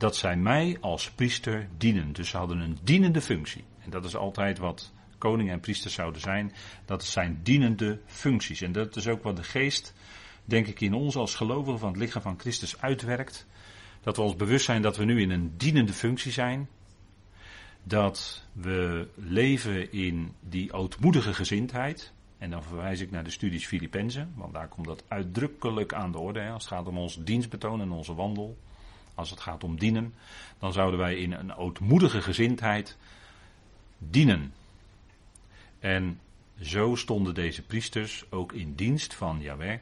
dat 0.00 0.16
zij 0.16 0.36
mij 0.36 0.76
als 0.80 1.10
priester 1.10 1.68
dienen. 1.76 2.12
Dus 2.12 2.28
ze 2.28 2.36
hadden 2.36 2.58
een 2.58 2.78
dienende 2.82 3.20
functie. 3.20 3.64
En 3.78 3.90
dat 3.90 4.04
is 4.04 4.16
altijd 4.16 4.58
wat 4.58 4.92
koningen 5.18 5.52
en 5.52 5.60
priesters 5.60 5.94
zouden 5.94 6.20
zijn. 6.20 6.52
Dat 6.84 7.04
zijn 7.04 7.40
dienende 7.42 8.00
functies. 8.06 8.60
En 8.60 8.72
dat 8.72 8.96
is 8.96 9.08
ook 9.08 9.22
wat 9.22 9.36
de 9.36 9.42
geest, 9.42 9.94
denk 10.44 10.66
ik, 10.66 10.80
in 10.80 10.94
ons 10.94 11.16
als 11.16 11.34
gelovigen 11.34 11.78
van 11.78 11.88
het 11.88 11.98
lichaam 11.98 12.22
van 12.22 12.38
Christus 12.38 12.80
uitwerkt. 12.80 13.46
Dat 14.00 14.16
we 14.16 14.22
ons 14.22 14.36
bewust 14.36 14.64
zijn 14.64 14.82
dat 14.82 14.96
we 14.96 15.04
nu 15.04 15.20
in 15.20 15.30
een 15.30 15.52
dienende 15.56 15.92
functie 15.92 16.32
zijn 16.32 16.68
dat 17.82 18.46
we 18.52 19.08
leven 19.14 19.92
in 19.92 20.34
die 20.40 20.72
ootmoedige 20.72 21.34
gezindheid. 21.34 22.12
En 22.38 22.50
dan 22.50 22.62
verwijs 22.62 23.00
ik 23.00 23.10
naar 23.10 23.24
de 23.24 23.30
studies 23.30 23.66
Filippenzen, 23.66 24.32
want 24.36 24.52
daar 24.52 24.68
komt 24.68 24.86
dat 24.86 25.04
uitdrukkelijk 25.08 25.92
aan 25.92 26.12
de 26.12 26.18
orde. 26.18 26.40
Hè, 26.40 26.50
als 26.50 26.64
het 26.64 26.72
gaat 26.72 26.86
om 26.86 26.98
ons 26.98 27.18
dienstbetoon 27.24 27.80
en 27.80 27.90
onze 27.90 28.14
wandel. 28.14 28.58
Als 29.20 29.30
het 29.30 29.40
gaat 29.40 29.64
om 29.64 29.78
dienen, 29.78 30.14
dan 30.58 30.72
zouden 30.72 30.98
wij 30.98 31.16
in 31.16 31.32
een 31.32 31.54
ootmoedige 31.54 32.22
gezindheid 32.22 32.96
dienen. 33.98 34.52
En 35.78 36.20
zo 36.60 36.94
stonden 36.94 37.34
deze 37.34 37.62
priesters 37.62 38.24
ook 38.30 38.52
in 38.52 38.74
dienst 38.74 39.14
van 39.14 39.40
Yahweh. 39.40 39.78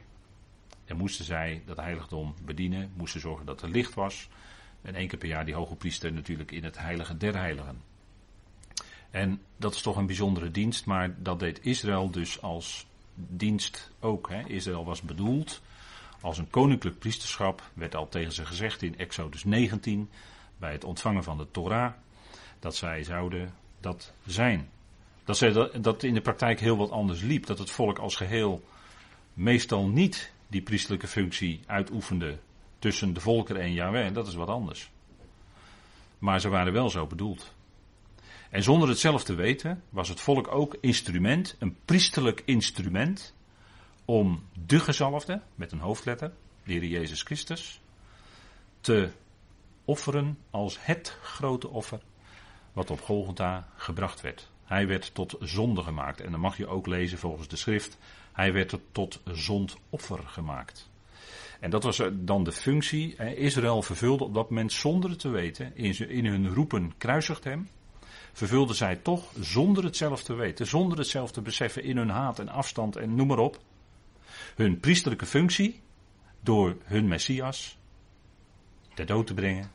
En 0.85 0.97
moesten 0.97 1.25
zij 1.25 1.61
dat 1.65 1.77
heiligdom 1.77 2.35
bedienen, 2.45 2.91
moesten 2.95 3.19
zorgen 3.19 3.45
dat 3.45 3.61
er 3.61 3.69
licht 3.69 3.93
was. 3.93 4.29
En 4.81 4.95
één 4.95 5.07
keer 5.07 5.19
per 5.19 5.27
jaar 5.27 5.45
die 5.45 5.55
hoge 5.55 5.75
priester 5.75 6.13
natuurlijk 6.13 6.51
in 6.51 6.63
het 6.63 6.77
heilige 6.77 7.17
der 7.17 7.35
heiligen. 7.35 7.81
En 9.09 9.41
dat 9.57 9.75
is 9.75 9.81
toch 9.81 9.95
een 9.95 10.05
bijzondere 10.05 10.51
dienst, 10.51 10.85
maar 10.85 11.23
dat 11.23 11.39
deed 11.39 11.65
Israël 11.65 12.09
dus 12.09 12.41
als 12.41 12.87
dienst 13.13 13.91
ook. 13.99 14.29
Hè. 14.29 14.47
Israël 14.47 14.85
was 14.85 15.01
bedoeld 15.01 15.61
als 16.21 16.37
een 16.37 16.49
koninklijk 16.49 16.99
priesterschap, 16.99 17.63
werd 17.73 17.95
al 17.95 18.09
tegen 18.09 18.31
ze 18.31 18.45
gezegd 18.45 18.81
in 18.81 18.97
Exodus 18.97 19.43
19, 19.43 20.09
bij 20.57 20.71
het 20.71 20.83
ontvangen 20.83 21.23
van 21.23 21.37
de 21.37 21.47
Torah, 21.51 21.93
dat 22.59 22.75
zij 22.75 23.03
zouden 23.03 23.53
dat 23.79 24.13
zijn. 24.25 24.69
Dat, 25.23 25.37
zij, 25.37 25.79
dat 25.81 26.03
in 26.03 26.13
de 26.13 26.21
praktijk 26.21 26.59
heel 26.59 26.77
wat 26.77 26.91
anders 26.91 27.21
liep, 27.21 27.45
dat 27.45 27.59
het 27.59 27.71
volk 27.71 27.99
als 27.99 28.15
geheel 28.15 28.63
meestal 29.33 29.87
niet 29.87 30.31
die 30.47 30.61
priestelijke 30.61 31.07
functie 31.07 31.59
uitoefende 31.65 32.37
tussen 32.79 33.13
de 33.13 33.19
volkeren 33.19 33.61
en 33.61 33.73
Yahweh, 33.73 34.13
dat 34.13 34.27
is 34.27 34.35
wat 34.35 34.47
anders. 34.47 34.91
Maar 36.19 36.39
ze 36.41 36.49
waren 36.49 36.73
wel 36.73 36.89
zo 36.89 37.07
bedoeld. 37.07 37.53
En 38.49 38.63
zonder 38.63 38.89
het 38.89 38.99
zelf 38.99 39.23
te 39.23 39.33
weten 39.33 39.83
was 39.89 40.09
het 40.09 40.21
volk 40.21 40.47
ook 40.47 40.77
instrument, 40.81 41.55
een 41.59 41.75
priesterlijk 41.85 42.41
instrument, 42.45 43.33
om 44.09 44.43
de 44.65 44.79
gezalfde, 44.79 45.41
met 45.55 45.71
een 45.71 45.79
hoofdletter, 45.79 46.31
de 46.63 46.71
Heer 46.71 46.85
Jezus 46.85 47.21
Christus, 47.21 47.81
te 48.81 49.09
offeren 49.85 50.37
als 50.49 50.77
het 50.85 51.17
grote 51.21 51.67
offer 51.67 51.99
wat 52.73 52.91
op 52.91 53.01
Golgotha 53.01 53.67
gebracht 53.75 54.21
werd. 54.21 54.49
Hij 54.63 54.87
werd 54.87 55.13
tot 55.13 55.35
zonde 55.39 55.83
gemaakt. 55.83 56.21
En 56.21 56.31
dan 56.31 56.39
mag 56.39 56.57
je 56.57 56.67
ook 56.67 56.87
lezen 56.87 57.17
volgens 57.17 57.47
de 57.47 57.55
schrift. 57.55 57.97
Hij 58.31 58.53
werd 58.53 58.77
tot 58.91 59.21
zondoffer 59.25 60.19
gemaakt. 60.27 60.89
En 61.59 61.69
dat 61.69 61.83
was 61.83 62.01
dan 62.13 62.43
de 62.43 62.51
functie. 62.51 63.15
Israël 63.35 63.81
vervulde 63.81 64.23
op 64.23 64.33
dat 64.33 64.49
moment 64.49 64.71
zonder 64.71 65.09
het 65.09 65.19
te 65.19 65.29
weten. 65.29 65.75
In 66.09 66.25
hun 66.25 66.53
roepen 66.53 66.93
kruisigt 66.97 67.43
hem 67.43 67.67
vervulden 68.33 68.75
zij 68.75 68.95
toch 68.95 69.31
zonder 69.39 69.83
het 69.83 69.97
zelf 69.97 70.23
te 70.23 70.33
weten, 70.33 70.67
zonder 70.67 70.97
het 70.97 71.07
zelf 71.07 71.31
te 71.31 71.41
beseffen 71.41 71.83
in 71.83 71.97
hun 71.97 72.09
haat 72.09 72.39
en 72.39 72.49
afstand 72.49 72.95
en 72.95 73.15
noem 73.15 73.27
maar 73.27 73.37
op, 73.37 73.59
hun 74.59 74.79
priesterlijke 74.79 75.25
functie 75.25 75.81
door 76.41 76.77
hun 76.83 77.07
Messias 77.07 77.77
ter 78.93 79.05
dood 79.05 79.27
te 79.27 79.33
brengen 79.33 79.71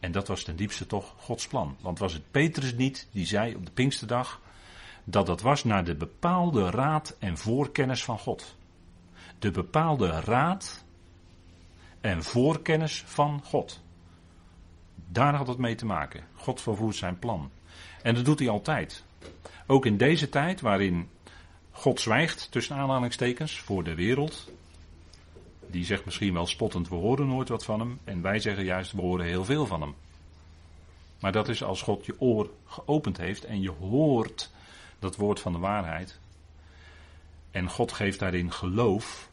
En 0.00 0.12
dat 0.12 0.28
was 0.28 0.42
ten 0.42 0.56
diepste 0.56 0.86
toch 0.86 1.14
Gods 1.16 1.46
plan. 1.46 1.76
Want 1.80 1.98
was 1.98 2.12
het 2.12 2.30
Petrus 2.30 2.74
niet 2.74 3.08
die 3.12 3.26
zei 3.26 3.54
op 3.54 3.66
de 3.66 3.72
Pinksterdag 3.72 4.40
dat 5.04 5.26
dat 5.26 5.40
was 5.40 5.64
naar 5.64 5.84
de 5.84 5.94
bepaalde 5.94 6.70
raad 6.70 7.16
en 7.18 7.38
voorkennis 7.38 8.04
van 8.04 8.18
God. 8.18 8.56
De 9.38 9.50
bepaalde 9.50 10.10
raad 10.10 10.84
en 12.00 12.22
voorkennis 12.22 13.02
van 13.06 13.42
God. 13.44 13.80
Daar 14.94 15.34
had 15.34 15.46
het 15.46 15.58
mee 15.58 15.74
te 15.74 15.86
maken. 15.86 16.24
God 16.34 16.60
vervoert 16.60 16.96
zijn 16.96 17.18
plan. 17.18 17.50
En 18.02 18.14
dat 18.14 18.24
doet 18.24 18.38
hij 18.38 18.48
altijd. 18.48 19.04
Ook 19.66 19.86
in 19.86 19.96
deze 19.96 20.28
tijd 20.28 20.60
waarin 20.60 21.08
God 21.80 22.00
zwijgt, 22.00 22.50
tussen 22.50 22.76
aanhalingstekens, 22.76 23.58
voor 23.58 23.84
de 23.84 23.94
wereld. 23.94 24.50
Die 25.66 25.84
zegt 25.84 26.04
misschien 26.04 26.32
wel 26.32 26.46
spottend, 26.46 26.88
we 26.88 26.94
horen 26.94 27.26
nooit 27.26 27.48
wat 27.48 27.64
van 27.64 27.80
hem. 27.80 27.98
En 28.04 28.22
wij 28.22 28.38
zeggen 28.38 28.64
juist, 28.64 28.92
we 28.92 29.00
horen 29.00 29.26
heel 29.26 29.44
veel 29.44 29.66
van 29.66 29.80
hem. 29.80 29.94
Maar 31.20 31.32
dat 31.32 31.48
is 31.48 31.62
als 31.62 31.82
God 31.82 32.06
je 32.06 32.20
oor 32.20 32.50
geopend 32.66 33.16
heeft 33.16 33.44
en 33.44 33.62
je 33.62 33.70
hoort 33.70 34.50
dat 34.98 35.16
woord 35.16 35.40
van 35.40 35.52
de 35.52 35.58
waarheid. 35.58 36.18
En 37.50 37.68
God 37.68 37.92
geeft 37.92 38.18
daarin 38.18 38.52
geloof. 38.52 39.30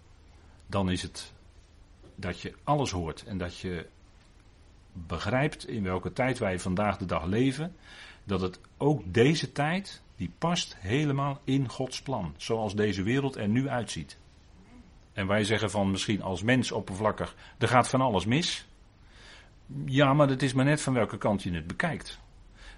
Dan 0.67 0.91
is 0.91 1.01
het 1.01 1.33
dat 2.15 2.41
je 2.41 2.53
alles 2.63 2.91
hoort 2.91 3.23
en 3.23 3.37
dat 3.37 3.57
je 3.57 3.87
begrijpt 4.93 5.67
in 5.67 5.83
welke 5.83 6.13
tijd 6.13 6.37
wij 6.37 6.59
vandaag 6.59 6.97
de 6.97 7.05
dag 7.05 7.25
leven. 7.25 7.75
Dat 8.23 8.41
het 8.41 8.59
ook 8.77 9.01
deze 9.05 9.51
tijd, 9.51 10.01
die 10.17 10.31
past 10.37 10.75
helemaal 10.79 11.41
in 11.43 11.69
Gods 11.69 12.01
plan. 12.01 12.33
Zoals 12.37 12.75
deze 12.75 13.03
wereld 13.03 13.35
er 13.35 13.47
nu 13.47 13.69
uitziet. 13.69 14.17
En 15.13 15.27
wij 15.27 15.43
zeggen 15.43 15.71
van 15.71 15.91
misschien 15.91 16.21
als 16.21 16.41
mens 16.41 16.71
oppervlakkig, 16.71 17.35
er 17.57 17.67
gaat 17.67 17.89
van 17.89 18.01
alles 18.01 18.25
mis. 18.25 18.67
Ja, 19.85 20.13
maar 20.13 20.29
het 20.29 20.43
is 20.43 20.53
maar 20.53 20.65
net 20.65 20.81
van 20.81 20.93
welke 20.93 21.17
kant 21.17 21.43
je 21.43 21.51
het 21.51 21.67
bekijkt. 21.67 22.19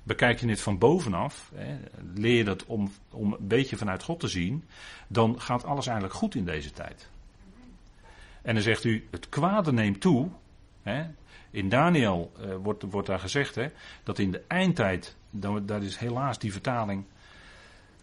Bekijk 0.04 0.40
je 0.40 0.50
het 0.50 0.62
van 0.62 0.78
bovenaf, 0.78 1.52
hè, 1.56 1.78
leer 2.14 2.38
je 2.38 2.44
dat 2.44 2.66
om, 2.66 2.92
om 3.12 3.34
een 3.34 3.48
beetje 3.48 3.78
vanuit 3.78 4.04
God 4.04 4.20
te 4.20 4.28
zien, 4.28 4.64
dan 5.08 5.42
gaat 5.42 5.64
alles 5.64 5.86
eigenlijk 5.86 6.18
goed 6.18 6.36
in 6.36 6.46
deze 6.46 6.72
tijd. 6.72 7.10
En 8.42 8.54
dan 8.54 8.64
zegt 8.64 8.84
u, 8.84 9.08
het 9.12 9.30
kwade 9.30 9.72
neemt 9.72 10.02
toe. 10.02 10.30
Hè. 10.82 11.06
In 11.52 11.70
Daniel 11.70 12.32
uh, 12.40 12.56
wordt, 12.56 12.84
wordt 12.84 13.08
daar 13.08 13.20
gezegd 13.20 13.56
hè, 13.56 13.68
dat 14.04 14.20
in 14.20 14.32
de 14.32 14.44
eindtijd, 14.48 15.16
dan, 15.30 15.66
daar 15.66 15.84
is 15.84 15.98
helaas 15.98 16.40
die 16.40 16.52
vertaling, 16.52 17.06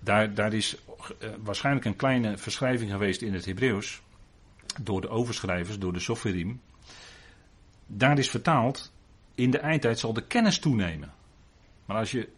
daar, 0.00 0.34
daar 0.34 0.52
is 0.52 0.76
uh, 1.22 1.28
waarschijnlijk 1.42 1.86
een 1.86 1.96
kleine 1.96 2.38
verschrijving 2.38 2.90
geweest 2.90 3.22
in 3.22 3.34
het 3.34 3.44
Hebreeuws, 3.44 4.02
door 4.80 5.00
de 5.00 5.08
overschrijvers, 5.08 5.78
door 5.78 5.92
de 5.92 6.00
Soferim. 6.00 6.60
Daar 7.86 8.18
is 8.18 8.30
vertaald, 8.30 8.92
in 9.34 9.50
de 9.50 9.58
eindtijd 9.58 9.98
zal 9.98 10.12
de 10.12 10.26
kennis 10.26 10.58
toenemen. 10.58 11.12
Maar 11.86 11.96
als 11.96 12.10
je. 12.10 12.28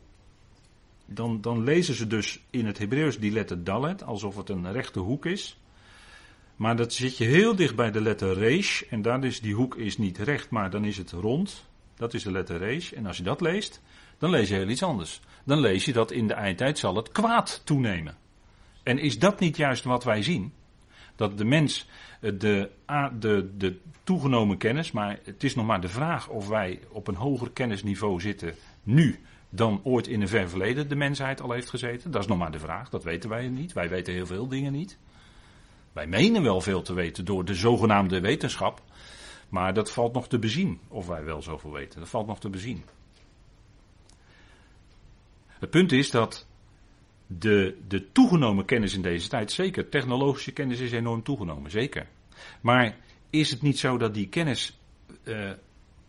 Dan, 1.11 1.41
dan 1.41 1.65
lezen 1.65 1.95
ze 1.95 2.07
dus 2.07 2.41
in 2.51 2.67
het 2.67 2.79
Hebreeuws 2.79 3.19
die 3.19 3.33
letter 3.33 3.65
dalet, 3.65 4.03
alsof 4.03 4.37
het 4.37 4.49
een 4.49 4.73
rechte 4.73 4.99
hoek 4.99 5.27
is. 5.27 5.59
Maar 6.57 6.77
dat 6.77 6.93
zit 6.93 7.17
je 7.17 7.25
heel 7.25 7.57
dicht 7.57 7.77
bij 7.77 7.91
de 7.91 8.01
letter 8.01 8.35
resh. 8.35 8.83
En 8.83 9.03
daar 9.03 9.25
is 9.25 9.41
die 9.41 9.55
hoek 9.55 9.77
is 9.77 9.99
niet 9.99 10.19
recht, 10.19 10.51
maar 10.51 10.71
dan 10.71 10.85
is 10.85 10.97
het 10.97 11.11
rond. 11.11 11.65
Dat 11.95 12.15
is 12.15 12.23
de 12.23 12.31
letter 12.31 12.59
resh. 12.59 12.93
En 12.93 13.07
als 13.07 13.17
je 13.17 13.23
dat 13.23 13.41
leest, 13.41 13.81
dan 14.19 14.31
lees 14.31 14.49
je 14.49 14.55
heel 14.55 14.69
iets 14.69 14.83
anders. 14.83 15.21
Dan 15.49 15.61
lees 15.61 15.85
je 15.85 15.93
dat 15.93 16.11
in 16.11 16.27
de 16.27 16.35
eindtijd 16.35 16.79
zal 16.79 16.97
het 16.97 17.13
kwaad 17.13 17.61
toenemen. 17.65 18.17
En 18.83 18.99
is 18.99 19.19
dat 19.19 19.41
niet 19.41 19.57
juist 19.57 19.85
wat 19.85 20.05
wij 20.05 20.23
zien? 20.23 20.53
Dat 21.17 21.39
de 21.39 21.45
mens 21.45 21.89
eh, 22.21 22.33
de, 22.39 22.71
de, 23.19 23.57
de 23.57 23.79
toegenomen 24.05 24.57
kennis, 24.57 24.93
maar 24.93 25.19
het 25.25 25.45
is 25.45 25.55
nog 25.55 25.67
maar 25.67 25.81
de 25.81 25.89
vraag 25.89 26.29
of 26.29 26.49
wij 26.49 26.81
op 26.89 27.09
een 27.09 27.15
hoger 27.15 27.51
kennisniveau 27.51 28.21
zitten 28.21 28.55
nu 28.83 29.21
dan 29.49 29.81
ooit 29.85 30.07
in 30.07 30.21
een 30.21 30.29
ver 30.29 30.49
verleden 30.49 30.89
de 30.89 30.97
mensheid 30.97 31.41
al 31.41 31.53
heeft 31.53 31.71
gezeten. 31.71 32.11
Dat 32.11 32.23
is 32.23 32.29
nog 32.29 32.39
maar 32.39 32.53
de 32.53 32.59
vraag, 32.59 32.89
dat 32.89 33.05
weten 33.05 33.31
wij 33.31 33.49
niet. 33.49 33.73
Wij 33.73 33.89
weten 33.89 34.13
heel 34.13 34.27
veel 34.27 34.49
dingen 34.49 34.73
niet. 34.73 34.99
Wij 35.93 36.07
menen 36.07 36.43
wel 36.43 36.61
veel 36.61 36.83
te 36.83 36.95
weten 36.95 37.25
door 37.25 37.45
de 37.45 37.55
zogenaamde 37.55 38.21
wetenschap. 38.21 38.83
Maar 39.49 39.75
dat 39.75 39.93
valt 39.93 40.13
nog 40.13 40.29
te 40.29 40.39
bezien, 40.39 40.81
of 40.89 41.07
wij 41.07 41.25
wel 41.25 41.43
zoveel 41.43 41.73
weten. 41.73 42.01
Dat 42.01 42.09
valt 42.09 42.27
nog 42.27 42.41
te 42.41 42.51
bezien. 42.51 42.85
Het 45.59 45.71
punt 45.71 45.93
is 45.93 46.11
dat 46.11 46.47
de, 47.27 47.79
de 47.89 48.13
toegenomen 48.13 48.65
kennis 48.65 48.95
in 48.95 49.03
deze 49.03 49.29
tijd, 49.29 49.53
zeker, 49.53 49.89
technologische 49.89 50.53
kennis 50.53 50.81
is 50.81 50.93
enorm 50.93 51.23
toegenomen, 51.23 51.71
zeker. 51.71 52.07
Maar 52.61 52.97
is 53.31 53.51
het 53.51 53.63
niet 53.63 53.79
zo 53.79 53.99
dat 53.99 54.15
die 54.15 54.29
kennis 54.29 54.79
uh, 55.25 55.51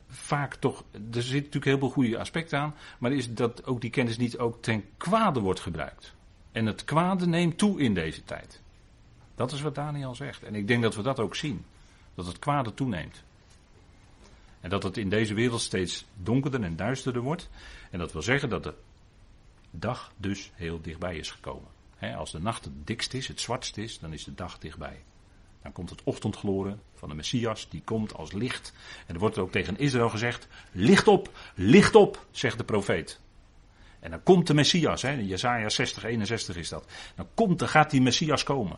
vaak 0.07 0.55
toch, 0.55 0.83
er 0.91 0.99
zitten 1.21 1.35
natuurlijk 1.35 1.65
heel 1.65 1.79
veel 1.79 1.89
goede 1.89 2.17
aspecten 2.17 2.59
aan, 2.59 2.75
maar 2.99 3.12
is 3.12 3.33
dat 3.33 3.65
ook 3.65 3.81
die 3.81 3.89
kennis 3.89 4.17
niet 4.17 4.38
ook 4.38 4.62
ten 4.62 4.83
kwade 4.97 5.39
wordt 5.39 5.59
gebruikt? 5.59 6.15
En 6.51 6.65
het 6.65 6.83
kwade 6.83 7.27
neemt 7.27 7.57
toe 7.57 7.79
in 7.79 7.93
deze 7.93 8.23
tijd. 8.23 8.62
Dat 9.35 9.51
is 9.51 9.62
wat 9.62 9.75
Daniel 9.75 10.15
zegt. 10.15 10.43
En 10.43 10.55
ik 10.55 10.67
denk 10.67 10.81
dat 10.81 10.95
we 10.95 11.01
dat 11.01 11.19
ook 11.19 11.35
zien. 11.35 11.65
Dat 12.15 12.25
het 12.25 12.39
kwade 12.39 12.73
toeneemt. 12.73 13.23
En 14.62 14.69
dat 14.69 14.83
het 14.83 14.97
in 14.97 15.09
deze 15.09 15.33
wereld 15.33 15.62
steeds 15.62 16.05
donkerder 16.15 16.63
en 16.63 16.75
duisterder 16.75 17.21
wordt. 17.21 17.49
En 17.91 17.99
dat 17.99 18.12
wil 18.12 18.21
zeggen 18.21 18.49
dat 18.49 18.63
de 18.63 18.73
dag 19.71 20.13
dus 20.17 20.51
heel 20.53 20.82
dichtbij 20.82 21.17
is 21.17 21.32
gekomen. 21.32 21.69
als 22.17 22.32
de 22.32 22.39
nacht 22.39 22.65
het 22.65 22.88
dikst 22.88 23.13
is, 23.13 23.27
het 23.27 23.41
zwartst 23.41 23.77
is, 23.77 23.99
dan 23.99 24.13
is 24.13 24.23
de 24.23 24.34
dag 24.34 24.58
dichtbij. 24.58 25.03
Dan 25.62 25.71
komt 25.71 25.89
het 25.89 26.03
ochtendgloren 26.03 26.82
van 26.95 27.10
de 27.10 27.15
Messias, 27.15 27.69
die 27.69 27.82
komt 27.82 28.13
als 28.13 28.32
licht. 28.32 28.73
En 29.05 29.13
er 29.13 29.19
wordt 29.19 29.38
ook 29.38 29.51
tegen 29.51 29.77
Israël 29.77 30.10
gezegd, 30.10 30.47
licht 30.71 31.08
op, 31.08 31.29
licht 31.55 31.95
op, 31.95 32.25
zegt 32.32 32.58
de 32.58 32.63
profeet. 32.63 33.19
En 33.99 34.12
dan 34.12 34.23
komt 34.23 34.47
de 34.47 34.53
Messias, 34.53 35.01
hè, 35.01 35.12
Jezaja 35.12 35.69
60, 35.69 36.03
61 36.03 36.55
is 36.55 36.69
dat. 36.69 36.86
Dan 37.15 37.27
komt, 37.34 37.60
dan 37.60 37.67
gaat 37.67 37.91
die 37.91 38.01
Messias 38.01 38.43
komen. 38.43 38.77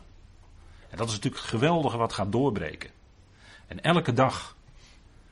En 0.88 0.96
dat 0.96 1.08
is 1.08 1.14
natuurlijk 1.14 1.42
het 1.42 1.50
geweldige 1.50 1.96
wat 1.96 2.12
gaat 2.12 2.32
doorbreken. 2.32 2.90
En 3.66 3.80
elke 3.80 4.12
dag 4.12 4.56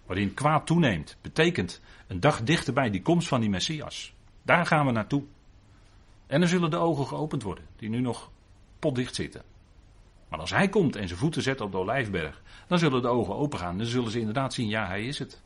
waarin 0.06 0.34
kwaad 0.34 0.66
toeneemt, 0.66 1.16
betekent 1.20 1.80
een 2.06 2.20
dag 2.20 2.42
dichterbij 2.42 2.90
die 2.90 3.02
komst 3.02 3.28
van 3.28 3.40
die 3.40 3.50
Messias. 3.50 4.12
Daar 4.42 4.66
gaan 4.66 4.86
we 4.86 4.92
naartoe. 4.92 5.22
En 6.30 6.40
dan 6.40 6.48
zullen 6.48 6.70
de 6.70 6.76
ogen 6.76 7.06
geopend 7.06 7.42
worden, 7.42 7.64
die 7.76 7.88
nu 7.88 8.00
nog 8.00 8.30
potdicht 8.78 9.14
zitten. 9.14 9.42
Maar 10.28 10.38
als 10.38 10.50
hij 10.50 10.68
komt 10.68 10.96
en 10.96 11.08
zijn 11.08 11.20
voeten 11.20 11.42
zet 11.42 11.60
op 11.60 11.72
de 11.72 11.78
olijfberg, 11.78 12.42
dan 12.66 12.78
zullen 12.78 13.02
de 13.02 13.08
ogen 13.08 13.34
opengaan. 13.34 13.78
Dan 13.78 13.86
zullen 13.86 14.10
ze 14.10 14.18
inderdaad 14.18 14.54
zien, 14.54 14.68
ja, 14.68 14.86
hij 14.86 15.04
is 15.04 15.18
het. 15.18 15.40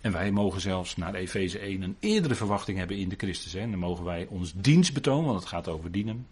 En 0.00 0.12
wij 0.12 0.30
mogen 0.30 0.60
zelfs 0.60 0.96
naar 0.96 1.14
Efeze 1.14 1.58
1 1.58 1.82
een 1.82 1.96
eerdere 2.00 2.34
verwachting 2.34 2.78
hebben 2.78 2.96
in 2.96 3.08
de 3.08 3.16
Christus. 3.16 3.52
Hè. 3.52 3.60
Dan 3.60 3.78
mogen 3.78 4.04
wij 4.04 4.26
ons 4.26 4.52
dienst 4.56 4.92
betonen, 4.92 5.26
want 5.26 5.40
het 5.40 5.48
gaat 5.48 5.68
over 5.68 5.92
dienen. 5.92 6.26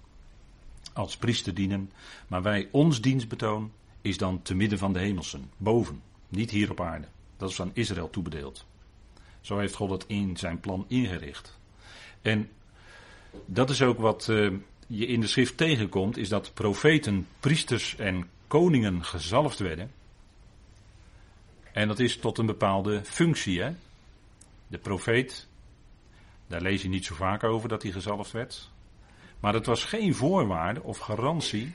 Als 0.93 1.17
priester 1.17 1.55
dienen. 1.55 1.91
Maar 2.29 2.43
wij, 2.43 2.69
ons 2.71 3.01
dienstbetoon, 3.01 3.73
is 4.01 4.19
dan 4.19 4.43
te 4.43 4.55
midden 4.55 4.79
van 4.79 4.93
de 4.93 4.99
hemelsen. 4.99 5.51
Boven. 5.57 6.03
Niet 6.29 6.51
hier 6.51 6.71
op 6.71 6.81
aarde. 6.81 7.07
Dat 7.37 7.51
is 7.51 7.61
aan 7.61 7.71
Israël 7.75 8.11
toebedeeld. 8.11 8.67
Zo 9.47 9.59
heeft 9.59 9.75
God 9.75 9.91
het 9.91 10.05
in 10.07 10.37
zijn 10.37 10.61
plan 10.61 10.85
ingericht. 10.89 11.59
En 12.23 12.49
dat 13.45 13.71
is 13.71 13.83
ook 13.83 13.99
wat. 13.99 14.29
Uh, 14.29 14.53
je 14.87 15.07
in 15.07 15.21
de 15.21 15.27
schrift 15.27 15.57
tegenkomt, 15.57 16.17
is 16.17 16.29
dat 16.29 16.55
profeten, 16.55 17.27
priesters 17.41 17.97
en 17.97 18.29
koningen 18.47 19.05
gezalfd 19.05 19.59
werden. 19.59 19.91
En 21.73 21.89
dat 21.89 21.99
is 21.99 22.17
tot 22.17 22.39
een 22.39 22.47
bepaalde 22.47 23.05
functie. 23.05 23.63
Hè? 23.63 23.71
De 24.67 24.79
profeet, 24.79 25.47
daar 26.47 26.61
lees 26.61 26.83
je 26.83 26.89
niet 26.89 27.05
zo 27.05 27.15
vaak 27.15 27.45
over 27.45 27.69
dat 27.69 27.83
hij 27.83 27.93
gezalfd 27.93 28.33
werd. 28.33 28.71
Maar 29.41 29.55
het 29.55 29.67
was 29.67 29.85
geen 29.85 30.15
voorwaarde 30.15 30.83
of 30.83 30.99
garantie 30.99 31.75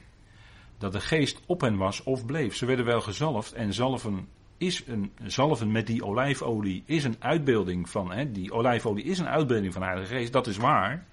dat 0.78 0.92
de 0.92 1.02
geest 1.02 1.40
op 1.46 1.62
hen 1.62 1.78
was 1.78 2.04
of 2.04 2.26
bleef. 2.26 2.56
Ze 2.56 2.66
werden 2.66 2.86
wel 2.86 3.02
gezalfd 3.02 3.54
en 3.54 3.74
zalven 3.74 4.28
is 4.62 4.84
een 4.88 5.12
zalven 5.24 5.72
met 5.72 5.88
die 5.88 6.06
olijfolie 6.06 6.84
is 6.86 7.04
een 7.04 7.16
uitbeelding 7.20 7.90
van, 7.90 8.12
hè, 8.12 8.32
die 8.32 8.52
olijfolie 8.54 9.04
is 9.04 9.20
een 9.20 9.28
uitbeelding 9.28 9.74
van 9.74 9.82
de 9.82 9.88
Heilige 9.88 10.14
Geest, 10.14 10.34
dat 10.34 10.48
is 10.48 10.58
waar. 10.58 11.06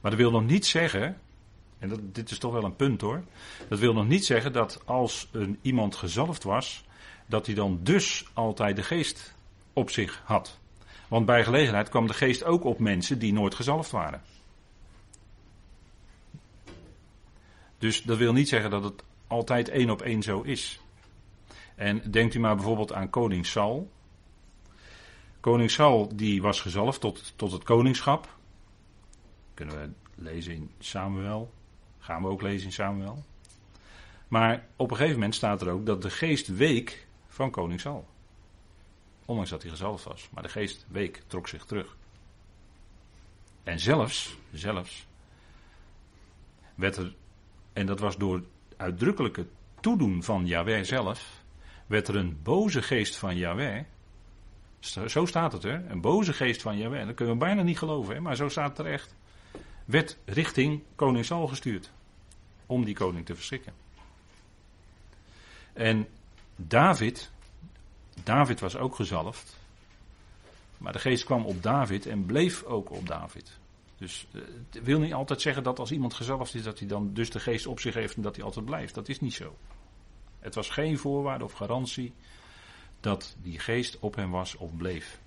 Maar 0.00 0.10
dat 0.10 0.20
wil 0.20 0.30
nog 0.30 0.46
niet 0.46 0.66
zeggen, 0.66 1.20
en 1.78 1.88
dat, 1.88 2.14
dit 2.14 2.30
is 2.30 2.38
toch 2.38 2.52
wel 2.52 2.64
een 2.64 2.76
punt 2.76 3.00
hoor. 3.00 3.24
Dat 3.68 3.78
wil 3.78 3.92
nog 3.92 4.08
niet 4.08 4.24
zeggen 4.24 4.52
dat 4.52 4.82
als 4.84 5.28
een, 5.32 5.58
iemand 5.62 5.96
gezalfd 5.96 6.42
was, 6.42 6.84
dat 7.26 7.46
hij 7.46 7.54
dan 7.54 7.80
dus 7.82 8.24
altijd 8.32 8.76
de 8.76 8.82
geest 8.82 9.34
op 9.72 9.90
zich 9.90 10.22
had. 10.24 10.58
Want 11.08 11.26
bij 11.26 11.44
gelegenheid 11.44 11.88
kwam 11.88 12.06
de 12.06 12.14
geest 12.14 12.44
ook 12.44 12.64
op 12.64 12.78
mensen 12.78 13.18
die 13.18 13.32
nooit 13.32 13.54
gezalfd 13.54 13.90
waren. 13.90 14.22
Dus 17.78 18.02
dat 18.02 18.18
wil 18.18 18.32
niet 18.32 18.48
zeggen 18.48 18.70
dat 18.70 18.84
het 18.84 19.02
altijd 19.26 19.68
één 19.68 19.90
op 19.90 20.02
één 20.02 20.22
zo 20.22 20.42
is. 20.42 20.80
En 21.78 22.10
denkt 22.10 22.34
u 22.34 22.38
maar 22.38 22.54
bijvoorbeeld 22.54 22.92
aan 22.92 23.10
koning 23.10 23.46
Saul. 23.46 23.90
Koning 25.40 25.70
Saul 25.70 26.16
die 26.16 26.42
was 26.42 26.60
gezalfd 26.60 27.00
tot, 27.00 27.32
tot 27.36 27.52
het 27.52 27.62
koningschap. 27.62 28.36
Kunnen 29.54 29.80
we 29.80 29.90
lezen 30.14 30.54
in 30.54 30.70
Samuel. 30.78 31.52
Gaan 31.98 32.22
we 32.22 32.28
ook 32.28 32.42
lezen 32.42 32.66
in 32.66 32.72
Samuel. 32.72 33.24
Maar 34.28 34.66
op 34.76 34.90
een 34.90 34.96
gegeven 34.96 35.18
moment 35.18 35.34
staat 35.34 35.60
er 35.60 35.70
ook 35.70 35.86
dat 35.86 36.02
de 36.02 36.10
geest 36.10 36.46
week 36.46 37.06
van 37.28 37.50
koning 37.50 37.80
Saul. 37.80 38.06
ondanks 39.24 39.50
dat 39.50 39.62
hij 39.62 39.70
gezalfd 39.70 40.04
was. 40.04 40.28
Maar 40.32 40.42
de 40.42 40.48
geest 40.48 40.86
week, 40.88 41.22
trok 41.26 41.48
zich 41.48 41.64
terug. 41.64 41.96
En 43.62 43.80
zelfs, 43.80 44.36
zelfs, 44.52 45.06
werd 46.74 46.96
er, 46.96 47.14
en 47.72 47.86
dat 47.86 48.00
was 48.00 48.16
door 48.16 48.42
uitdrukkelijke 48.76 49.46
toedoen 49.80 50.22
van 50.22 50.46
Yahweh 50.46 50.84
zelf, 50.84 51.38
werd 51.88 52.08
er 52.08 52.16
een 52.16 52.38
boze 52.42 52.82
geest 52.82 53.16
van 53.16 53.36
Yahweh, 53.36 53.84
zo 55.06 55.26
staat 55.26 55.52
het 55.52 55.64
er, 55.64 55.90
een 55.90 56.00
boze 56.00 56.32
geest 56.32 56.62
van 56.62 56.78
Yahweh, 56.78 57.06
dat 57.06 57.14
kunnen 57.14 57.34
we 57.34 57.40
bijna 57.40 57.62
niet 57.62 57.78
geloven, 57.78 58.14
hè, 58.14 58.20
maar 58.20 58.36
zo 58.36 58.48
staat 58.48 58.68
het 58.68 58.86
er 58.86 58.92
echt, 58.92 59.14
werd 59.84 60.18
richting 60.24 60.82
koning 60.94 61.24
Saul 61.24 61.46
gestuurd, 61.46 61.90
om 62.66 62.84
die 62.84 62.94
koning 62.94 63.26
te 63.26 63.34
verschrikken. 63.34 63.72
En 65.72 66.08
David, 66.56 67.30
David 68.22 68.60
was 68.60 68.76
ook 68.76 68.94
gezalfd, 68.94 69.56
maar 70.78 70.92
de 70.92 70.98
geest 70.98 71.24
kwam 71.24 71.44
op 71.44 71.62
David 71.62 72.06
en 72.06 72.26
bleef 72.26 72.64
ook 72.64 72.90
op 72.90 73.06
David. 73.06 73.58
Dus 73.98 74.26
eh, 74.32 74.40
het 74.70 74.84
wil 74.84 74.98
niet 75.00 75.12
altijd 75.12 75.40
zeggen 75.40 75.62
dat 75.62 75.78
als 75.78 75.90
iemand 75.90 76.14
gezalfd 76.14 76.54
is, 76.54 76.62
dat 76.62 76.78
hij 76.78 76.88
dan 76.88 77.14
dus 77.14 77.30
de 77.30 77.40
geest 77.40 77.66
op 77.66 77.80
zich 77.80 77.94
heeft 77.94 78.16
en 78.16 78.22
dat 78.22 78.36
hij 78.36 78.44
altijd 78.44 78.64
blijft. 78.64 78.94
Dat 78.94 79.08
is 79.08 79.20
niet 79.20 79.34
zo. 79.34 79.56
Het 80.40 80.54
was 80.54 80.68
geen 80.68 80.98
voorwaarde 80.98 81.44
of 81.44 81.52
garantie 81.52 82.12
dat 83.00 83.36
die 83.42 83.58
geest 83.58 83.98
op 83.98 84.14
hem 84.14 84.30
was 84.30 84.56
of 84.56 84.76
bleef. 84.76 85.20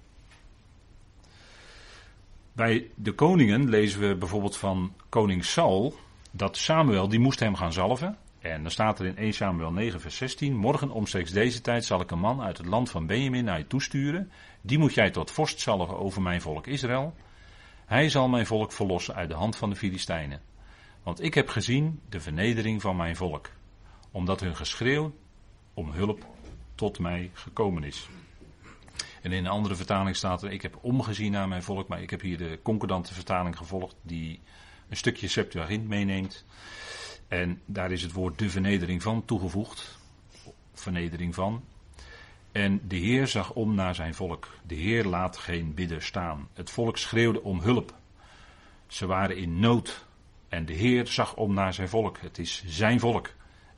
Bij 2.54 2.90
de 2.96 3.12
koningen 3.12 3.70
lezen 3.70 4.00
we 4.00 4.16
bijvoorbeeld 4.16 4.58
van 4.58 4.94
koning 5.10 5.46
Saul 5.46 5.96
dat 6.32 6.58
Samuel 6.58 7.08
die 7.08 7.20
moest 7.20 7.40
hem 7.40 7.56
gaan 7.56 7.74
zalven. 7.74 8.18
En 8.40 8.62
dan 8.62 8.72
staat 8.72 9.00
er 9.00 9.06
in 9.06 9.18
1 9.18 9.34
Samuel 9.34 9.72
9 9.72 10.02
vers 10.02 10.16
16, 10.16 10.56
morgen 10.56 10.90
omstreeks 10.90 11.32
deze 11.32 11.62
tijd 11.62 11.86
zal 11.86 12.02
ik 12.02 12.12
een 12.12 12.20
man 12.20 12.42
uit 12.42 12.58
het 12.58 12.68
land 12.68 12.90
van 12.90 13.06
Benjamin 13.06 13.44
naar 13.44 13.58
je 13.58 13.68
toesturen. 13.68 14.32
Die 14.62 14.78
moet 14.78 14.94
jij 14.94 15.12
tot 15.12 15.32
vorst 15.32 15.60
zalven 15.60 16.00
over 16.00 16.22
mijn 16.22 16.42
volk 16.42 16.68
Israël. 16.68 17.14
Hij 17.86 18.10
zal 18.10 18.28
mijn 18.28 18.46
volk 18.46 18.72
verlossen 18.72 19.16
uit 19.16 19.30
de 19.30 19.36
hand 19.36 19.56
van 19.56 19.70
de 19.70 19.76
Filistijnen. 19.76 20.42
Want 21.04 21.24
ik 21.24 21.34
heb 21.34 21.50
gezien 21.50 22.02
de 22.10 22.20
vernedering 22.20 22.82
van 22.82 22.96
mijn 22.96 23.16
volk, 23.16 23.50
omdat 24.12 24.40
hun 24.40 24.56
geschreeuw 24.56 25.14
om 25.74 25.92
hulp 25.92 26.26
tot 26.76 27.00
mij 27.00 27.32
gekomen 27.34 27.84
is. 27.84 28.10
En 29.22 29.32
in 29.32 29.46
een 29.46 29.52
andere 29.52 29.76
vertaling 29.76 30.16
staat 30.16 30.44
er: 30.44 30.52
Ik 30.52 30.62
heb 30.62 30.78
omgezien 30.82 31.32
naar 31.32 31.48
mijn 31.48 31.64
volk, 31.64 31.88
maar 31.88 32.02
ik 32.02 32.10
heb 32.10 32.22
hier 32.22 32.38
de 32.38 32.60
concordante 32.64 33.14
vertaling 33.14 33.58
gevolgd, 33.58 33.96
die 34.02 34.40
een 34.90 34.98
stukje 34.98 35.28
Septuagint 35.28 35.88
meeneemt. 35.88 36.46
En 37.28 37.62
daar 37.66 37.92
is 37.92 38.02
het 38.02 38.12
woord 38.12 38.40
de 38.40 38.50
vernedering 38.50 39.02
van 39.02 39.26
toegevoegd. 39.26 40.00
Vernedering 40.74 41.36
van. 41.36 41.64
En 42.52 42.82
de 42.88 42.96
Heer 42.96 43.28
zag 43.28 43.54
om 43.54 43.76
naar 43.76 43.96
zijn 43.96 44.14
volk. 44.14 44.50
De 44.64 44.76
Heer 44.76 45.06
laat 45.06 45.38
geen 45.38 45.74
bidder 45.74 46.02
staan. 46.02 46.48
Het 46.54 46.70
volk 46.70 46.98
schreeuwde 46.98 47.42
om 47.42 47.60
hulp. 47.60 47.94
Ze 48.88 49.06
waren 49.06 49.38
in 49.38 49.60
nood. 49.60 50.06
En 50.50 50.66
de 50.66 50.74
Heer 50.74 51.08
zag 51.08 51.36
om 51.36 51.54
naar 51.54 51.74
zijn 51.74 51.90
volk. 51.90 52.18
Het 52.18 52.40
is 52.40 52.64
zijn 52.66 53.00
volk. 53.00 53.30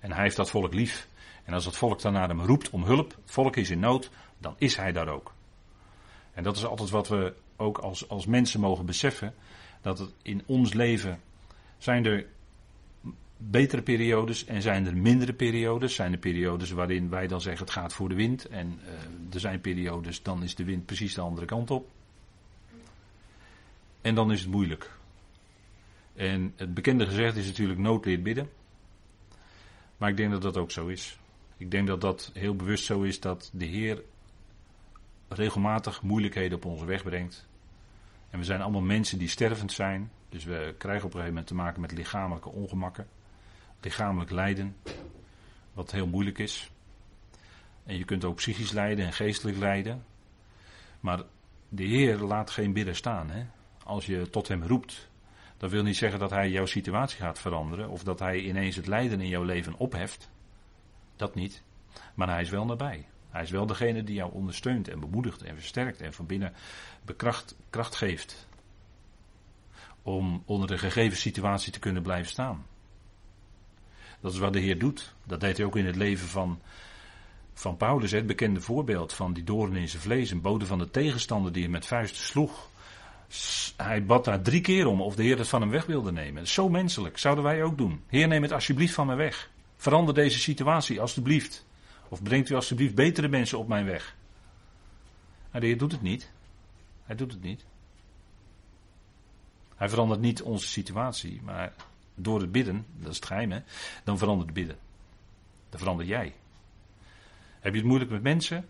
En 0.03 0.11
hij 0.11 0.23
heeft 0.23 0.35
dat 0.35 0.49
volk 0.49 0.73
lief. 0.73 1.07
En 1.43 1.53
als 1.53 1.65
het 1.65 1.77
volk 1.77 2.01
dan 2.01 2.13
naar 2.13 2.27
hem 2.27 2.41
roept 2.41 2.69
om 2.69 2.83
hulp, 2.83 3.15
het 3.21 3.31
volk 3.31 3.55
is 3.55 3.69
in 3.69 3.79
nood, 3.79 4.09
dan 4.37 4.55
is 4.57 4.75
hij 4.75 4.91
daar 4.91 5.07
ook. 5.07 5.33
En 6.33 6.43
dat 6.43 6.57
is 6.57 6.65
altijd 6.65 6.89
wat 6.89 7.07
we 7.07 7.33
ook 7.55 7.77
als, 7.77 8.09
als 8.09 8.25
mensen 8.25 8.59
mogen 8.59 8.85
beseffen. 8.85 9.33
Dat 9.81 10.13
in 10.21 10.43
ons 10.45 10.73
leven 10.73 11.19
zijn 11.77 12.05
er 12.05 12.25
betere 13.37 13.81
periodes 13.81 14.45
en 14.45 14.61
zijn 14.61 14.85
er 14.85 14.97
mindere 14.97 15.33
periodes. 15.33 15.95
Zijn 15.95 16.11
er 16.11 16.17
periodes 16.17 16.71
waarin 16.71 17.09
wij 17.09 17.27
dan 17.27 17.41
zeggen 17.41 17.65
het 17.65 17.73
gaat 17.73 17.93
voor 17.93 18.09
de 18.09 18.15
wind. 18.15 18.45
En 18.45 18.79
uh, 18.83 19.33
er 19.33 19.39
zijn 19.39 19.61
periodes, 19.61 20.21
dan 20.21 20.43
is 20.43 20.55
de 20.55 20.63
wind 20.63 20.85
precies 20.85 21.13
de 21.13 21.21
andere 21.21 21.45
kant 21.45 21.71
op. 21.71 21.89
En 24.01 24.15
dan 24.15 24.31
is 24.31 24.41
het 24.41 24.51
moeilijk. 24.51 24.91
En 26.15 26.53
het 26.55 26.73
bekende 26.73 27.05
gezegd 27.05 27.35
is 27.35 27.47
natuurlijk 27.47 27.79
nood 27.79 28.05
leert 28.05 28.23
bidden. 28.23 28.49
Maar 30.03 30.11
ik 30.11 30.17
denk 30.17 30.31
dat 30.31 30.41
dat 30.41 30.57
ook 30.57 30.71
zo 30.71 30.87
is. 30.87 31.19
Ik 31.57 31.71
denk 31.71 31.87
dat 31.87 32.01
dat 32.01 32.31
heel 32.33 32.55
bewust 32.55 32.85
zo 32.85 33.01
is 33.01 33.19
dat 33.19 33.49
de 33.53 33.65
Heer 33.65 34.03
regelmatig 35.27 36.01
moeilijkheden 36.01 36.57
op 36.57 36.65
onze 36.65 36.85
weg 36.85 37.03
brengt. 37.03 37.47
En 38.29 38.39
we 38.39 38.45
zijn 38.45 38.61
allemaal 38.61 38.81
mensen 38.81 39.17
die 39.17 39.27
stervend 39.27 39.71
zijn. 39.71 40.11
Dus 40.29 40.43
we 40.43 40.75
krijgen 40.77 41.05
op 41.05 41.13
een 41.13 41.19
gegeven 41.19 41.27
moment 41.27 41.47
te 41.47 41.55
maken 41.55 41.81
met 41.81 41.91
lichamelijke 41.91 42.49
ongemakken 42.49 43.07
lichamelijk 43.81 44.31
lijden, 44.31 44.75
wat 45.73 45.91
heel 45.91 46.07
moeilijk 46.07 46.37
is. 46.37 46.71
En 47.83 47.97
je 47.97 48.05
kunt 48.05 48.23
ook 48.23 48.35
psychisch 48.35 48.71
lijden 48.71 49.05
en 49.05 49.13
geestelijk 49.13 49.57
lijden. 49.57 50.05
Maar 50.99 51.23
de 51.69 51.83
Heer 51.83 52.17
laat 52.17 52.49
geen 52.49 52.73
bidden 52.73 52.95
staan. 52.95 53.29
Hè? 53.29 53.45
Als 53.83 54.05
je 54.05 54.29
tot 54.29 54.47
Hem 54.47 54.63
roept, 54.63 55.09
dat 55.63 55.71
wil 55.71 55.83
niet 55.83 55.97
zeggen 55.97 56.19
dat 56.19 56.29
Hij 56.29 56.49
jouw 56.49 56.65
situatie 56.65 57.17
gaat 57.17 57.39
veranderen. 57.39 57.89
Of 57.89 58.03
dat 58.03 58.19
Hij 58.19 58.39
ineens 58.39 58.75
het 58.75 58.87
lijden 58.87 59.21
in 59.21 59.27
jouw 59.27 59.43
leven 59.43 59.77
opheft. 59.77 60.29
Dat 61.15 61.35
niet. 61.35 61.63
Maar 62.13 62.27
Hij 62.27 62.41
is 62.41 62.49
wel 62.49 62.65
nabij. 62.65 63.07
Hij 63.29 63.43
is 63.43 63.51
wel 63.51 63.65
degene 63.65 64.03
die 64.03 64.15
jou 64.15 64.33
ondersteunt 64.33 64.87
en 64.87 64.99
bemoedigt 64.99 65.41
en 65.43 65.55
versterkt 65.55 66.01
en 66.01 66.13
van 66.13 66.25
binnen 66.25 66.53
bekracht, 67.05 67.55
kracht 67.69 67.95
geeft. 67.95 68.47
Om 70.01 70.43
onder 70.45 70.67
de 70.67 70.77
gegeven 70.77 71.17
situatie 71.17 71.71
te 71.71 71.79
kunnen 71.79 72.03
blijven 72.03 72.31
staan. 72.31 72.65
Dat 74.19 74.33
is 74.33 74.39
wat 74.39 74.53
de 74.53 74.59
Heer 74.59 74.79
doet. 74.79 75.13
Dat 75.23 75.39
deed 75.39 75.57
hij 75.57 75.65
ook 75.65 75.77
in 75.77 75.85
het 75.85 75.95
leven 75.95 76.27
van, 76.27 76.59
van 77.53 77.77
Paulus. 77.77 78.11
Het 78.11 78.27
bekende 78.27 78.61
voorbeeld 78.61 79.13
van 79.13 79.33
die 79.33 79.43
doorn 79.43 79.75
in 79.75 79.89
zijn 79.89 80.01
vlees. 80.01 80.31
Een 80.31 80.41
bode 80.41 80.65
van 80.65 80.77
de 80.77 80.89
tegenstander 80.89 81.51
die 81.51 81.63
hem 81.63 81.71
met 81.71 81.85
vuisten 81.85 82.23
sloeg. 82.23 82.71
Hij 83.77 84.05
bad 84.05 84.25
daar 84.25 84.41
drie 84.41 84.61
keer 84.61 84.87
om 84.87 85.01
of 85.01 85.15
de 85.15 85.23
Heer 85.23 85.37
het 85.37 85.47
van 85.47 85.61
hem 85.61 85.69
weg 85.69 85.85
wilde 85.85 86.11
nemen. 86.11 86.47
Zo 86.47 86.69
menselijk. 86.69 87.17
Zouden 87.17 87.43
wij 87.43 87.63
ook 87.63 87.77
doen. 87.77 88.03
Heer, 88.07 88.27
neem 88.27 88.41
het 88.41 88.51
alsjeblieft 88.51 88.93
van 88.93 89.07
mij 89.07 89.15
weg. 89.15 89.49
Verander 89.75 90.13
deze 90.13 90.39
situatie, 90.39 91.01
alsjeblieft. 91.01 91.65
Of 92.09 92.23
brengt 92.23 92.49
u 92.49 92.55
alsjeblieft 92.55 92.95
betere 92.95 93.27
mensen 93.27 93.57
op 93.57 93.67
mijn 93.67 93.85
weg. 93.85 94.15
Maar 95.51 95.61
de 95.61 95.67
Heer 95.67 95.77
doet 95.77 95.91
het 95.91 96.01
niet. 96.01 96.31
Hij 97.05 97.15
doet 97.15 97.31
het 97.31 97.41
niet. 97.41 97.65
Hij 99.75 99.89
verandert 99.89 100.21
niet 100.21 100.41
onze 100.41 100.67
situatie, 100.67 101.41
maar 101.43 101.73
door 102.15 102.41
het 102.41 102.51
bidden, 102.51 102.85
dat 102.99 103.09
is 103.09 103.15
het 103.15 103.25
geheim, 103.25 103.51
hè, 103.51 103.59
dan 104.03 104.17
verandert 104.17 104.49
het 104.49 104.57
bidden. 104.57 104.77
Dan 105.69 105.79
verander 105.79 106.05
jij. 106.05 106.33
Heb 107.59 107.73
je 107.73 107.79
het 107.79 107.87
moeilijk 107.87 108.11
met 108.11 108.23
mensen? 108.23 108.67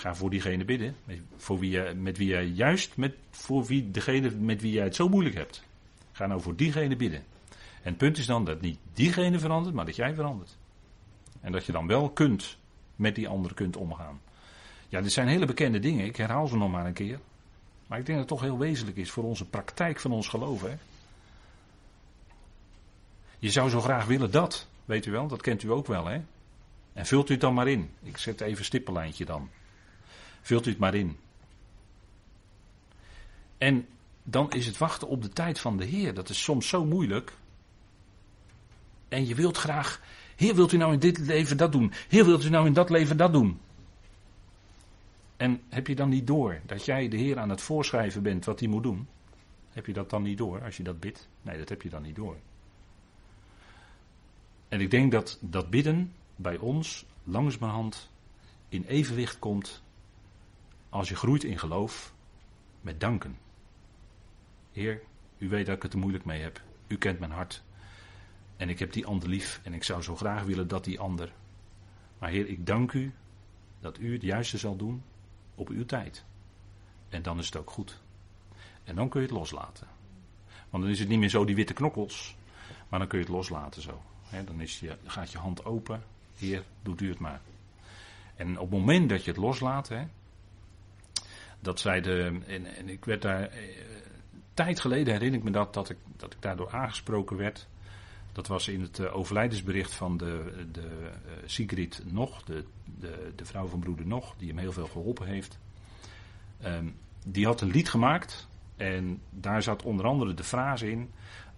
Ga 0.00 0.14
voor 0.14 0.30
diegene 0.30 0.64
bidden. 0.64 0.96
Voor 1.36 1.58
wie 1.58 1.70
je, 1.70 1.94
met 1.96 2.18
wie 2.18 2.28
jij 2.28 2.44
juist, 2.44 2.96
met, 2.96 3.14
voor 3.30 3.64
wie, 3.64 3.90
degene 3.90 4.30
met 4.30 4.60
wie 4.60 4.72
jij 4.72 4.84
het 4.84 4.94
zo 4.94 5.08
moeilijk 5.08 5.36
hebt. 5.36 5.64
Ga 6.12 6.26
nou 6.26 6.40
voor 6.40 6.56
diegene 6.56 6.96
bidden. 6.96 7.24
En 7.82 7.88
het 7.88 7.96
punt 7.96 8.18
is 8.18 8.26
dan 8.26 8.44
dat 8.44 8.60
niet 8.60 8.78
diegene 8.92 9.38
verandert, 9.38 9.74
maar 9.74 9.84
dat 9.84 9.96
jij 9.96 10.14
verandert. 10.14 10.56
En 11.40 11.52
dat 11.52 11.66
je 11.66 11.72
dan 11.72 11.86
wel 11.86 12.10
kunt, 12.10 12.56
met 12.96 13.14
die 13.14 13.28
ander 13.28 13.54
kunt 13.54 13.76
omgaan. 13.76 14.20
Ja, 14.88 15.00
dit 15.00 15.12
zijn 15.12 15.28
hele 15.28 15.46
bekende 15.46 15.78
dingen. 15.78 16.04
Ik 16.04 16.16
herhaal 16.16 16.46
ze 16.46 16.56
nog 16.56 16.70
maar 16.70 16.86
een 16.86 16.92
keer. 16.92 17.20
Maar 17.86 17.98
ik 17.98 18.06
denk 18.06 18.18
dat 18.18 18.28
het 18.28 18.38
toch 18.38 18.48
heel 18.48 18.58
wezenlijk 18.58 18.96
is 18.96 19.10
voor 19.10 19.24
onze 19.24 19.48
praktijk 19.48 20.00
van 20.00 20.12
ons 20.12 20.28
geloven. 20.28 20.70
Hè? 20.70 20.76
Je 23.38 23.50
zou 23.50 23.70
zo 23.70 23.80
graag 23.80 24.06
willen 24.06 24.30
dat, 24.30 24.68
weet 24.84 25.06
u 25.06 25.10
wel, 25.10 25.26
dat 25.26 25.42
kent 25.42 25.62
u 25.62 25.70
ook 25.70 25.86
wel, 25.86 26.06
hè? 26.06 26.20
En 26.92 27.06
vult 27.06 27.28
u 27.28 27.32
het 27.32 27.40
dan 27.40 27.54
maar 27.54 27.68
in. 27.68 27.90
Ik 28.02 28.16
zet 28.16 28.40
even 28.40 28.58
een 28.58 28.64
stippenlijntje 28.64 29.24
dan. 29.24 29.50
Vult 30.40 30.66
u 30.66 30.70
het 30.70 30.78
maar 30.78 30.94
in. 30.94 31.16
En 33.58 33.86
dan 34.22 34.52
is 34.52 34.66
het 34.66 34.78
wachten 34.78 35.08
op 35.08 35.22
de 35.22 35.28
tijd 35.28 35.60
van 35.60 35.76
de 35.76 35.84
Heer. 35.84 36.14
Dat 36.14 36.28
is 36.28 36.42
soms 36.42 36.68
zo 36.68 36.84
moeilijk. 36.84 37.32
En 39.08 39.26
je 39.26 39.34
wilt 39.34 39.56
graag, 39.56 40.00
Heer, 40.36 40.54
wilt 40.54 40.72
u 40.72 40.76
nou 40.76 40.92
in 40.92 40.98
dit 40.98 41.18
leven 41.18 41.56
dat 41.56 41.72
doen? 41.72 41.92
Heer, 42.08 42.24
wilt 42.24 42.44
u 42.44 42.48
nou 42.48 42.66
in 42.66 42.72
dat 42.72 42.90
leven 42.90 43.16
dat 43.16 43.32
doen? 43.32 43.60
En 45.36 45.60
heb 45.68 45.86
je 45.86 45.94
dan 45.94 46.08
niet 46.08 46.26
door 46.26 46.60
dat 46.66 46.84
jij 46.84 47.08
de 47.08 47.16
Heer 47.16 47.38
aan 47.38 47.50
het 47.50 47.60
voorschrijven 47.60 48.22
bent 48.22 48.44
wat 48.44 48.60
hij 48.60 48.68
moet 48.68 48.82
doen? 48.82 49.08
Heb 49.72 49.86
je 49.86 49.92
dat 49.92 50.10
dan 50.10 50.22
niet 50.22 50.38
door 50.38 50.64
als 50.64 50.76
je 50.76 50.82
dat 50.82 51.00
bidt? 51.00 51.28
Nee, 51.42 51.58
dat 51.58 51.68
heb 51.68 51.82
je 51.82 51.88
dan 51.88 52.02
niet 52.02 52.16
door. 52.16 52.36
En 54.68 54.80
ik 54.80 54.90
denk 54.90 55.12
dat 55.12 55.38
dat 55.40 55.70
bidden 55.70 56.12
bij 56.36 56.56
ons 56.56 57.06
langzamerhand 57.24 58.10
in 58.68 58.84
evenwicht 58.84 59.38
komt 59.38 59.82
als 60.90 61.08
je 61.08 61.16
groeit 61.16 61.44
in 61.44 61.58
geloof 61.58 62.12
met 62.80 63.00
danken. 63.00 63.38
Heer, 64.72 65.02
u 65.38 65.48
weet 65.48 65.66
dat 65.66 65.76
ik 65.76 65.82
het 65.82 65.92
er 65.92 65.98
moeilijk 65.98 66.24
mee 66.24 66.42
heb. 66.42 66.60
U 66.86 66.96
kent 66.98 67.18
mijn 67.18 67.30
hart. 67.30 67.62
En 68.56 68.68
ik 68.68 68.78
heb 68.78 68.92
die 68.92 69.06
ander 69.06 69.28
lief 69.28 69.60
en 69.62 69.74
ik 69.74 69.84
zou 69.84 70.02
zo 70.02 70.16
graag 70.16 70.42
willen 70.42 70.68
dat 70.68 70.84
die 70.84 71.00
ander. 71.00 71.32
Maar 72.18 72.30
Heer, 72.30 72.48
ik 72.48 72.66
dank 72.66 72.92
u 72.92 73.12
dat 73.80 73.98
u 73.98 74.12
het 74.12 74.22
juiste 74.22 74.58
zal 74.58 74.76
doen 74.76 75.02
op 75.54 75.68
uw 75.68 75.86
tijd. 75.86 76.24
En 77.08 77.22
dan 77.22 77.38
is 77.38 77.46
het 77.46 77.56
ook 77.56 77.70
goed. 77.70 78.00
En 78.84 78.94
dan 78.94 79.08
kun 79.08 79.20
je 79.20 79.26
het 79.26 79.36
loslaten. 79.36 79.86
Want 80.70 80.82
dan 80.82 80.92
is 80.92 80.98
het 80.98 81.08
niet 81.08 81.18
meer 81.18 81.28
zo 81.28 81.44
die 81.44 81.54
witte 81.54 81.72
knokkels, 81.72 82.36
maar 82.88 82.98
dan 82.98 83.08
kun 83.08 83.18
je 83.18 83.24
het 83.24 83.34
loslaten 83.34 83.82
zo 83.82 84.00
dan 84.30 84.60
is 84.60 84.80
je, 84.80 84.96
gaat 85.04 85.32
je 85.32 85.38
hand 85.38 85.64
open. 85.64 86.02
Heer, 86.36 86.64
doet 86.82 87.00
u 87.00 87.08
het 87.08 87.18
maar. 87.18 87.40
En 88.36 88.58
op 88.58 88.70
het 88.70 88.78
moment 88.80 89.08
dat 89.08 89.24
je 89.24 89.30
het 89.30 89.40
loslaat, 89.40 89.88
Dat 91.60 91.80
zij 91.80 92.00
de. 92.00 92.40
En, 92.46 92.76
en 92.76 92.88
ik 92.88 93.04
werd 93.04 93.22
daar. 93.22 93.42
Eh, 93.42 93.58
tijd 94.54 94.80
geleden 94.80 95.12
herinner 95.12 95.38
ik 95.38 95.44
me 95.44 95.50
dat, 95.50 95.74
dat 95.74 95.90
ik, 95.90 95.96
dat 96.16 96.32
ik 96.32 96.42
daardoor 96.42 96.70
aangesproken 96.70 97.36
werd. 97.36 97.68
Dat 98.32 98.46
was 98.46 98.68
in 98.68 98.80
het 98.80 98.98
uh, 98.98 99.16
overlijdensbericht 99.16 99.94
van 99.94 100.16
de, 100.16 100.66
de 100.72 101.10
uh, 101.26 101.32
Sigrid 101.44 102.02
Nog, 102.06 102.42
de, 102.42 102.64
de, 102.98 103.32
de, 103.36 103.44
vrouw 103.44 103.66
van 103.66 103.80
broeder 103.80 104.06
Nog, 104.06 104.34
die 104.38 104.48
hem 104.48 104.58
heel 104.58 104.72
veel 104.72 104.86
geholpen 104.86 105.26
heeft. 105.26 105.58
Um, 106.64 106.96
die 107.24 107.46
had 107.46 107.60
een 107.60 107.70
lied 107.70 107.88
gemaakt 107.88 108.48
en 108.76 109.20
daar 109.30 109.62
zat 109.62 109.82
onder 109.82 110.06
andere 110.06 110.34
de 110.34 110.44
frase 110.44 110.90
in: 110.90 111.10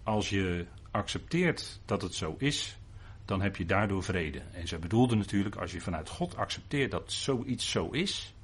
Als 0.02 0.28
je 0.28 0.66
accepteert 0.90 1.80
dat 1.84 2.02
het 2.02 2.14
zo 2.14 2.34
is, 2.38 2.78
dan 3.24 3.42
heb 3.42 3.56
je 3.56 3.66
daardoor 3.66 4.02
vrede. 4.02 4.42
En 4.52 4.68
ze 4.68 4.78
bedoelde 4.78 5.14
natuurlijk, 5.14 5.56
als 5.56 5.72
je 5.72 5.80
vanuit 5.80 6.08
God 6.08 6.36
accepteert 6.36 6.90
dat 6.90 7.12
zoiets 7.12 7.70
zo 7.70 7.90
is, 7.90 8.34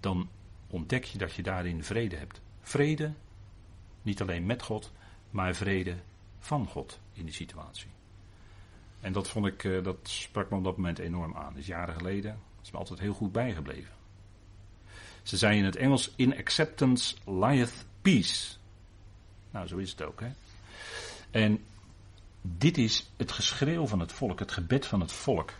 dan 0.00 0.28
ontdek 0.70 1.04
je 1.04 1.18
dat 1.18 1.32
je 1.34 1.42
daarin 1.42 1.84
vrede 1.84 2.16
hebt. 2.16 2.40
Vrede, 2.60 3.12
niet 4.02 4.20
alleen 4.20 4.46
met 4.46 4.62
God, 4.62 4.92
maar 5.30 5.54
vrede 5.54 5.96
van 6.38 6.66
God 6.66 7.00
in 7.12 7.24
die 7.24 7.34
situatie. 7.34 7.88
En 9.00 9.12
dat 9.12 9.28
vond 9.28 9.46
ik, 9.46 9.64
eh, 9.64 9.82
dat 9.82 9.96
sprak 10.02 10.50
me 10.50 10.56
op 10.56 10.64
dat 10.64 10.76
moment 10.76 10.98
enorm 10.98 11.36
aan. 11.36 11.52
Dat 11.52 11.62
is 11.62 11.66
jaren 11.66 11.94
geleden. 11.94 12.30
Dat 12.56 12.66
is 12.66 12.70
me 12.70 12.78
altijd 12.78 12.98
heel 12.98 13.12
goed 13.12 13.32
bijgebleven. 13.32 13.92
Ze 15.22 15.36
zei 15.36 15.58
in 15.58 15.64
het 15.64 15.76
Engels: 15.76 16.12
In 16.16 16.36
acceptance 16.36 17.16
lieth 17.24 17.86
peace. 18.02 18.56
Nou, 19.50 19.66
zo 19.66 19.76
is 19.76 19.90
het 19.90 20.02
ook, 20.02 20.20
hè. 20.20 20.28
En 21.30 21.64
dit 22.42 22.78
is 22.78 23.10
het 23.16 23.32
geschreeuw 23.32 23.86
van 23.86 24.00
het 24.00 24.12
volk, 24.12 24.38
het 24.38 24.52
gebed 24.52 24.86
van 24.86 25.00
het 25.00 25.12
volk. 25.12 25.52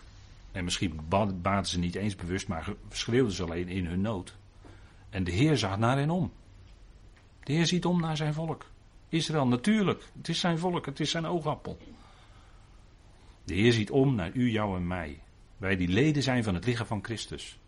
En 0.52 0.64
misschien 0.64 1.00
baten 1.40 1.66
ze 1.66 1.78
niet 1.78 1.94
eens 1.94 2.16
bewust, 2.16 2.48
maar 2.48 2.72
schreeuwden 2.90 3.32
ze 3.32 3.42
alleen 3.42 3.68
in 3.68 3.86
hun 3.86 4.00
nood. 4.00 4.36
En 5.10 5.24
de 5.24 5.30
Heer 5.30 5.56
zag 5.56 5.78
naar 5.78 5.98
hen 5.98 6.10
om. 6.10 6.32
De 7.42 7.52
Heer 7.52 7.66
ziet 7.66 7.84
om 7.84 8.00
naar 8.00 8.16
zijn 8.16 8.34
volk. 8.34 8.66
Israël, 9.08 9.46
natuurlijk. 9.46 10.04
Het 10.16 10.28
is 10.28 10.40
zijn 10.40 10.58
volk, 10.58 10.86
het 10.86 11.00
is 11.00 11.10
zijn 11.10 11.26
oogappel. 11.26 11.78
De 13.44 13.54
Heer 13.54 13.72
ziet 13.72 13.90
om 13.90 14.14
naar 14.14 14.30
u, 14.32 14.50
jou 14.50 14.76
en 14.76 14.86
mij. 14.86 15.22
Wij 15.56 15.76
die 15.76 15.88
leden 15.88 16.22
zijn 16.22 16.44
van 16.44 16.54
het 16.54 16.64
lichaam 16.64 16.86
van 16.86 17.04
Christus. 17.04 17.58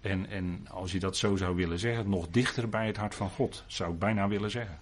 En, 0.00 0.28
en 0.28 0.66
als 0.70 0.92
je 0.92 0.98
dat 0.98 1.16
zo 1.16 1.36
zou 1.36 1.56
willen 1.56 1.78
zeggen, 1.78 2.10
nog 2.10 2.28
dichter 2.28 2.68
bij 2.68 2.86
het 2.86 2.96
hart 2.96 3.14
van 3.14 3.30
God, 3.30 3.64
zou 3.66 3.92
ik 3.92 3.98
bijna 3.98 4.28
willen 4.28 4.50
zeggen. 4.50 4.78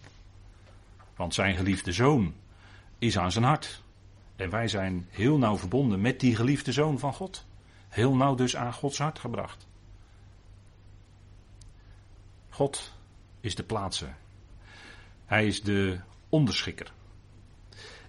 Want 1.16 1.34
zijn 1.34 1.56
geliefde 1.56 1.92
zoon 1.92 2.34
is 2.98 3.18
aan 3.18 3.32
zijn 3.32 3.44
hart. 3.44 3.82
En 4.36 4.50
wij 4.50 4.68
zijn 4.68 5.06
heel 5.10 5.38
nauw 5.38 5.56
verbonden 5.56 6.00
met 6.00 6.20
die 6.20 6.36
geliefde 6.36 6.72
zoon 6.72 6.98
van 6.98 7.14
God. 7.14 7.46
Heel 7.88 8.14
nauw 8.14 8.34
dus 8.34 8.56
aan 8.56 8.72
Gods 8.72 8.98
hart 8.98 9.18
gebracht. 9.18 9.67
God 12.58 12.92
is 13.40 13.54
de 13.54 13.62
plaatser. 13.62 14.16
Hij 15.24 15.46
is 15.46 15.62
de 15.62 16.00
onderschikker. 16.28 16.92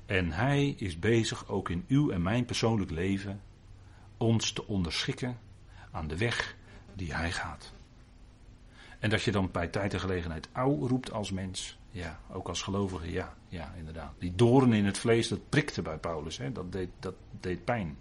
En 0.05 0.31
hij 0.31 0.69
is 0.69 0.99
bezig 0.99 1.47
ook 1.47 1.69
in 1.69 1.85
uw 1.87 2.11
en 2.11 2.21
mijn 2.21 2.45
persoonlijk 2.45 2.91
leven 2.91 3.41
ons 4.17 4.51
te 4.51 4.67
onderschikken 4.67 5.39
aan 5.91 6.07
de 6.07 6.17
weg 6.17 6.55
die 6.93 7.13
hij 7.13 7.31
gaat. 7.31 7.73
En 8.99 9.09
dat 9.09 9.23
je 9.23 9.31
dan 9.31 9.49
bij 9.51 9.67
tijd 9.67 9.93
en 9.93 9.99
gelegenheid 9.99 10.49
ouw 10.51 10.87
roept 10.87 11.11
als 11.11 11.31
mens. 11.31 11.77
Ja, 11.91 12.19
ook 12.31 12.47
als 12.47 12.61
gelovige, 12.61 13.11
ja, 13.11 13.35
ja, 13.47 13.73
inderdaad. 13.77 14.13
Die 14.19 14.35
doorn 14.35 14.73
in 14.73 14.85
het 14.85 14.97
vlees, 14.97 15.27
dat 15.27 15.49
prikte 15.49 15.81
bij 15.81 15.97
Paulus, 15.97 16.37
hè? 16.37 16.51
Dat, 16.51 16.71
deed, 16.71 16.89
dat 16.99 17.15
deed 17.39 17.63
pijn. 17.63 17.97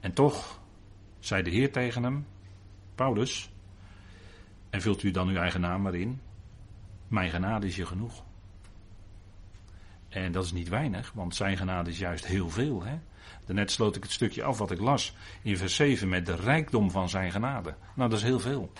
En 0.00 0.12
toch 0.12 0.60
zei 1.18 1.42
de 1.42 1.50
Heer 1.50 1.72
tegen 1.72 2.02
hem, 2.02 2.26
Paulus, 2.94 3.52
en 4.72 4.82
vult 4.82 5.02
u 5.02 5.10
dan 5.10 5.28
uw 5.28 5.36
eigen 5.36 5.60
naam 5.60 5.82
maar 5.82 5.94
in, 5.94 6.20
mijn 7.08 7.30
genade 7.30 7.66
is 7.66 7.76
je 7.76 7.86
genoeg. 7.86 8.24
En 10.08 10.32
dat 10.32 10.44
is 10.44 10.52
niet 10.52 10.68
weinig, 10.68 11.12
want 11.14 11.34
zijn 11.34 11.56
genade 11.56 11.90
is 11.90 11.98
juist 11.98 12.26
heel 12.26 12.50
veel. 12.50 12.82
Hè? 12.82 12.98
Daarnet 13.44 13.70
sloot 13.70 13.96
ik 13.96 14.02
het 14.02 14.12
stukje 14.12 14.42
af 14.42 14.58
wat 14.58 14.70
ik 14.70 14.80
las 14.80 15.14
in 15.42 15.56
vers 15.56 15.74
7 15.74 16.08
met 16.08 16.26
de 16.26 16.36
rijkdom 16.36 16.90
van 16.90 17.08
zijn 17.08 17.32
genade. 17.32 17.74
Nou, 17.94 18.10
dat 18.10 18.18
is 18.18 18.24
heel 18.24 18.40
veel. 18.40 18.72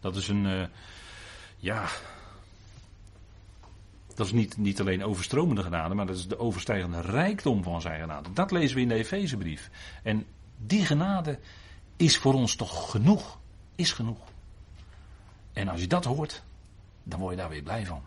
Dat 0.00 0.16
is 0.16 0.28
een, 0.28 0.44
uh, 0.44 0.66
ja, 1.56 1.88
dat 4.14 4.26
is 4.26 4.32
niet, 4.32 4.56
niet 4.56 4.80
alleen 4.80 5.04
overstromende 5.04 5.62
genade, 5.62 5.94
maar 5.94 6.06
dat 6.06 6.16
is 6.16 6.28
de 6.28 6.38
overstijgende 6.38 7.00
rijkdom 7.00 7.62
van 7.62 7.80
zijn 7.80 8.00
genade. 8.00 8.32
Dat 8.32 8.50
lezen 8.50 8.76
we 8.76 8.82
in 8.82 8.88
de 8.88 8.94
Efezebrief. 8.94 9.70
En 10.02 10.26
die 10.56 10.84
genade 10.84 11.38
is 11.96 12.18
voor 12.18 12.34
ons 12.34 12.56
toch 12.56 12.90
genoeg. 12.90 13.38
Is 13.74 13.92
genoeg. 13.92 14.34
En 15.56 15.68
als 15.68 15.80
je 15.80 15.86
dat 15.86 16.04
hoort, 16.04 16.42
dan 17.02 17.20
word 17.20 17.34
je 17.34 17.40
daar 17.40 17.48
weer 17.48 17.62
blij 17.62 17.86
van. 17.86 18.02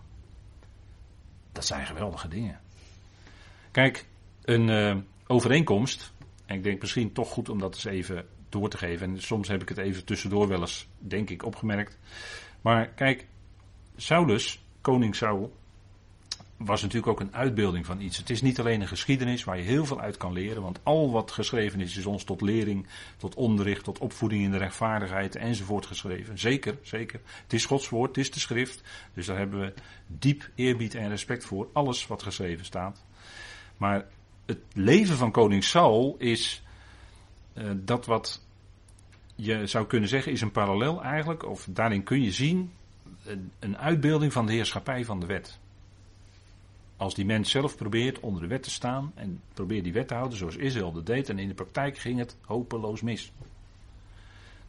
Dat 1.51 1.65
zijn 1.65 1.85
geweldige 1.85 2.27
dingen. 2.27 2.59
Kijk, 3.71 4.05
een 4.41 4.67
uh, 4.67 4.97
overeenkomst, 5.27 6.13
en 6.45 6.55
ik 6.55 6.63
denk 6.63 6.81
misschien 6.81 7.13
toch 7.13 7.29
goed 7.29 7.49
om 7.49 7.59
dat 7.59 7.73
eens 7.73 7.85
even 7.85 8.27
door 8.49 8.69
te 8.69 8.77
geven. 8.77 9.09
En 9.09 9.21
soms 9.21 9.47
heb 9.47 9.62
ik 9.62 9.69
het 9.69 9.77
even 9.77 10.05
tussendoor 10.05 10.47
wel 10.47 10.59
eens, 10.59 10.88
denk 10.97 11.29
ik, 11.29 11.45
opgemerkt. 11.45 11.97
Maar 12.62 12.88
kijk, 12.88 13.27
Saulus, 13.95 14.63
koning 14.81 15.15
Saul, 15.15 15.57
was 16.59 16.81
natuurlijk 16.81 17.11
ook 17.11 17.19
een 17.19 17.35
uitbeelding 17.35 17.85
van 17.85 18.01
iets. 18.01 18.17
Het 18.17 18.29
is 18.29 18.41
niet 18.41 18.59
alleen 18.59 18.81
een 18.81 18.87
geschiedenis 18.87 19.43
waar 19.43 19.57
je 19.57 19.63
heel 19.63 19.85
veel 19.85 19.99
uit 19.99 20.17
kan 20.17 20.33
leren, 20.33 20.61
want 20.61 20.79
al 20.83 21.11
wat 21.11 21.31
geschreven 21.31 21.81
is, 21.81 21.97
is 21.97 22.05
ons 22.05 22.23
tot 22.23 22.41
lering, 22.41 22.87
tot 23.17 23.35
onderricht, 23.35 23.83
tot 23.83 23.99
opvoeding 23.99 24.43
in 24.43 24.51
de 24.51 24.57
rechtvaardigheid 24.57 25.35
enzovoort 25.35 25.85
geschreven. 25.85 26.39
Zeker, 26.39 26.77
zeker. 26.81 27.21
Het 27.43 27.53
is 27.53 27.65
Gods 27.65 27.89
woord, 27.89 28.07
het 28.07 28.17
is 28.17 28.31
de 28.31 28.39
schrift, 28.39 28.81
dus 29.13 29.25
daar 29.25 29.37
hebben 29.37 29.59
we 29.59 29.73
diep 30.07 30.49
eerbied 30.55 30.95
en 30.95 31.09
respect 31.09 31.45
voor, 31.45 31.69
alles 31.73 32.07
wat 32.07 32.23
geschreven 32.23 32.65
staat. 32.65 33.05
Maar 33.77 34.05
het 34.45 34.59
leven 34.73 35.15
van 35.15 35.31
koning 35.31 35.63
Saul 35.63 36.15
is 36.17 36.63
uh, 37.53 37.71
dat 37.75 38.05
wat 38.05 38.45
je 39.35 39.67
zou 39.67 39.85
kunnen 39.85 40.09
zeggen 40.09 40.31
is 40.31 40.41
een 40.41 40.51
parallel 40.51 41.03
eigenlijk, 41.03 41.45
of 41.45 41.67
daarin 41.69 42.03
kun 42.03 42.21
je 42.21 42.31
zien 42.31 42.71
een, 43.25 43.51
een 43.59 43.77
uitbeelding 43.77 44.33
van 44.33 44.45
de 44.45 44.53
heerschappij 44.53 45.05
van 45.05 45.19
de 45.19 45.25
wet. 45.25 45.59
Als 46.99 47.15
die 47.15 47.25
mens 47.25 47.49
zelf 47.49 47.75
probeert 47.75 48.19
onder 48.19 48.41
de 48.41 48.47
wet 48.47 48.63
te 48.63 48.69
staan 48.69 49.12
en 49.15 49.41
probeert 49.53 49.83
die 49.83 49.93
wet 49.93 50.07
te 50.07 50.13
houden 50.13 50.38
zoals 50.38 50.55
Israël 50.55 50.91
dat 50.91 51.05
deed, 51.05 51.29
en 51.29 51.39
in 51.39 51.47
de 51.47 51.53
praktijk 51.53 51.97
ging 51.97 52.19
het 52.19 52.35
hopeloos 52.41 53.01
mis. 53.01 53.31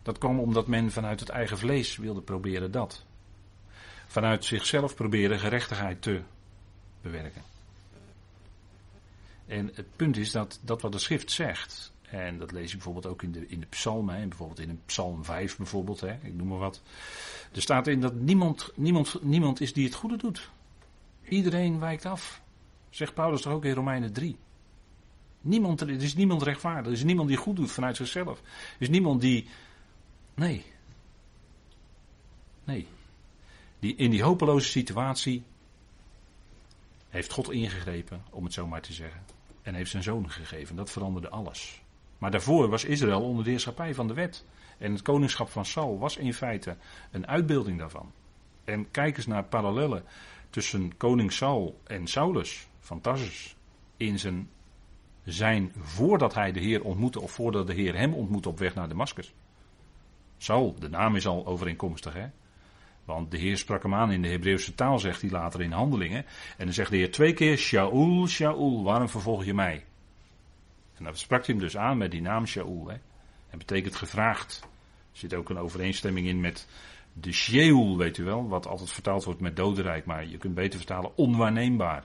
Dat 0.03 0.19
kwam 0.19 0.38
omdat 0.38 0.66
men 0.66 0.93
vanuit 0.93 1.21
het 1.21 1.29
eigen 1.29 1.59
vlees 1.59 1.97
wilde 1.97 2.21
proberen 2.21 2.71
dat. 2.71 3.05
Vanuit 4.07 4.45
zichzelf 4.45 4.95
proberen 4.95 5.38
gerechtigheid 5.38 6.03
te 6.03 6.23
bewerken. 7.01 7.43
En 9.47 9.71
het 9.75 9.97
punt 9.97 10.16
is 10.16 10.31
dat, 10.31 10.61
dat 10.62 10.83
wat 10.83 10.93
de 10.93 10.99
schrift 10.99 11.31
zegt, 11.31 11.93
en 12.03 12.38
dat 12.38 12.53
lees 12.53 12.71
je 12.71 12.77
bijvoorbeeld 12.77 13.07
ook 13.07 13.23
in 13.23 13.33
de, 13.33 13.47
in 13.47 13.61
de 13.61 13.66
psalmen, 13.66 14.14
hè, 14.14 14.27
bijvoorbeeld 14.27 14.61
in 14.61 14.69
een 14.69 14.83
psalm 14.87 15.25
5 15.25 15.57
bijvoorbeeld, 15.57 16.01
hè, 16.01 16.12
ik 16.23 16.35
noem 16.35 16.49
maar 16.49 16.59
wat. 16.59 16.83
Er 17.53 17.62
staat 17.62 17.87
in 17.87 18.01
dat 18.01 18.14
niemand, 18.14 18.71
niemand, 18.75 19.23
niemand 19.23 19.61
is 19.61 19.73
die 19.73 19.85
het 19.85 19.95
goede 19.95 20.16
doet. 20.16 20.51
Iedereen 21.31 21.79
wijkt 21.79 22.07
af. 22.07 22.43
Zegt 22.90 23.14
Paulus 23.14 23.40
toch 23.40 23.53
ook 23.53 23.64
in 23.64 23.75
Romeinen 23.75 24.12
3. 24.12 24.37
Niemand, 25.40 25.81
er 25.81 25.90
is 25.90 26.14
niemand 26.14 26.43
rechtvaardig. 26.43 26.87
Er 26.87 26.93
is 26.93 27.05
niemand 27.05 27.29
die 27.29 27.37
goed 27.37 27.57
doet 27.57 27.71
vanuit 27.71 27.97
zichzelf. 27.97 28.38
Er 28.38 28.77
is 28.79 28.88
niemand 28.88 29.21
die. 29.21 29.49
Nee. 30.35 30.64
Nee. 32.64 32.87
Die, 33.79 33.97
in 33.97 34.11
die 34.11 34.23
hopeloze 34.23 34.69
situatie 34.69 35.43
heeft 37.09 37.33
God 37.33 37.51
ingegrepen, 37.51 38.23
om 38.31 38.45
het 38.45 38.53
zo 38.53 38.66
maar 38.66 38.83
te 38.83 38.93
zeggen. 38.93 39.21
En 39.62 39.75
heeft 39.75 39.90
zijn 39.90 40.03
zoon 40.03 40.31
gegeven. 40.31 40.77
Dat 40.77 40.90
veranderde 40.90 41.29
alles. 41.29 41.83
Maar 42.18 42.31
daarvoor 42.31 42.68
was 42.68 42.85
Israël 42.85 43.22
onder 43.22 43.45
de 43.45 43.51
heerschappij 43.51 43.95
van 43.95 44.09
de 44.09 44.14
wet. 44.14 44.45
En 44.78 44.93
het 44.93 45.03
koningschap 45.03 45.49
van 45.49 45.64
Saul 45.64 45.99
was 45.99 46.16
in 46.16 46.35
feite 46.35 46.76
een 47.11 47.26
uitbeelding 47.26 47.78
daarvan. 47.78 48.12
En 48.64 48.91
kijk 48.91 49.16
eens 49.16 49.26
naar 49.26 49.45
parallellen 49.45 50.05
tussen 50.51 50.96
koning 50.96 51.32
Saul 51.32 51.80
en 51.84 52.07
Saulus 52.07 52.68
van 52.80 53.01
Tarsus 53.01 53.57
in 53.96 54.18
zijn 54.18 54.48
zijn 55.24 55.72
voordat 55.78 56.34
hij 56.34 56.53
de 56.53 56.61
Heer 56.61 56.82
ontmoette 56.82 57.20
of 57.20 57.32
voordat 57.32 57.66
de 57.66 57.74
Heer 57.74 57.96
hem 57.96 58.14
ontmoette 58.14 58.48
op 58.48 58.59
weg 58.59 58.74
naar 58.74 58.88
Damascus. 58.88 59.34
Saul, 60.38 60.74
de 60.78 60.88
naam 60.88 61.16
is 61.16 61.26
al 61.26 61.46
overeenkomstig 61.46 62.12
hè. 62.12 62.26
Want 63.05 63.30
de 63.30 63.38
Heer 63.38 63.57
sprak 63.57 63.82
hem 63.82 63.94
aan 63.94 64.12
in 64.12 64.22
de 64.22 64.28
Hebreeuwse 64.28 64.74
taal, 64.74 64.98
zegt 64.98 65.20
hij 65.20 65.30
later 65.30 65.61
in 65.62 65.72
handelingen. 65.72 66.24
En 66.57 66.64
dan 66.64 66.74
zegt 66.74 66.90
de 66.90 66.96
Heer 66.96 67.12
twee 67.12 67.32
keer, 67.32 67.57
Shaul, 67.57 68.26
Shaul, 68.26 68.84
waarom 68.84 69.09
vervolg 69.09 69.44
je 69.44 69.55
mij? 69.55 69.84
En 70.94 71.05
dan 71.05 71.16
sprak 71.16 71.46
hij 71.46 71.55
hem 71.55 71.64
dus 71.64 71.76
aan 71.76 71.98
met 71.98 72.11
die 72.11 72.22
naam 72.22 72.46
Shaul. 72.46 72.88
Hè. 72.88 72.96
En 73.51 73.59
betekent 73.59 73.96
gevraagd. 73.96 74.61
Er 75.12 75.18
zit 75.18 75.34
ook 75.34 75.51
een 75.51 75.59
overeenstemming 75.59 76.26
in 76.26 76.40
met 76.40 76.66
de 77.13 77.33
Sheol, 77.33 77.97
weet 77.97 78.19
u 78.19 78.25
wel, 78.25 78.49
wat 78.49 78.67
altijd 78.67 78.91
vertaald 78.91 79.25
wordt 79.25 79.41
met 79.41 79.57
dodenrijk, 79.57 80.05
maar 80.07 80.27
je 80.27 80.39
kunt 80.39 80.55
beter 80.55 80.79
vertalen 80.79 81.17
onwaarneembaar. 81.17 82.05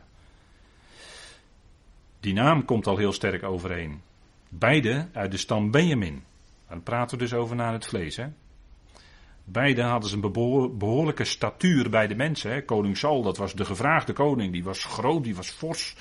Die 2.20 2.34
naam 2.34 2.66
komt 2.66 2.88
al 2.88 2.98
heel 2.98 3.14
sterk 3.14 3.44
overeen. 3.44 4.02
Beide 4.50 5.08
uit 5.14 5.32
de 5.32 5.38
stam 5.38 5.72
Benjamin. 5.72 6.24
Dan 6.70 6.84
praten 6.84 7.18
we 7.18 7.24
dus 7.24 7.34
over 7.34 7.56
naar 7.56 7.74
het 7.74 7.86
vlees. 7.86 8.16
Hè? 8.16 8.28
Beide 9.44 9.82
hadden 9.82 10.10
ze 10.10 10.16
een 10.16 10.78
behoorlijke 10.78 11.24
statuur 11.24 11.90
bij 11.90 12.08
de 12.08 12.16
mensen. 12.16 12.52
Hè. 12.52 12.64
Koning 12.64 12.98
Saul, 12.98 13.22
dat 13.22 13.38
was 13.38 13.54
de 13.54 13.66
gevraagde 13.66 14.14
koning. 14.14 14.52
Die 14.52 14.64
was 14.64 14.84
groot, 14.84 15.24
die 15.24 15.36
was 15.36 15.50
fors. 15.50 15.96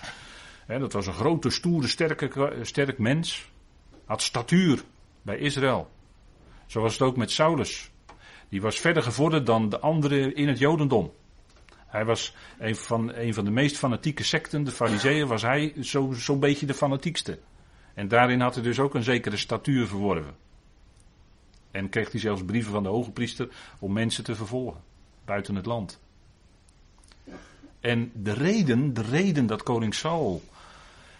Hè, 0.67 0.79
dat 0.79 0.93
was 0.93 1.07
een 1.07 1.13
grote, 1.13 1.51
stoere, 1.51 1.89
sterke, 1.89 2.59
sterk 2.63 2.99
mens. 2.99 3.51
Had 4.05 4.23
statuur 4.23 4.83
bij 5.23 5.39
Israël. 5.39 5.91
Zo 6.67 6.81
was 6.81 6.93
het 6.93 7.03
ook 7.03 7.17
met 7.17 7.31
Saulus. 7.31 7.91
Die 8.55 8.63
was 8.63 8.81
verder 8.81 9.03
gevorderd 9.03 9.47
dan 9.47 9.69
de 9.69 9.81
anderen 9.81 10.35
in 10.35 10.49
het 10.49 10.59
Jodendom. 10.59 11.13
Hij 11.87 12.05
was 12.05 12.35
een 12.59 12.77
van, 12.77 13.15
een 13.15 13.35
van 13.35 13.45
de 13.45 13.51
meest 13.51 13.77
fanatieke 13.77 14.25
secten, 14.25 14.65
de 14.65 14.71
Fariseeën, 14.71 15.27
was 15.27 15.43
hij 15.43 15.73
zo'n 15.81 16.15
zo 16.15 16.37
beetje 16.39 16.67
de 16.67 16.75
fanatiekste. 16.75 17.39
En 17.95 18.09
daarin 18.09 18.41
had 18.41 18.55
hij 18.55 18.63
dus 18.63 18.79
ook 18.79 18.95
een 18.95 19.03
zekere 19.03 19.37
statuur 19.37 19.87
verworven. 19.87 20.37
En 21.71 21.89
kreeg 21.89 22.11
hij 22.11 22.21
zelfs 22.21 22.45
brieven 22.45 22.73
van 22.73 22.83
de 22.83 22.89
hoge 22.89 23.11
priester 23.11 23.49
om 23.79 23.93
mensen 23.93 24.25
te 24.25 24.35
vervolgen. 24.35 24.81
Buiten 25.25 25.55
het 25.55 25.67
land. 25.67 26.01
En 27.81 28.11
de 28.15 28.33
reden, 28.33 28.95
de 28.95 29.03
reden 29.03 29.47
dat 29.47 29.63
koning 29.63 29.95
Saul 29.95 30.43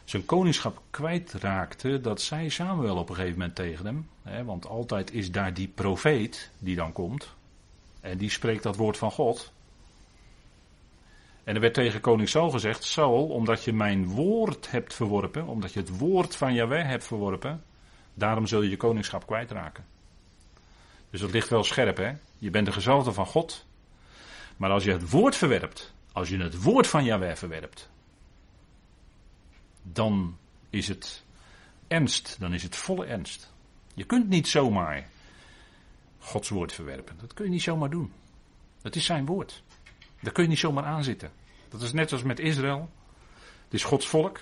zijn 0.05 0.25
koningschap 0.25 0.83
kwijtraakte, 0.91 2.01
dat 2.01 2.21
zei 2.21 2.51
Samuel 2.51 2.97
op 2.97 3.09
een 3.09 3.15
gegeven 3.15 3.39
moment 3.39 3.57
tegen 3.57 3.87
hem. 3.87 4.09
Hè, 4.25 4.45
want 4.45 4.67
altijd 4.67 5.13
is 5.13 5.31
daar 5.31 5.55
die 5.55 5.69
profeet 5.69 6.51
die 6.59 6.77
dan 6.77 6.93
komt. 6.93 7.35
En 8.01 8.19
die 8.19 8.31
spreekt 8.31 8.63
dat 8.63 8.77
woord 8.77 8.97
van 8.97 9.11
God. 9.11 9.53
En 11.45 11.55
er 11.55 11.61
werd 11.61 11.75
tegen 11.75 12.01
koning 12.01 12.29
Saul 12.29 12.51
gezegd: 12.51 12.85
Saul, 12.85 13.27
omdat 13.27 13.65
je 13.65 13.73
mijn 13.73 14.07
woord 14.07 14.71
hebt 14.71 14.95
verworpen, 14.95 15.47
omdat 15.47 15.73
je 15.73 15.81
het 15.81 15.99
woord 15.99 16.37
van 16.37 16.55
Yahweh 16.55 16.87
hebt 16.87 17.07
verworpen, 17.07 17.65
daarom 18.15 18.47
zul 18.47 18.63
je 18.63 18.71
je 18.71 18.77
koningschap 18.77 19.27
kwijtraken. 19.27 19.85
Dus 21.11 21.21
dat 21.21 21.31
ligt 21.31 21.49
wel 21.49 21.65
scherp, 21.65 21.97
hè? 21.97 22.13
Je 22.39 22.51
bent 22.51 22.67
de 22.67 22.73
gezalfde 22.73 23.13
van 23.13 23.27
God. 23.27 23.67
Maar 24.57 24.71
als 24.71 24.85
je 24.85 24.93
het 24.93 25.11
woord 25.11 25.37
verwerpt, 25.37 25.93
als 26.13 26.29
je 26.29 26.39
het 26.39 26.63
woord 26.63 26.87
van 26.87 27.05
Yahweh 27.05 27.37
verwerpt, 27.37 27.91
dan 29.83 30.37
is 30.71 30.89
het 30.89 31.25
ernst, 31.89 32.37
dan 32.41 32.55
is 32.55 32.63
het 32.63 32.77
volle 32.77 33.07
ernst. 33.07 33.54
Je 33.95 34.05
kunt 34.05 34.29
niet 34.29 34.49
zomaar 34.49 35.09
Gods 36.19 36.49
woord 36.49 36.73
verwerpen. 36.73 37.17
Dat 37.21 37.35
kun 37.35 37.45
je 37.45 37.51
niet 37.51 37.63
zomaar 37.63 37.91
doen. 37.91 38.13
Dat 38.83 38.95
is 38.95 39.05
zijn 39.05 39.27
woord. 39.27 39.63
Daar 40.21 40.33
kun 40.33 40.43
je 40.43 40.49
niet 40.49 40.59
zomaar 40.59 40.85
aan 40.85 41.05
zitten. 41.05 41.31
Dat 41.69 41.83
is 41.83 41.93
net 41.93 42.13
als 42.13 42.23
met 42.23 42.39
Israël. 42.39 42.91
Het 43.65 43.75
is 43.75 43.85
Gods 43.85 44.07
volk. 44.07 44.41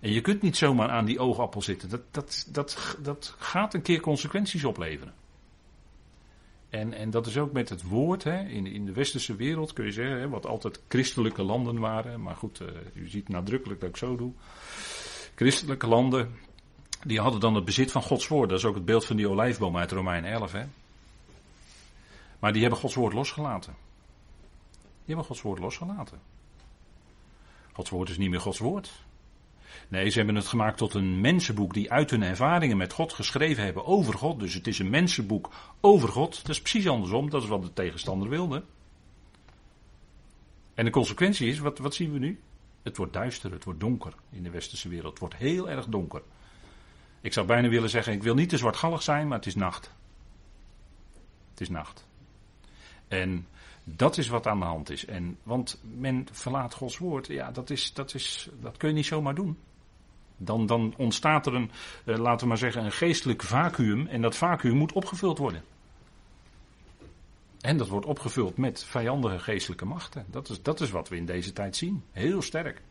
En 0.00 0.12
je 0.12 0.20
kunt 0.20 0.42
niet 0.42 0.56
zomaar 0.56 0.88
aan 0.88 1.04
die 1.04 1.18
oogappel 1.18 1.62
zitten. 1.62 1.88
Dat, 1.88 2.02
dat, 2.10 2.46
dat, 2.48 2.96
dat 3.02 3.34
gaat 3.38 3.74
een 3.74 3.82
keer 3.82 4.00
consequenties 4.00 4.64
opleveren. 4.64 5.14
En, 6.70 6.92
en 6.92 7.10
dat 7.10 7.26
is 7.26 7.38
ook 7.38 7.52
met 7.52 7.68
het 7.68 7.82
woord. 7.82 8.24
Hè. 8.24 8.42
In, 8.42 8.66
in 8.66 8.86
de 8.86 8.92
westerse 8.92 9.36
wereld 9.36 9.72
kun 9.72 9.84
je 9.84 9.92
zeggen, 9.92 10.20
hè, 10.20 10.28
wat 10.28 10.46
altijd 10.46 10.80
christelijke 10.88 11.42
landen 11.42 11.78
waren. 11.78 12.22
Maar 12.22 12.36
goed, 12.36 12.60
uh, 12.60 12.68
u 12.94 13.08
ziet 13.08 13.28
nadrukkelijk 13.28 13.80
dat 13.80 13.88
ik 13.88 13.96
zo 13.96 14.16
doe. 14.16 14.32
Christelijke 15.34 15.86
landen, 15.86 16.38
die 17.02 17.20
hadden 17.20 17.40
dan 17.40 17.54
het 17.54 17.64
bezit 17.64 17.92
van 17.92 18.02
Gods 18.02 18.28
woord. 18.28 18.48
Dat 18.48 18.58
is 18.58 18.64
ook 18.64 18.74
het 18.74 18.84
beeld 18.84 19.04
van 19.04 19.16
die 19.16 19.28
olijfboom 19.28 19.76
uit 19.76 19.92
Romein 19.92 20.24
11. 20.24 20.52
Hè. 20.52 20.64
Maar 22.38 22.52
die 22.52 22.60
hebben 22.60 22.80
Gods 22.80 22.94
woord 22.94 23.12
losgelaten. 23.12 23.74
Die 24.80 25.16
hebben 25.16 25.24
Gods 25.24 25.42
woord 25.42 25.58
losgelaten. 25.58 26.20
Gods 27.72 27.90
woord 27.90 28.08
is 28.08 28.18
niet 28.18 28.30
meer 28.30 28.40
Gods 28.40 28.58
woord. 28.58 28.90
Nee, 29.88 30.10
ze 30.10 30.16
hebben 30.16 30.36
het 30.36 30.46
gemaakt 30.46 30.78
tot 30.78 30.94
een 30.94 31.20
mensenboek 31.20 31.74
die 31.74 31.90
uit 31.90 32.10
hun 32.10 32.22
ervaringen 32.22 32.76
met 32.76 32.92
God 32.92 33.12
geschreven 33.12 33.64
hebben 33.64 33.86
over 33.86 34.14
God. 34.14 34.40
Dus 34.40 34.54
het 34.54 34.66
is 34.66 34.78
een 34.78 34.90
mensenboek 34.90 35.50
over 35.80 36.08
God. 36.08 36.36
Dat 36.36 36.48
is 36.48 36.60
precies 36.60 36.88
andersom, 36.88 37.30
dat 37.30 37.42
is 37.42 37.48
wat 37.48 37.62
de 37.62 37.72
tegenstander 37.72 38.28
wilde. 38.28 38.64
En 40.74 40.84
de 40.84 40.90
consequentie 40.90 41.48
is, 41.48 41.58
wat, 41.58 41.78
wat 41.78 41.94
zien 41.94 42.12
we 42.12 42.18
nu? 42.18 42.40
Het 42.82 42.96
wordt 42.96 43.12
duister, 43.12 43.52
het 43.52 43.64
wordt 43.64 43.80
donker 43.80 44.14
in 44.30 44.42
de 44.42 44.50
westerse 44.50 44.88
wereld. 44.88 45.10
Het 45.10 45.20
wordt 45.20 45.36
heel 45.36 45.70
erg 45.70 45.86
donker. 45.86 46.22
Ik 47.20 47.32
zou 47.32 47.46
bijna 47.46 47.68
willen 47.68 47.90
zeggen, 47.90 48.12
ik 48.12 48.22
wil 48.22 48.34
niet 48.34 48.48
te 48.48 48.56
zwartgallig 48.56 49.02
zijn, 49.02 49.28
maar 49.28 49.38
het 49.38 49.46
is 49.46 49.54
nacht. 49.54 49.92
Het 51.50 51.60
is 51.60 51.68
nacht. 51.68 52.06
En 53.08 53.46
dat 53.84 54.18
is 54.18 54.28
wat 54.28 54.46
aan 54.46 54.58
de 54.58 54.64
hand 54.64 54.90
is. 54.90 55.04
En, 55.04 55.38
want 55.42 55.80
men 55.82 56.26
verlaat 56.32 56.74
Gods 56.74 56.98
woord. 56.98 57.26
Ja, 57.26 57.50
dat, 57.50 57.70
is, 57.70 57.92
dat, 57.92 58.14
is, 58.14 58.48
dat 58.60 58.76
kun 58.76 58.88
je 58.88 58.94
niet 58.94 59.06
zomaar 59.06 59.34
doen. 59.34 59.58
Dan, 60.36 60.66
dan 60.66 60.94
ontstaat 60.96 61.46
er 61.46 61.54
een, 61.54 61.70
eh, 62.04 62.18
laten 62.18 62.40
we 62.40 62.46
maar 62.46 62.58
zeggen, 62.58 62.84
een 62.84 62.92
geestelijk 62.92 63.42
vacuüm. 63.42 64.06
En 64.06 64.20
dat 64.20 64.36
vacuüm 64.36 64.76
moet 64.76 64.92
opgevuld 64.92 65.38
worden. 65.38 65.62
En 67.60 67.76
dat 67.76 67.88
wordt 67.88 68.06
opgevuld 68.06 68.56
met 68.56 68.84
vijandige 68.84 69.38
geestelijke 69.38 69.84
machten. 69.84 70.24
Dat 70.30 70.48
is, 70.48 70.62
dat 70.62 70.80
is 70.80 70.90
wat 70.90 71.08
we 71.08 71.16
in 71.16 71.26
deze 71.26 71.52
tijd 71.52 71.76
zien. 71.76 72.04
Heel 72.12 72.42
sterk. 72.42 72.82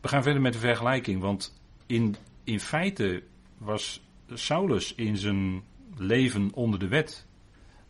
We 0.00 0.08
gaan 0.08 0.22
verder 0.22 0.42
met 0.42 0.52
de 0.52 0.58
vergelijking. 0.58 1.20
Want 1.20 1.60
in, 1.86 2.16
in 2.44 2.60
feite 2.60 3.22
was 3.58 4.06
Saulus 4.32 4.94
in 4.94 5.16
zijn 5.16 5.62
leven 5.96 6.50
onder 6.54 6.78
de 6.78 6.88
wet, 6.88 7.26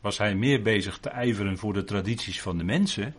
was 0.00 0.18
hij 0.18 0.34
meer 0.34 0.62
bezig 0.62 0.98
te 0.98 1.08
ijveren 1.08 1.58
voor 1.58 1.72
de 1.72 1.84
tradities 1.84 2.42
van 2.42 2.58
de 2.58 2.64
mensen, 2.64 3.14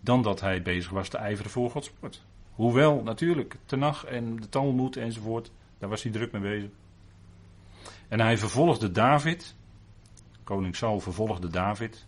dan 0.00 0.22
dat 0.22 0.40
hij 0.40 0.62
bezig 0.62 0.90
was 0.90 1.08
te 1.08 1.18
ijveren 1.18 1.50
voor 1.50 1.70
Gods 1.70 1.92
woord. 2.00 2.22
Hoewel, 2.50 3.02
natuurlijk, 3.02 3.56
Tenach 3.64 4.04
en 4.04 4.36
de 4.36 4.48
Talmud 4.48 4.96
enzovoort, 4.96 5.50
daar 5.78 5.88
was 5.88 6.02
hij 6.02 6.12
druk 6.12 6.32
mee 6.32 6.42
bezig. 6.42 6.70
En 8.08 8.20
hij 8.20 8.38
vervolgde 8.38 8.90
David, 8.90 9.54
koning 10.44 10.76
Saul 10.76 11.00
vervolgde 11.00 11.48
David, 11.48 12.06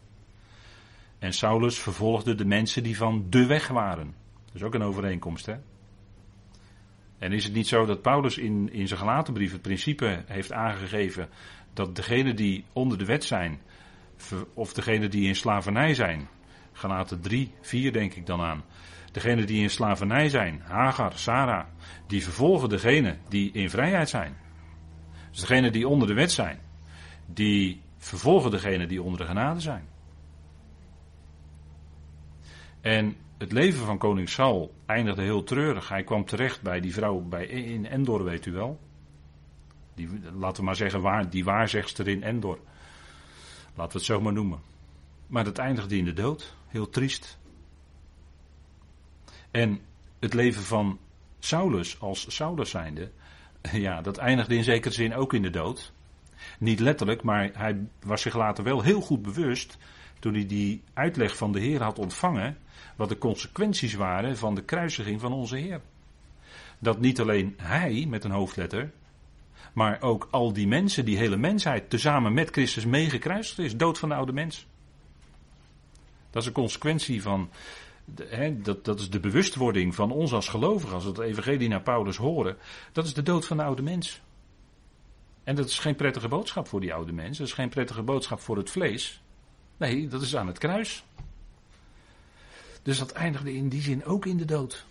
en 1.18 1.32
Saulus 1.32 1.78
vervolgde 1.78 2.34
de 2.34 2.44
mensen 2.44 2.82
die 2.82 2.96
van 2.96 3.26
de 3.30 3.46
weg 3.46 3.68
waren. 3.68 4.14
Dat 4.44 4.54
is 4.54 4.62
ook 4.62 4.74
een 4.74 4.82
overeenkomst, 4.82 5.46
hè? 5.46 5.54
En 7.22 7.32
is 7.32 7.44
het 7.44 7.52
niet 7.52 7.66
zo 7.66 7.84
dat 7.84 8.02
Paulus 8.02 8.38
in, 8.38 8.72
in 8.72 8.88
zijn 8.88 9.00
gelaten 9.00 9.34
brief 9.34 9.52
het 9.52 9.62
principe 9.62 10.22
heeft 10.26 10.52
aangegeven 10.52 11.28
dat 11.72 11.96
degenen 11.96 12.36
die 12.36 12.64
onder 12.72 12.98
de 12.98 13.04
wet 13.04 13.24
zijn, 13.24 13.60
of 14.54 14.72
degenen 14.72 15.10
die 15.10 15.26
in 15.26 15.36
slavernij 15.36 15.94
zijn, 15.94 16.28
gelaten 16.72 17.20
3, 17.20 17.54
4 17.60 17.92
denk 17.92 18.14
ik 18.14 18.26
dan 18.26 18.40
aan, 18.40 18.64
degenen 19.12 19.46
die 19.46 19.62
in 19.62 19.70
slavernij 19.70 20.28
zijn, 20.28 20.60
Hagar, 20.64 21.12
Sarah, 21.18 21.66
die 22.06 22.22
vervolgen 22.22 22.68
degenen 22.68 23.18
die 23.28 23.52
in 23.52 23.70
vrijheid 23.70 24.08
zijn. 24.08 24.36
Dus 25.30 25.40
degenen 25.40 25.72
die 25.72 25.88
onder 25.88 26.08
de 26.08 26.14
wet 26.14 26.32
zijn, 26.32 26.58
die 27.26 27.80
vervolgen 27.96 28.50
degenen 28.50 28.88
die 28.88 29.02
onder 29.02 29.20
de 29.20 29.26
genade 29.26 29.60
zijn. 29.60 29.88
En 32.80 33.16
het 33.42 33.52
leven 33.52 33.86
van 33.86 33.98
koning 33.98 34.28
Saul 34.28 34.74
eindigde 34.86 35.22
heel 35.22 35.44
treurig. 35.44 35.88
Hij 35.88 36.04
kwam 36.04 36.24
terecht 36.24 36.62
bij 36.62 36.80
die 36.80 36.92
vrouw 36.92 37.20
bij, 37.20 37.46
in 37.46 37.86
Endor, 37.86 38.24
weet 38.24 38.46
u 38.46 38.52
wel. 38.52 38.80
Die, 39.94 40.08
laten 40.34 40.56
we 40.56 40.62
maar 40.62 40.76
zeggen, 40.76 41.00
waar, 41.00 41.30
die 41.30 41.44
waarzegster 41.44 42.08
in 42.08 42.22
Endor. 42.22 42.58
Laten 43.74 43.92
we 43.92 43.98
het 43.98 44.04
zo 44.04 44.20
maar 44.20 44.32
noemen. 44.32 44.60
Maar 45.26 45.44
dat 45.44 45.58
eindigde 45.58 45.96
in 45.96 46.04
de 46.04 46.12
dood. 46.12 46.54
Heel 46.68 46.88
triest. 46.88 47.38
En 49.50 49.80
het 50.18 50.34
leven 50.34 50.62
van 50.62 50.98
Saulus 51.38 52.00
als 52.00 52.34
Saulus 52.34 52.70
zijnde, 52.70 53.10
ja, 53.86 54.00
dat 54.00 54.16
eindigde 54.16 54.54
in 54.54 54.64
zekere 54.64 54.94
zin 54.94 55.14
ook 55.14 55.32
in 55.32 55.42
de 55.42 55.50
dood. 55.50 55.92
Niet 56.58 56.80
letterlijk, 56.80 57.22
maar 57.22 57.50
hij 57.52 57.86
was 58.02 58.22
zich 58.22 58.36
later 58.36 58.64
wel 58.64 58.82
heel 58.82 59.00
goed 59.00 59.22
bewust, 59.22 59.78
toen 60.18 60.34
hij 60.34 60.46
die 60.46 60.82
uitleg 60.94 61.36
van 61.36 61.52
de 61.52 61.60
Heer 61.60 61.82
had 61.82 61.98
ontvangen, 61.98 62.56
wat 62.96 63.08
de 63.08 63.18
consequenties 63.18 63.94
waren 63.94 64.36
van 64.36 64.54
de 64.54 64.62
kruisiging 64.62 65.20
van 65.20 65.32
onze 65.32 65.56
Heer. 65.56 65.80
Dat 66.78 67.00
niet 67.00 67.20
alleen 67.20 67.54
hij 67.56 68.06
met 68.08 68.24
een 68.24 68.30
hoofdletter, 68.30 68.92
maar 69.72 70.00
ook 70.00 70.28
al 70.30 70.52
die 70.52 70.66
mensen, 70.66 71.04
die 71.04 71.16
hele 71.16 71.36
mensheid, 71.36 71.90
tezamen 71.90 72.32
met 72.32 72.50
Christus 72.50 72.84
meegekruisigd 72.84 73.58
is. 73.58 73.76
Dood 73.76 73.98
van 73.98 74.08
de 74.08 74.14
oude 74.14 74.32
mens. 74.32 74.66
Dat 76.30 76.42
is 76.42 76.48
een 76.48 76.54
consequentie 76.54 77.22
van. 77.22 77.50
dat, 78.52 78.84
dat 78.84 79.00
is 79.00 79.10
de 79.10 79.20
bewustwording 79.20 79.94
van 79.94 80.10
ons 80.10 80.32
als 80.32 80.48
gelovigen, 80.48 80.94
als 80.94 81.04
we 81.04 81.10
het 81.10 81.18
evangelie 81.18 81.68
naar 81.68 81.82
Paulus 81.82 82.16
horen. 82.16 82.56
Dat 82.92 83.06
is 83.06 83.14
de 83.14 83.22
dood 83.22 83.46
van 83.46 83.56
de 83.56 83.62
oude 83.62 83.82
mens. 83.82 84.20
En 85.44 85.54
dat 85.54 85.68
is 85.68 85.78
geen 85.78 85.96
prettige 85.96 86.28
boodschap 86.28 86.68
voor 86.68 86.80
die 86.80 86.94
oude 86.94 87.12
mens. 87.12 87.38
Dat 87.38 87.46
is 87.46 87.52
geen 87.52 87.68
prettige 87.68 88.02
boodschap 88.02 88.40
voor 88.40 88.56
het 88.56 88.70
vlees. 88.70 89.22
Nee, 89.76 90.08
dat 90.08 90.22
is 90.22 90.36
aan 90.36 90.46
het 90.46 90.58
kruis. 90.58 91.04
Dus 92.82 92.98
dat 92.98 93.12
eindigde 93.12 93.54
in 93.54 93.68
die 93.68 93.82
zin 93.82 94.04
ook 94.04 94.26
in 94.26 94.36
de 94.36 94.44
dood. 94.44 94.86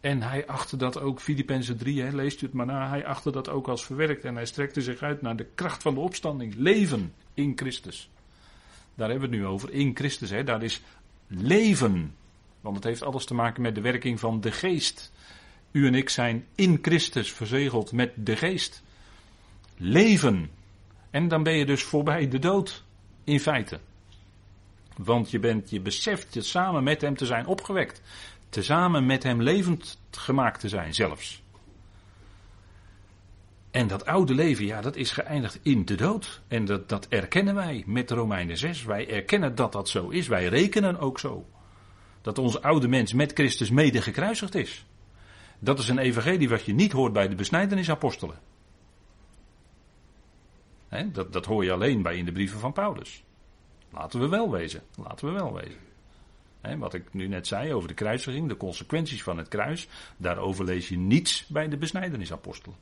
En 0.00 0.22
hij 0.22 0.46
achtte 0.46 0.76
dat 0.76 1.00
ook, 1.00 1.20
Filippenzen 1.20 1.76
3, 1.76 2.02
hè, 2.02 2.10
leest 2.10 2.42
u 2.42 2.46
het 2.46 2.54
maar 2.54 2.66
na, 2.66 2.88
hij 2.88 3.06
achtte 3.06 3.30
dat 3.30 3.48
ook 3.48 3.68
als 3.68 3.84
verwerkt. 3.84 4.24
En 4.24 4.34
hij 4.34 4.46
strekte 4.46 4.82
zich 4.82 5.02
uit 5.02 5.22
naar 5.22 5.36
de 5.36 5.46
kracht 5.54 5.82
van 5.82 5.94
de 5.94 6.00
opstanding. 6.00 6.54
Leven 6.54 7.14
in 7.34 7.52
Christus. 7.56 8.10
Daar 8.94 9.10
hebben 9.10 9.30
we 9.30 9.36
het 9.36 9.44
nu 9.44 9.50
over, 9.50 9.72
in 9.72 9.96
Christus. 9.96 10.30
Hè. 10.30 10.44
Daar 10.44 10.62
is 10.62 10.82
leven. 11.26 12.14
Want 12.60 12.76
het 12.76 12.84
heeft 12.84 13.02
alles 13.02 13.24
te 13.24 13.34
maken 13.34 13.62
met 13.62 13.74
de 13.74 13.80
werking 13.80 14.20
van 14.20 14.40
de 14.40 14.52
geest. 14.52 15.12
U 15.70 15.86
en 15.86 15.94
ik 15.94 16.08
zijn 16.08 16.46
in 16.54 16.78
Christus 16.82 17.32
verzegeld 17.32 17.92
met 17.92 18.12
de 18.16 18.36
geest. 18.36 18.82
Leven. 19.76 20.50
En 21.10 21.28
dan 21.28 21.42
ben 21.42 21.56
je 21.56 21.66
dus 21.66 21.82
voorbij 21.82 22.28
de 22.28 22.38
dood, 22.38 22.84
in 23.24 23.40
feite. 23.40 23.80
Want 24.96 25.30
je, 25.30 25.38
bent, 25.38 25.70
je 25.70 25.80
beseft 25.80 26.34
je 26.34 26.42
samen 26.42 26.82
met 26.82 27.00
hem 27.00 27.16
te 27.16 27.26
zijn 27.26 27.46
opgewekt. 27.46 28.02
Tezamen 28.48 29.06
met 29.06 29.22
hem 29.22 29.42
levend 29.42 29.98
gemaakt 30.10 30.60
te 30.60 30.68
zijn 30.68 30.94
zelfs. 30.94 31.42
En 33.70 33.86
dat 33.86 34.06
oude 34.06 34.34
leven, 34.34 34.64
ja, 34.64 34.80
dat 34.80 34.96
is 34.96 35.10
geëindigd 35.10 35.58
in 35.62 35.84
de 35.84 35.94
dood. 35.94 36.40
En 36.48 36.64
dat, 36.64 36.88
dat 36.88 37.06
erkennen 37.08 37.54
wij 37.54 37.82
met 37.86 38.10
Romeinen 38.10 38.56
6. 38.56 38.84
Wij 38.84 39.08
erkennen 39.08 39.54
dat 39.54 39.72
dat 39.72 39.88
zo 39.88 40.08
is. 40.08 40.28
Wij 40.28 40.46
rekenen 40.46 40.98
ook 40.98 41.18
zo. 41.18 41.46
Dat 42.22 42.38
onze 42.38 42.62
oude 42.62 42.88
mens 42.88 43.12
met 43.12 43.32
Christus 43.32 43.70
mede 43.70 44.02
gekruisigd 44.02 44.54
is. 44.54 44.84
Dat 45.58 45.78
is 45.78 45.88
een 45.88 45.98
evangelie 45.98 46.48
wat 46.48 46.64
je 46.64 46.74
niet 46.74 46.92
hoort 46.92 47.12
bij 47.12 47.28
de 47.28 47.34
besnijdenisapostelen. 47.34 48.38
Dat, 51.12 51.32
dat 51.32 51.46
hoor 51.46 51.64
je 51.64 51.72
alleen 51.72 52.02
bij 52.02 52.16
in 52.16 52.24
de 52.24 52.32
brieven 52.32 52.60
van 52.60 52.72
Paulus. 52.72 53.24
Laten 53.90 54.20
we 54.20 54.28
wel 54.28 54.50
wezen. 54.50 54.82
Laten 54.96 55.26
we 55.26 55.32
wel 55.32 55.54
wezen. 55.54 56.78
wat 56.78 56.94
ik 56.94 57.14
nu 57.14 57.28
net 57.28 57.46
zei 57.46 57.74
over 57.74 57.88
de 57.88 57.94
kruisiging, 57.94 58.48
de 58.48 58.56
consequenties 58.56 59.22
van 59.22 59.38
het 59.38 59.48
kruis, 59.48 59.88
daarover 60.16 60.64
lees 60.64 60.88
je 60.88 60.98
niets 60.98 61.46
bij 61.46 61.68
de 61.68 61.76
besnijdenisapostelen. 61.76 62.76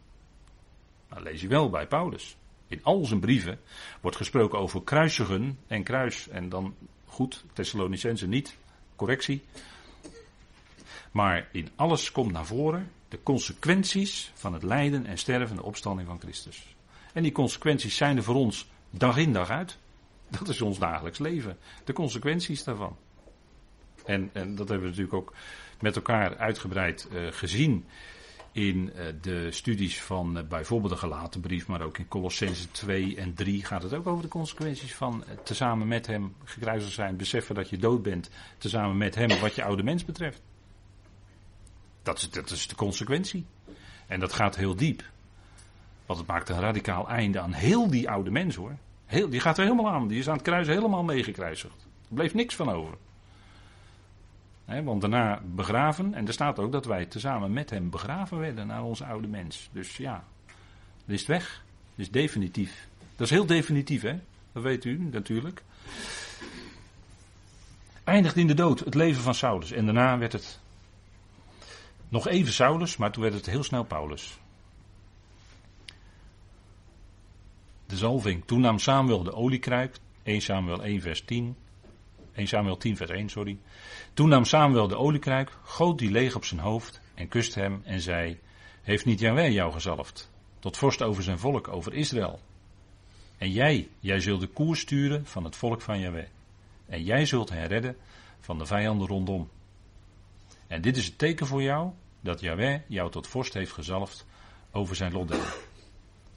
Lees 1.17 1.41
je 1.41 1.49
wel 1.49 1.71
bij 1.71 1.87
Paulus. 1.87 2.37
In 2.67 2.81
al 2.83 3.05
zijn 3.05 3.21
brieven 3.21 3.61
wordt 4.01 4.17
gesproken 4.17 4.59
over 4.59 4.83
kruisigen 4.83 5.59
en 5.67 5.83
kruis. 5.83 6.29
En 6.29 6.49
dan 6.49 6.75
goed, 7.07 7.45
Thessalonicense 7.53 8.27
niet, 8.27 8.57
correctie. 8.97 9.43
Maar 11.11 11.49
in 11.53 11.69
alles 11.77 12.13
komt 12.13 12.33
naar 12.33 12.47
voren 12.47 12.91
de 13.09 13.23
consequenties 13.23 14.31
van 14.35 14.53
het 14.53 14.63
lijden 14.63 15.07
en 15.07 15.19
sterven 15.19 15.51
en 15.51 15.57
de 15.57 15.63
opstanding 15.63 16.09
van 16.09 16.21
Christus. 16.21 16.77
En 17.13 17.23
die 17.23 17.33
consequenties 17.33 17.97
zijn 17.97 18.17
er 18.17 18.23
voor 18.23 18.35
ons 18.35 18.67
dag 18.91 19.17
in 19.17 19.33
dag 19.33 19.51
uit. 19.51 19.79
Dat 20.29 20.49
is 20.49 20.61
ons 20.61 20.79
dagelijks 20.79 21.19
leven. 21.19 21.57
De 21.85 21.93
consequenties 21.93 22.65
daarvan. 22.65 22.97
En, 24.05 24.31
en 24.33 24.55
dat 24.55 24.69
hebben 24.69 24.91
we 24.91 24.97
natuurlijk 24.97 25.15
ook 25.15 25.35
met 25.81 25.97
elkaar 25.97 26.37
uitgebreid 26.37 27.09
uh, 27.13 27.27
gezien 27.31 27.85
in 28.53 28.93
uh, 28.97 29.05
de 29.21 29.51
studies 29.51 30.03
van 30.03 30.39
uh, 30.39 30.45
bijvoorbeeld 30.45 30.93
de 30.93 30.99
gelaten 30.99 31.41
brief, 31.41 31.67
maar 31.67 31.83
ook 31.83 31.99
in 31.99 32.09
Colossense 32.09 32.71
2 32.71 33.17
en 33.17 33.35
3 33.35 33.65
gaat 33.65 33.83
het 33.83 33.95
ook 33.95 34.07
over 34.07 34.23
de 34.23 34.29
consequenties 34.29 34.95
van 34.95 35.25
tezamen 35.45 35.89
met 35.89 36.07
hem 36.07 36.35
gekruisigd 36.45 36.95
zijn, 36.95 37.17
beseffen 37.17 37.55
dat 37.55 37.71
je 37.71 37.79
dood 37.79 38.03
bent, 38.03 38.31
tezamen 38.59 38.97
met 38.97 39.15
hem 39.15 39.41
wat 39.41 39.55
je 39.55 39.65
oude 39.65 39.83
mens 39.83 40.05
betreft. 40.05 40.43
Dat 42.03 42.19
is, 42.19 42.31
dat 42.31 42.51
is 42.51 42.67
de 42.67 42.75
consequentie. 42.75 43.47
En 44.07 44.21
dat 44.21 44.33
gaat 44.33 44.57
heel 44.57 44.77
diep. 44.77 45.03
Want 46.07 46.19
het 46.19 46.29
maakt 46.29 46.49
een 46.49 46.61
radicaal 46.61 47.09
einde 47.09 47.41
aan 47.41 47.53
heel 47.53 47.91
die 47.91 48.11
oude 48.11 48.31
mens 48.31 48.55
hoor. 48.55 48.77
Die 49.09 49.41
gaat 49.41 49.59
er 49.59 49.65
helemaal 49.65 49.93
aan. 49.93 50.09
Die 50.09 50.19
is 50.19 50.29
aan 50.29 50.35
het 50.35 50.43
kruis 50.43 50.67
helemaal 50.67 51.03
meegekruisigd. 51.03 51.87
Er 52.09 52.15
bleef 52.15 52.35
niks 52.35 52.55
van 52.55 52.71
over. 52.71 52.95
want 54.85 55.01
daarna 55.01 55.43
begraven. 55.55 56.15
En 56.15 56.27
er 56.27 56.33
staat 56.33 56.59
ook 56.59 56.73
dat 56.73 56.85
wij 56.85 57.07
tezamen 57.07 57.53
met 57.53 57.71
hem 57.71 57.91
begraven 57.91 58.39
werden 58.39 58.67
naar 58.67 58.83
onze 58.83 59.05
oude 59.05 59.29
mens. 59.29 59.69
Dus 59.73 59.97
ja, 59.97 60.25
dat 61.05 61.17
is 61.17 61.27
weg. 61.27 61.65
Dat 61.95 62.07
is 62.07 62.11
definitief. 62.11 62.89
Dat 63.17 63.27
is 63.27 63.33
heel 63.33 63.47
definitief 63.47 64.03
hè. 64.03 64.19
Dat 64.53 64.63
weet 64.63 64.85
u 64.85 64.99
natuurlijk. 65.11 65.63
Eindigt 68.05 68.37
in 68.37 68.47
de 68.47 68.55
dood 68.55 68.79
het 68.79 68.95
leven 68.95 69.23
van 69.23 69.35
Saulus. 69.35 69.73
En 69.73 69.85
daarna 69.85 70.19
werd 70.19 70.33
het 70.33 70.61
nog 72.09 72.29
even 72.29 72.53
Saulus, 72.53 72.97
maar 72.97 73.13
toen 73.13 73.23
werd 73.23 73.35
het 73.35 73.47
heel 73.47 73.63
snel 73.63 73.85
Paulus. 73.85 74.39
De 77.89 77.97
zalving. 77.97 78.45
Toen 78.45 78.61
nam 78.61 78.79
Samuel 78.79 79.23
de 79.23 79.35
oliekruik. 79.35 79.97
1 80.23 80.41
Samuel 80.41 80.85
1 80.85 81.01
vers 81.01 81.25
10. 81.25 81.57
1 82.39 82.47
Samuel 82.47 82.77
10 82.77 82.97
vers 82.97 83.11
1, 83.11 83.29
sorry. 83.29 83.59
Toen 84.15 84.29
nam 84.29 84.45
Samuel 84.45 84.89
de 84.89 84.97
oliekruik, 84.97 85.51
goot 85.63 85.99
die 85.99 86.11
leeg 86.11 86.37
op 86.37 86.45
zijn 86.45 86.61
hoofd 86.61 87.01
en 87.15 87.29
kuste 87.29 87.61
hem 87.61 87.81
en 87.85 88.01
zei, 88.01 88.39
heeft 88.83 89.05
niet 89.05 89.21
Jahweh 89.21 89.53
jou 89.53 89.73
gezalfd, 89.73 90.31
tot 90.59 90.77
vorst 90.77 91.03
over 91.03 91.23
zijn 91.23 91.39
volk, 91.39 91.69
over 91.69 91.95
Israël? 91.95 92.41
En 93.39 93.51
jij, 93.51 93.89
jij 94.01 94.21
zult 94.21 94.41
de 94.41 94.47
koers 94.47 94.81
sturen 94.81 95.27
van 95.27 95.45
het 95.45 95.57
volk 95.57 95.81
van 95.81 96.01
Jahweh. 96.01 96.27
En 96.87 97.03
jij 97.03 97.27
zult 97.27 97.51
hen 97.51 97.67
redden 97.67 97.97
van 98.41 98.59
de 98.59 98.67
vijanden 98.67 99.07
rondom. 99.07 99.49
En 100.67 100.81
dit 100.81 100.97
is 100.97 101.07
het 101.07 101.19
teken 101.19 101.47
voor 101.47 101.63
jou 101.63 101.91
dat 102.21 102.41
Yahweh 102.41 102.81
jou 102.89 103.11
tot 103.11 103.27
vorst 103.27 103.55
heeft 103.55 103.73
gezalfd 103.73 104.27
over 104.73 104.97
zijn 104.97 105.13
lotdeel. 105.13 105.45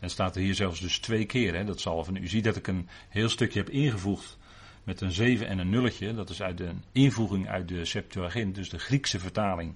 En 0.02 0.10
staat 0.10 0.36
er 0.36 0.42
hier 0.42 0.56
zelfs 0.56 0.80
dus 0.80 1.00
twee 1.00 1.26
keer, 1.26 1.56
hè, 1.56 1.64
dat 1.64 1.80
zalven. 1.80 2.16
U 2.16 2.28
ziet 2.28 2.44
dat 2.44 2.56
ik 2.56 2.68
een 2.68 2.90
heel 3.10 3.30
stukje 3.30 3.60
heb 3.60 3.70
ingevoegd 3.70 4.38
met 4.84 5.02
een 5.02 5.12
7 5.12 5.48
en 5.48 5.60
een 5.60 5.70
nulletje. 5.70 6.14
Dat 6.14 6.30
is 6.30 6.42
uit 6.42 6.58
de 6.58 6.74
invoeging 6.92 7.50
uit 7.50 7.68
de 7.68 7.86
Septuagint, 7.86 8.56
dus 8.56 8.70
de 8.70 8.80
Griekse 8.80 9.20
vertaling 9.20 9.76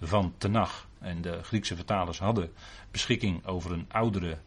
van 0.00 0.34
Tenach. 0.38 0.88
En 0.98 1.22
de 1.22 1.42
Griekse 1.42 1.76
vertalers 1.76 2.18
hadden 2.18 2.52
beschikking 2.90 3.46
over 3.46 3.72
een 3.72 3.86
oudere 3.88 4.38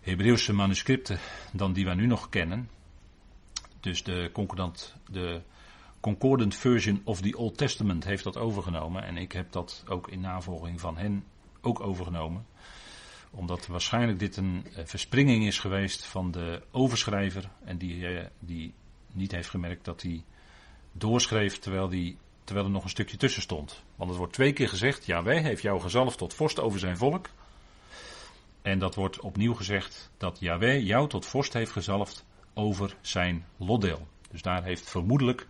Hebreeuwse 0.00 0.52
manuscripten 0.52 1.18
dan 1.52 1.72
die 1.72 1.84
wij 1.84 1.94
nu 1.94 2.06
nog 2.06 2.28
kennen. 2.28 2.68
Dus 3.80 4.02
de 4.02 4.30
concordant, 4.32 4.94
de 5.10 5.40
Concordant 6.00 6.54
Version 6.54 7.00
of 7.04 7.20
the 7.20 7.36
Old 7.36 7.56
Testament 7.56 8.04
heeft 8.04 8.24
dat 8.24 8.36
overgenomen. 8.36 9.04
En 9.04 9.16
ik 9.16 9.32
heb 9.32 9.52
dat 9.52 9.84
ook 9.88 10.08
in 10.08 10.20
navolging 10.20 10.80
van 10.80 10.96
hen 10.96 11.24
ook 11.60 11.80
overgenomen. 11.80 12.46
Omdat 13.34 13.66
waarschijnlijk 13.66 14.18
dit 14.18 14.36
een 14.36 14.66
eh, 14.76 14.84
verspringing 14.84 15.46
is 15.46 15.58
geweest 15.58 16.04
van 16.04 16.30
de 16.30 16.62
overschrijver. 16.70 17.50
En 17.64 17.78
die, 17.78 18.06
eh, 18.06 18.26
die 18.38 18.74
niet 19.12 19.32
heeft 19.32 19.48
gemerkt 19.48 19.84
dat 19.84 20.02
hij 20.02 20.24
doorschreef 20.92 21.58
terwijl, 21.58 21.88
die, 21.88 22.16
terwijl 22.44 22.66
er 22.66 22.72
nog 22.72 22.84
een 22.84 22.90
stukje 22.90 23.16
tussen 23.16 23.42
stond. 23.42 23.82
Want 23.96 24.10
het 24.10 24.18
wordt 24.18 24.32
twee 24.32 24.52
keer 24.52 24.68
gezegd, 24.68 25.06
ja 25.06 25.22
wij 25.22 25.42
heeft 25.42 25.62
jou 25.62 25.80
gezalfd 25.80 26.18
tot 26.18 26.34
vorst 26.34 26.60
over 26.60 26.78
zijn 26.78 26.96
volk. 26.96 27.28
En 28.62 28.78
dat 28.78 28.94
wordt 28.94 29.20
opnieuw 29.20 29.54
gezegd 29.54 30.10
dat 30.16 30.40
Yahweh 30.40 30.86
jou 30.86 31.08
tot 31.08 31.26
vorst 31.26 31.52
heeft 31.52 31.70
gezalfd 31.70 32.24
over 32.54 32.96
zijn 33.00 33.44
lotdeel. 33.56 34.08
Dus 34.30 34.42
daar 34.42 34.64
heeft 34.64 34.90
vermoedelijk 34.90 35.46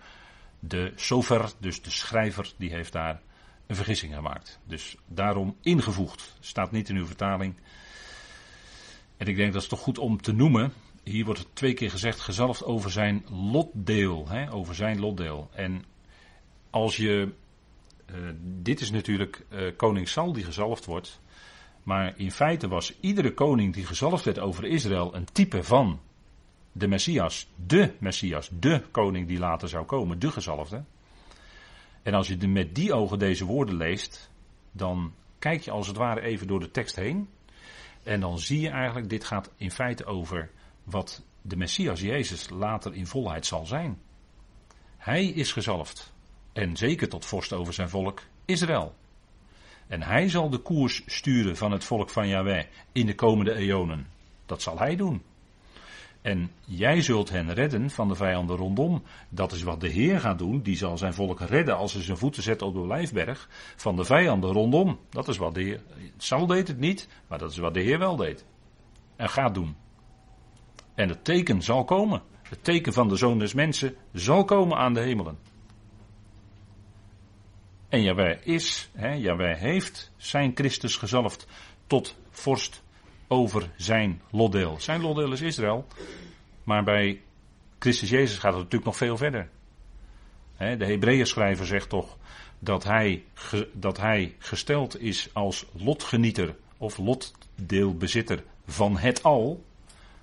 de 0.59 0.93
sofer, 0.95 1.53
dus 1.59 1.83
de 1.83 1.91
schrijver, 1.91 2.53
die 2.57 2.71
heeft 2.71 2.93
daar 2.93 3.21
een 3.67 3.77
vergissing 3.77 4.15
gemaakt. 4.15 4.59
Dus 4.65 4.97
daarom 5.07 5.57
ingevoegd. 5.61 6.37
Staat 6.41 6.71
niet 6.71 6.89
in 6.89 6.97
uw 6.97 7.07
vertaling. 7.07 7.55
En 9.17 9.27
ik 9.27 9.37
denk 9.37 9.53
dat 9.53 9.63
is 9.63 9.69
toch 9.69 9.81
goed 9.81 9.99
om 9.99 10.21
te 10.21 10.33
noemen. 10.33 10.73
Hier 11.03 11.25
wordt 11.25 11.41
het 11.41 11.55
twee 11.55 11.75
keer 11.75 11.91
gezegd, 11.91 12.21
gezalfd 12.21 12.65
over 12.65 12.91
zijn 12.91 13.25
lotdeel. 13.31 14.29
Hè, 14.29 14.53
over 14.53 14.75
zijn 14.75 15.01
lotdeel. 15.01 15.51
En 15.53 15.85
als 16.71 16.97
je. 16.97 17.33
Uh, 18.11 18.31
dit 18.41 18.81
is 18.81 18.91
natuurlijk 18.91 19.47
uh, 19.53 19.77
koning 19.77 20.09
Sal 20.09 20.33
die 20.33 20.45
gezalfd 20.45 20.85
wordt. 20.85 21.21
Maar 21.83 22.15
in 22.17 22.31
feite 22.31 22.69
was 22.69 22.95
iedere 23.01 23.35
koning 23.35 23.75
die 23.75 23.87
gezalfd 23.87 24.25
werd 24.25 24.39
over 24.39 24.65
Israël 24.65 25.15
een 25.15 25.27
type 25.33 25.63
van 25.63 26.01
de 26.73 26.89
Messias, 26.89 27.47
de 27.67 27.93
Messias, 27.99 28.51
de 28.59 28.83
koning 28.91 29.29
die 29.29 29.39
later 29.39 29.69
zou 29.69 29.85
komen, 29.85 30.19
de 30.19 30.31
gezalfde. 30.31 30.85
En 32.05 32.15
als 32.15 32.29
je 32.29 32.49
met 32.49 32.75
die 32.75 32.93
ogen 32.93 33.19
deze 33.19 33.45
woorden 33.45 33.77
leest, 33.77 34.31
dan 34.73 35.15
kijk 35.39 35.61
je 35.61 35.71
als 35.71 35.87
het 35.87 35.97
ware 35.97 36.21
even 36.21 36.47
door 36.47 36.61
de 36.61 36.71
tekst 36.71 36.97
heen. 36.97 37.29
En 38.03 38.21
dan 38.21 38.39
zie 38.39 38.61
je 38.61 38.69
eigenlijk, 38.69 39.09
dit 39.09 39.25
gaat 39.25 39.51
in 39.57 39.71
feite 39.71 40.05
over 40.05 40.51
wat 40.85 41.25
de 41.43 41.57
Messias 41.57 42.01
Jezus 42.01 42.49
later 42.49 42.95
in 42.95 43.07
volheid 43.07 43.47
zal 43.47 43.67
zijn. 43.67 43.99
Hij 44.97 45.27
is 45.27 45.53
gezalfd. 45.53 46.13
En 46.53 46.77
zeker 46.77 47.09
tot 47.09 47.25
vorst 47.25 47.53
over 47.53 47.75
zijn 47.75 47.89
volk 47.89 48.23
Israël. 48.45 48.95
En 49.87 50.03
hij 50.03 50.29
zal 50.29 50.51
de 50.51 50.59
koers 50.59 51.03
sturen 51.07 51.57
van 51.57 51.73
het 51.73 51.85
volk 51.85 52.11
van 52.11 52.29
Yahweh 52.29 52.65
in 52.93 53.07
de 53.07 53.15
komende 53.15 53.55
eonen. 53.55 54.07
Dat 54.47 54.63
zal 54.63 54.79
hij 54.79 54.97
doen. 54.97 55.23
En 56.25 56.51
jij 56.65 57.01
zult 57.01 57.31
hen 57.31 57.55
redden 57.55 57.91
van 57.91 58.09
de 58.09 58.15
vijanden 58.15 58.57
rondom. 58.57 59.03
Dat 59.29 59.53
is 59.53 59.63
wat 59.63 59.81
de 59.81 59.89
Heer 59.89 60.21
gaat 60.21 60.39
doen. 60.39 60.63
Die 60.63 60.77
zal 60.77 60.99
zijn 60.99 61.15
volk 61.15 61.41
redden 61.41 61.77
als 61.77 61.93
hij 61.93 62.03
zijn 62.03 62.17
voeten 62.17 62.43
zet 62.43 62.63
op 62.63 62.75
de 62.75 62.81
Olijfberg. 62.81 63.49
Van 63.77 63.97
de 63.97 64.05
vijanden 64.05 64.53
rondom. 64.53 64.99
Dat 65.09 65.29
is 65.29 65.37
wat 65.37 65.55
de 65.55 65.63
Heer. 65.63 65.83
Saul 66.17 66.47
deed 66.47 66.69
het 66.69 66.79
niet, 66.79 67.09
maar 67.29 67.39
dat 67.39 67.51
is 67.51 67.57
wat 67.57 67.75
de 67.75 67.81
Heer 67.81 67.99
wel 67.99 68.17
deed. 68.17 68.45
En 69.17 69.29
gaat 69.29 69.55
doen. 69.55 69.77
En 70.95 71.09
het 71.09 71.25
teken 71.25 71.63
zal 71.63 71.85
komen. 71.85 72.23
Het 72.43 72.65
teken 72.65 72.93
van 72.93 73.09
de 73.09 73.17
zoon 73.17 73.39
des 73.39 73.55
mensen 73.55 73.95
zal 74.13 74.45
komen 74.45 74.77
aan 74.77 74.95
de 74.95 75.01
hemelen. 75.01 75.39
En 77.89 78.03
Jawij 78.03 78.39
is, 78.43 78.91
hè, 78.93 79.13
Jawij 79.13 79.57
heeft 79.57 80.13
zijn 80.17 80.53
Christus 80.55 80.97
gezalfd 80.97 81.47
tot 81.87 82.17
vorst 82.31 82.84
over 83.35 83.71
zijn 83.77 84.21
lotdeel. 84.31 84.77
Zijn 84.81 85.01
lotdeel 85.01 85.33
is 85.33 85.41
Israël. 85.41 85.87
Maar 86.65 86.85
bij 86.85 87.21
Christus 87.79 88.11
Jezus 88.11 88.39
gaat 88.39 88.53
het 88.53 88.63
natuurlijk 88.63 88.85
nog 88.85 88.97
veel 88.97 89.17
verder. 89.17 89.49
De 90.59 90.87
Hebreeën 90.87 91.27
zegt 91.67 91.89
toch 91.89 92.17
dat 92.59 92.85
hij, 92.85 93.25
dat 93.73 93.97
hij 93.97 94.35
gesteld 94.39 95.01
is 95.01 95.29
als 95.33 95.67
lotgenieter 95.73 96.57
of 96.79 96.99
lotdeelbezitter 96.99 98.45
van 98.67 98.99
het 98.99 99.23
al. 99.23 99.65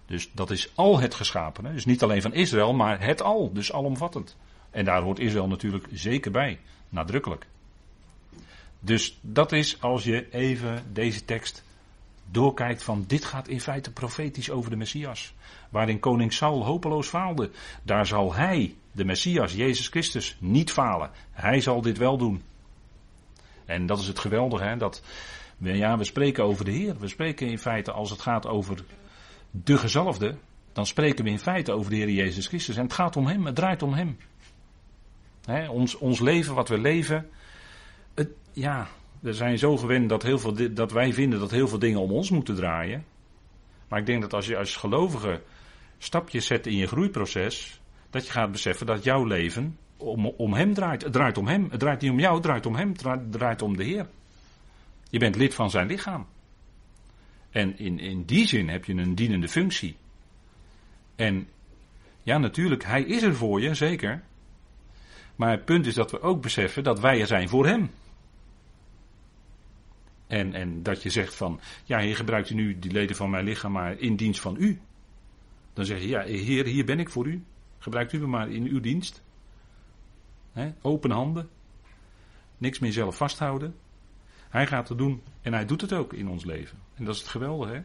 Dus 0.05 0.30
dat 0.34 0.51
is 0.51 0.72
al 0.76 0.99
het 0.99 1.14
geschapene. 1.14 1.74
Dus 1.74 1.86
niet 1.86 2.03
alleen 2.03 2.22
van 2.22 2.34
Israël, 2.34 2.74
maar 2.74 3.01
het 3.01 3.22
al. 3.22 3.53
Dus 3.53 3.74
alomvattend. 3.74 4.38
En 4.70 4.86
daar 4.86 5.01
hoort 5.01 5.20
Israël 5.20 5.47
natuurlijk 5.47 5.88
zeker 5.91 6.32
bij. 6.32 6.59
Nadrukkelijk. 6.89 7.47
Dus 8.80 9.20
dat 9.22 9.51
is 9.51 9.82
als 9.82 10.03
je 10.03 10.32
even 10.32 10.84
deze 10.93 11.26
tekst 11.26 11.64
doorkijkt 12.32 12.84
van 12.84 13.04
dit 13.08 13.26
gaat 13.26 13.48
in 13.48 13.62
feite 13.62 13.92
profetisch 13.92 14.50
over 14.50 14.70
de 14.70 14.76
Messias. 14.76 15.34
Waarin 15.70 16.00
koning 16.00 16.34
Saul 16.34 16.66
hopeloos 16.66 17.08
faalde. 17.08 17.50
Daar 17.84 18.06
zal 18.06 18.34
hij, 18.34 18.76
de 18.92 19.06
Messias, 19.06 19.54
Jezus 19.54 19.88
Christus, 19.88 20.38
niet 20.40 20.72
falen. 20.72 21.12
Hij 21.32 21.62
zal 21.62 21.82
dit 21.82 21.98
wel 21.98 22.18
doen. 22.18 22.44
En 23.66 23.86
dat 23.86 24.00
is 24.00 24.08
het 24.08 24.20
geweldige, 24.20 24.64
hè, 24.64 24.78
dat 24.78 25.02
ja, 25.58 25.98
we 25.98 26.04
spreken 26.04 26.44
over 26.44 26.66
de 26.66 26.72
Heer. 26.72 26.98
We 27.00 27.08
spreken 27.08 27.48
in 27.48 27.60
feite 27.60 27.92
als 27.92 28.10
het 28.10 28.22
gaat 28.22 28.48
over 28.48 28.84
de 29.52 29.78
gezalfde, 29.78 30.36
dan 30.74 30.86
spreken 30.86 31.24
we 31.24 31.30
in 31.30 31.40
feite 31.40 31.72
over 31.72 31.92
de 31.92 31.98
Heer 31.98 32.10
Jezus 32.10 32.48
Christus. 32.48 32.76
En 32.76 32.84
het 32.84 32.94
gaat 32.94 33.16
om 33.16 33.28
Hem, 33.28 33.46
het 33.46 33.56
draait 33.56 33.84
om 33.84 33.94
Hem. 33.94 34.18
ons, 35.70 35.98
ons 35.98 36.20
leven, 36.20 36.56
wat 36.56 36.70
we 36.70 36.78
leven, 36.78 37.30
het, 38.14 38.30
ja, 38.52 38.88
we 39.22 39.34
zijn 39.34 39.57
zo 39.57 39.78
gewend 39.78 40.09
dat, 40.09 40.24
heel 40.24 40.39
veel, 40.39 40.74
dat 40.74 40.91
wij 40.91 41.13
vinden 41.13 41.39
dat 41.39 41.51
heel 41.51 41.67
veel 41.67 41.80
dingen 41.80 41.99
om 41.99 42.11
ons 42.11 42.30
moeten 42.30 42.55
draaien. 42.55 43.05
Maar 43.88 43.99
ik 43.99 44.05
denk 44.05 44.22
dat 44.22 44.34
als 44.34 44.45
je 44.45 44.57
als 44.57 44.76
gelovige 44.76 45.41
stapjes 45.97 46.45
zet 46.45 46.67
in 46.67 46.76
je 46.76 46.88
groeiproces, 46.88 47.82
dat 48.09 48.26
je 48.26 48.32
gaat 48.32 48.51
beseffen 48.51 48.86
dat 48.86 49.03
jouw 49.03 49.24
leven 49.24 49.78
om, 49.97 50.26
om 50.26 50.53
Hem 50.53 50.74
draait. 50.74 51.01
Het 51.01 51.13
draait 51.13 51.38
om 51.38 51.47
Hem. 51.47 51.67
Het 51.69 51.80
draait 51.80 52.01
niet 52.01 52.11
om 52.11 52.19
jou, 52.19 52.34
het 52.34 52.43
draait 52.43 52.65
om 52.65 52.76
Hem. 52.76 52.93
Het 53.01 53.32
draait 53.32 53.61
om 53.61 53.78
de 53.78 53.84
Heer. 53.84 54.07
Je 55.09 55.19
bent 55.19 55.36
lid 55.36 55.53
van 55.53 55.69
zijn 55.69 55.88
lichaam. 55.88 56.28
En 57.49 57.78
in, 57.78 57.99
in 57.99 58.24
die 58.24 58.47
zin 58.47 58.69
heb 58.69 58.86
je 58.86 58.93
een 58.93 59.15
dienende 59.15 59.47
functie. 59.47 59.95
En 61.15 61.47
ja, 62.24 62.38
natuurlijk, 62.38 62.84
hij 62.84 63.03
is 63.03 63.22
er 63.22 63.36
voor 63.36 63.61
je, 63.61 63.74
zeker. 63.74 64.24
Maar 65.36 65.51
het 65.51 65.65
punt 65.65 65.86
is 65.86 65.93
dat 65.93 66.11
we 66.11 66.22
ook 66.22 66.41
beseffen 66.41 66.84
dat 66.84 66.99
wij 66.99 67.22
er 67.22 67.28
zijn 67.28 67.49
voor 67.49 67.65
hem. 67.65 67.89
En, 70.32 70.54
en 70.54 70.84
dat 70.84 71.04
je 71.04 71.10
zegt 71.10 71.36
van, 71.36 71.60
ja, 71.84 72.00
hier 72.00 72.16
gebruikt 72.16 72.50
u 72.50 72.54
nu 72.54 72.80
die 72.80 72.92
leden 72.92 73.16
van 73.16 73.30
mijn 73.30 73.46
lichaam 73.46 73.72
maar 73.72 74.00
in 74.00 74.16
dienst 74.16 74.42
van 74.42 74.56
u. 74.60 74.82
Dan 75.74 75.86
zeg 75.86 76.00
je, 76.02 76.08
ja, 76.08 76.22
heer, 76.22 76.66
hier 76.66 76.86
ben 76.86 77.00
ik 77.00 77.10
voor 77.10 77.28
u. 77.28 77.44
Gebruikt 77.78 78.14
u 78.14 78.20
me 78.20 78.28
maar 78.28 78.52
in 78.52 78.66
uw 78.66 78.80
dienst. 78.80 79.24
open 80.82 81.12
handen. 81.12 81.50
Niks 82.58 82.80
meer 82.80 82.92
zelf 82.92 83.18
vasthouden. 83.18 83.76
Hij 84.50 84.68
gaat 84.68 84.90
het 84.90 84.98
doen 84.98 85.22
en 85.42 85.54
hij 85.54 85.66
doet 85.66 85.82
het 85.82 85.94
ook 85.94 86.14
in 86.14 86.28
ons 86.28 86.46
leven. 86.46 86.78
En 86.96 87.06
dat 87.06 87.16
is 87.16 87.22
het 87.22 87.30
geweldige, 87.30 87.74
hè? 87.74 87.82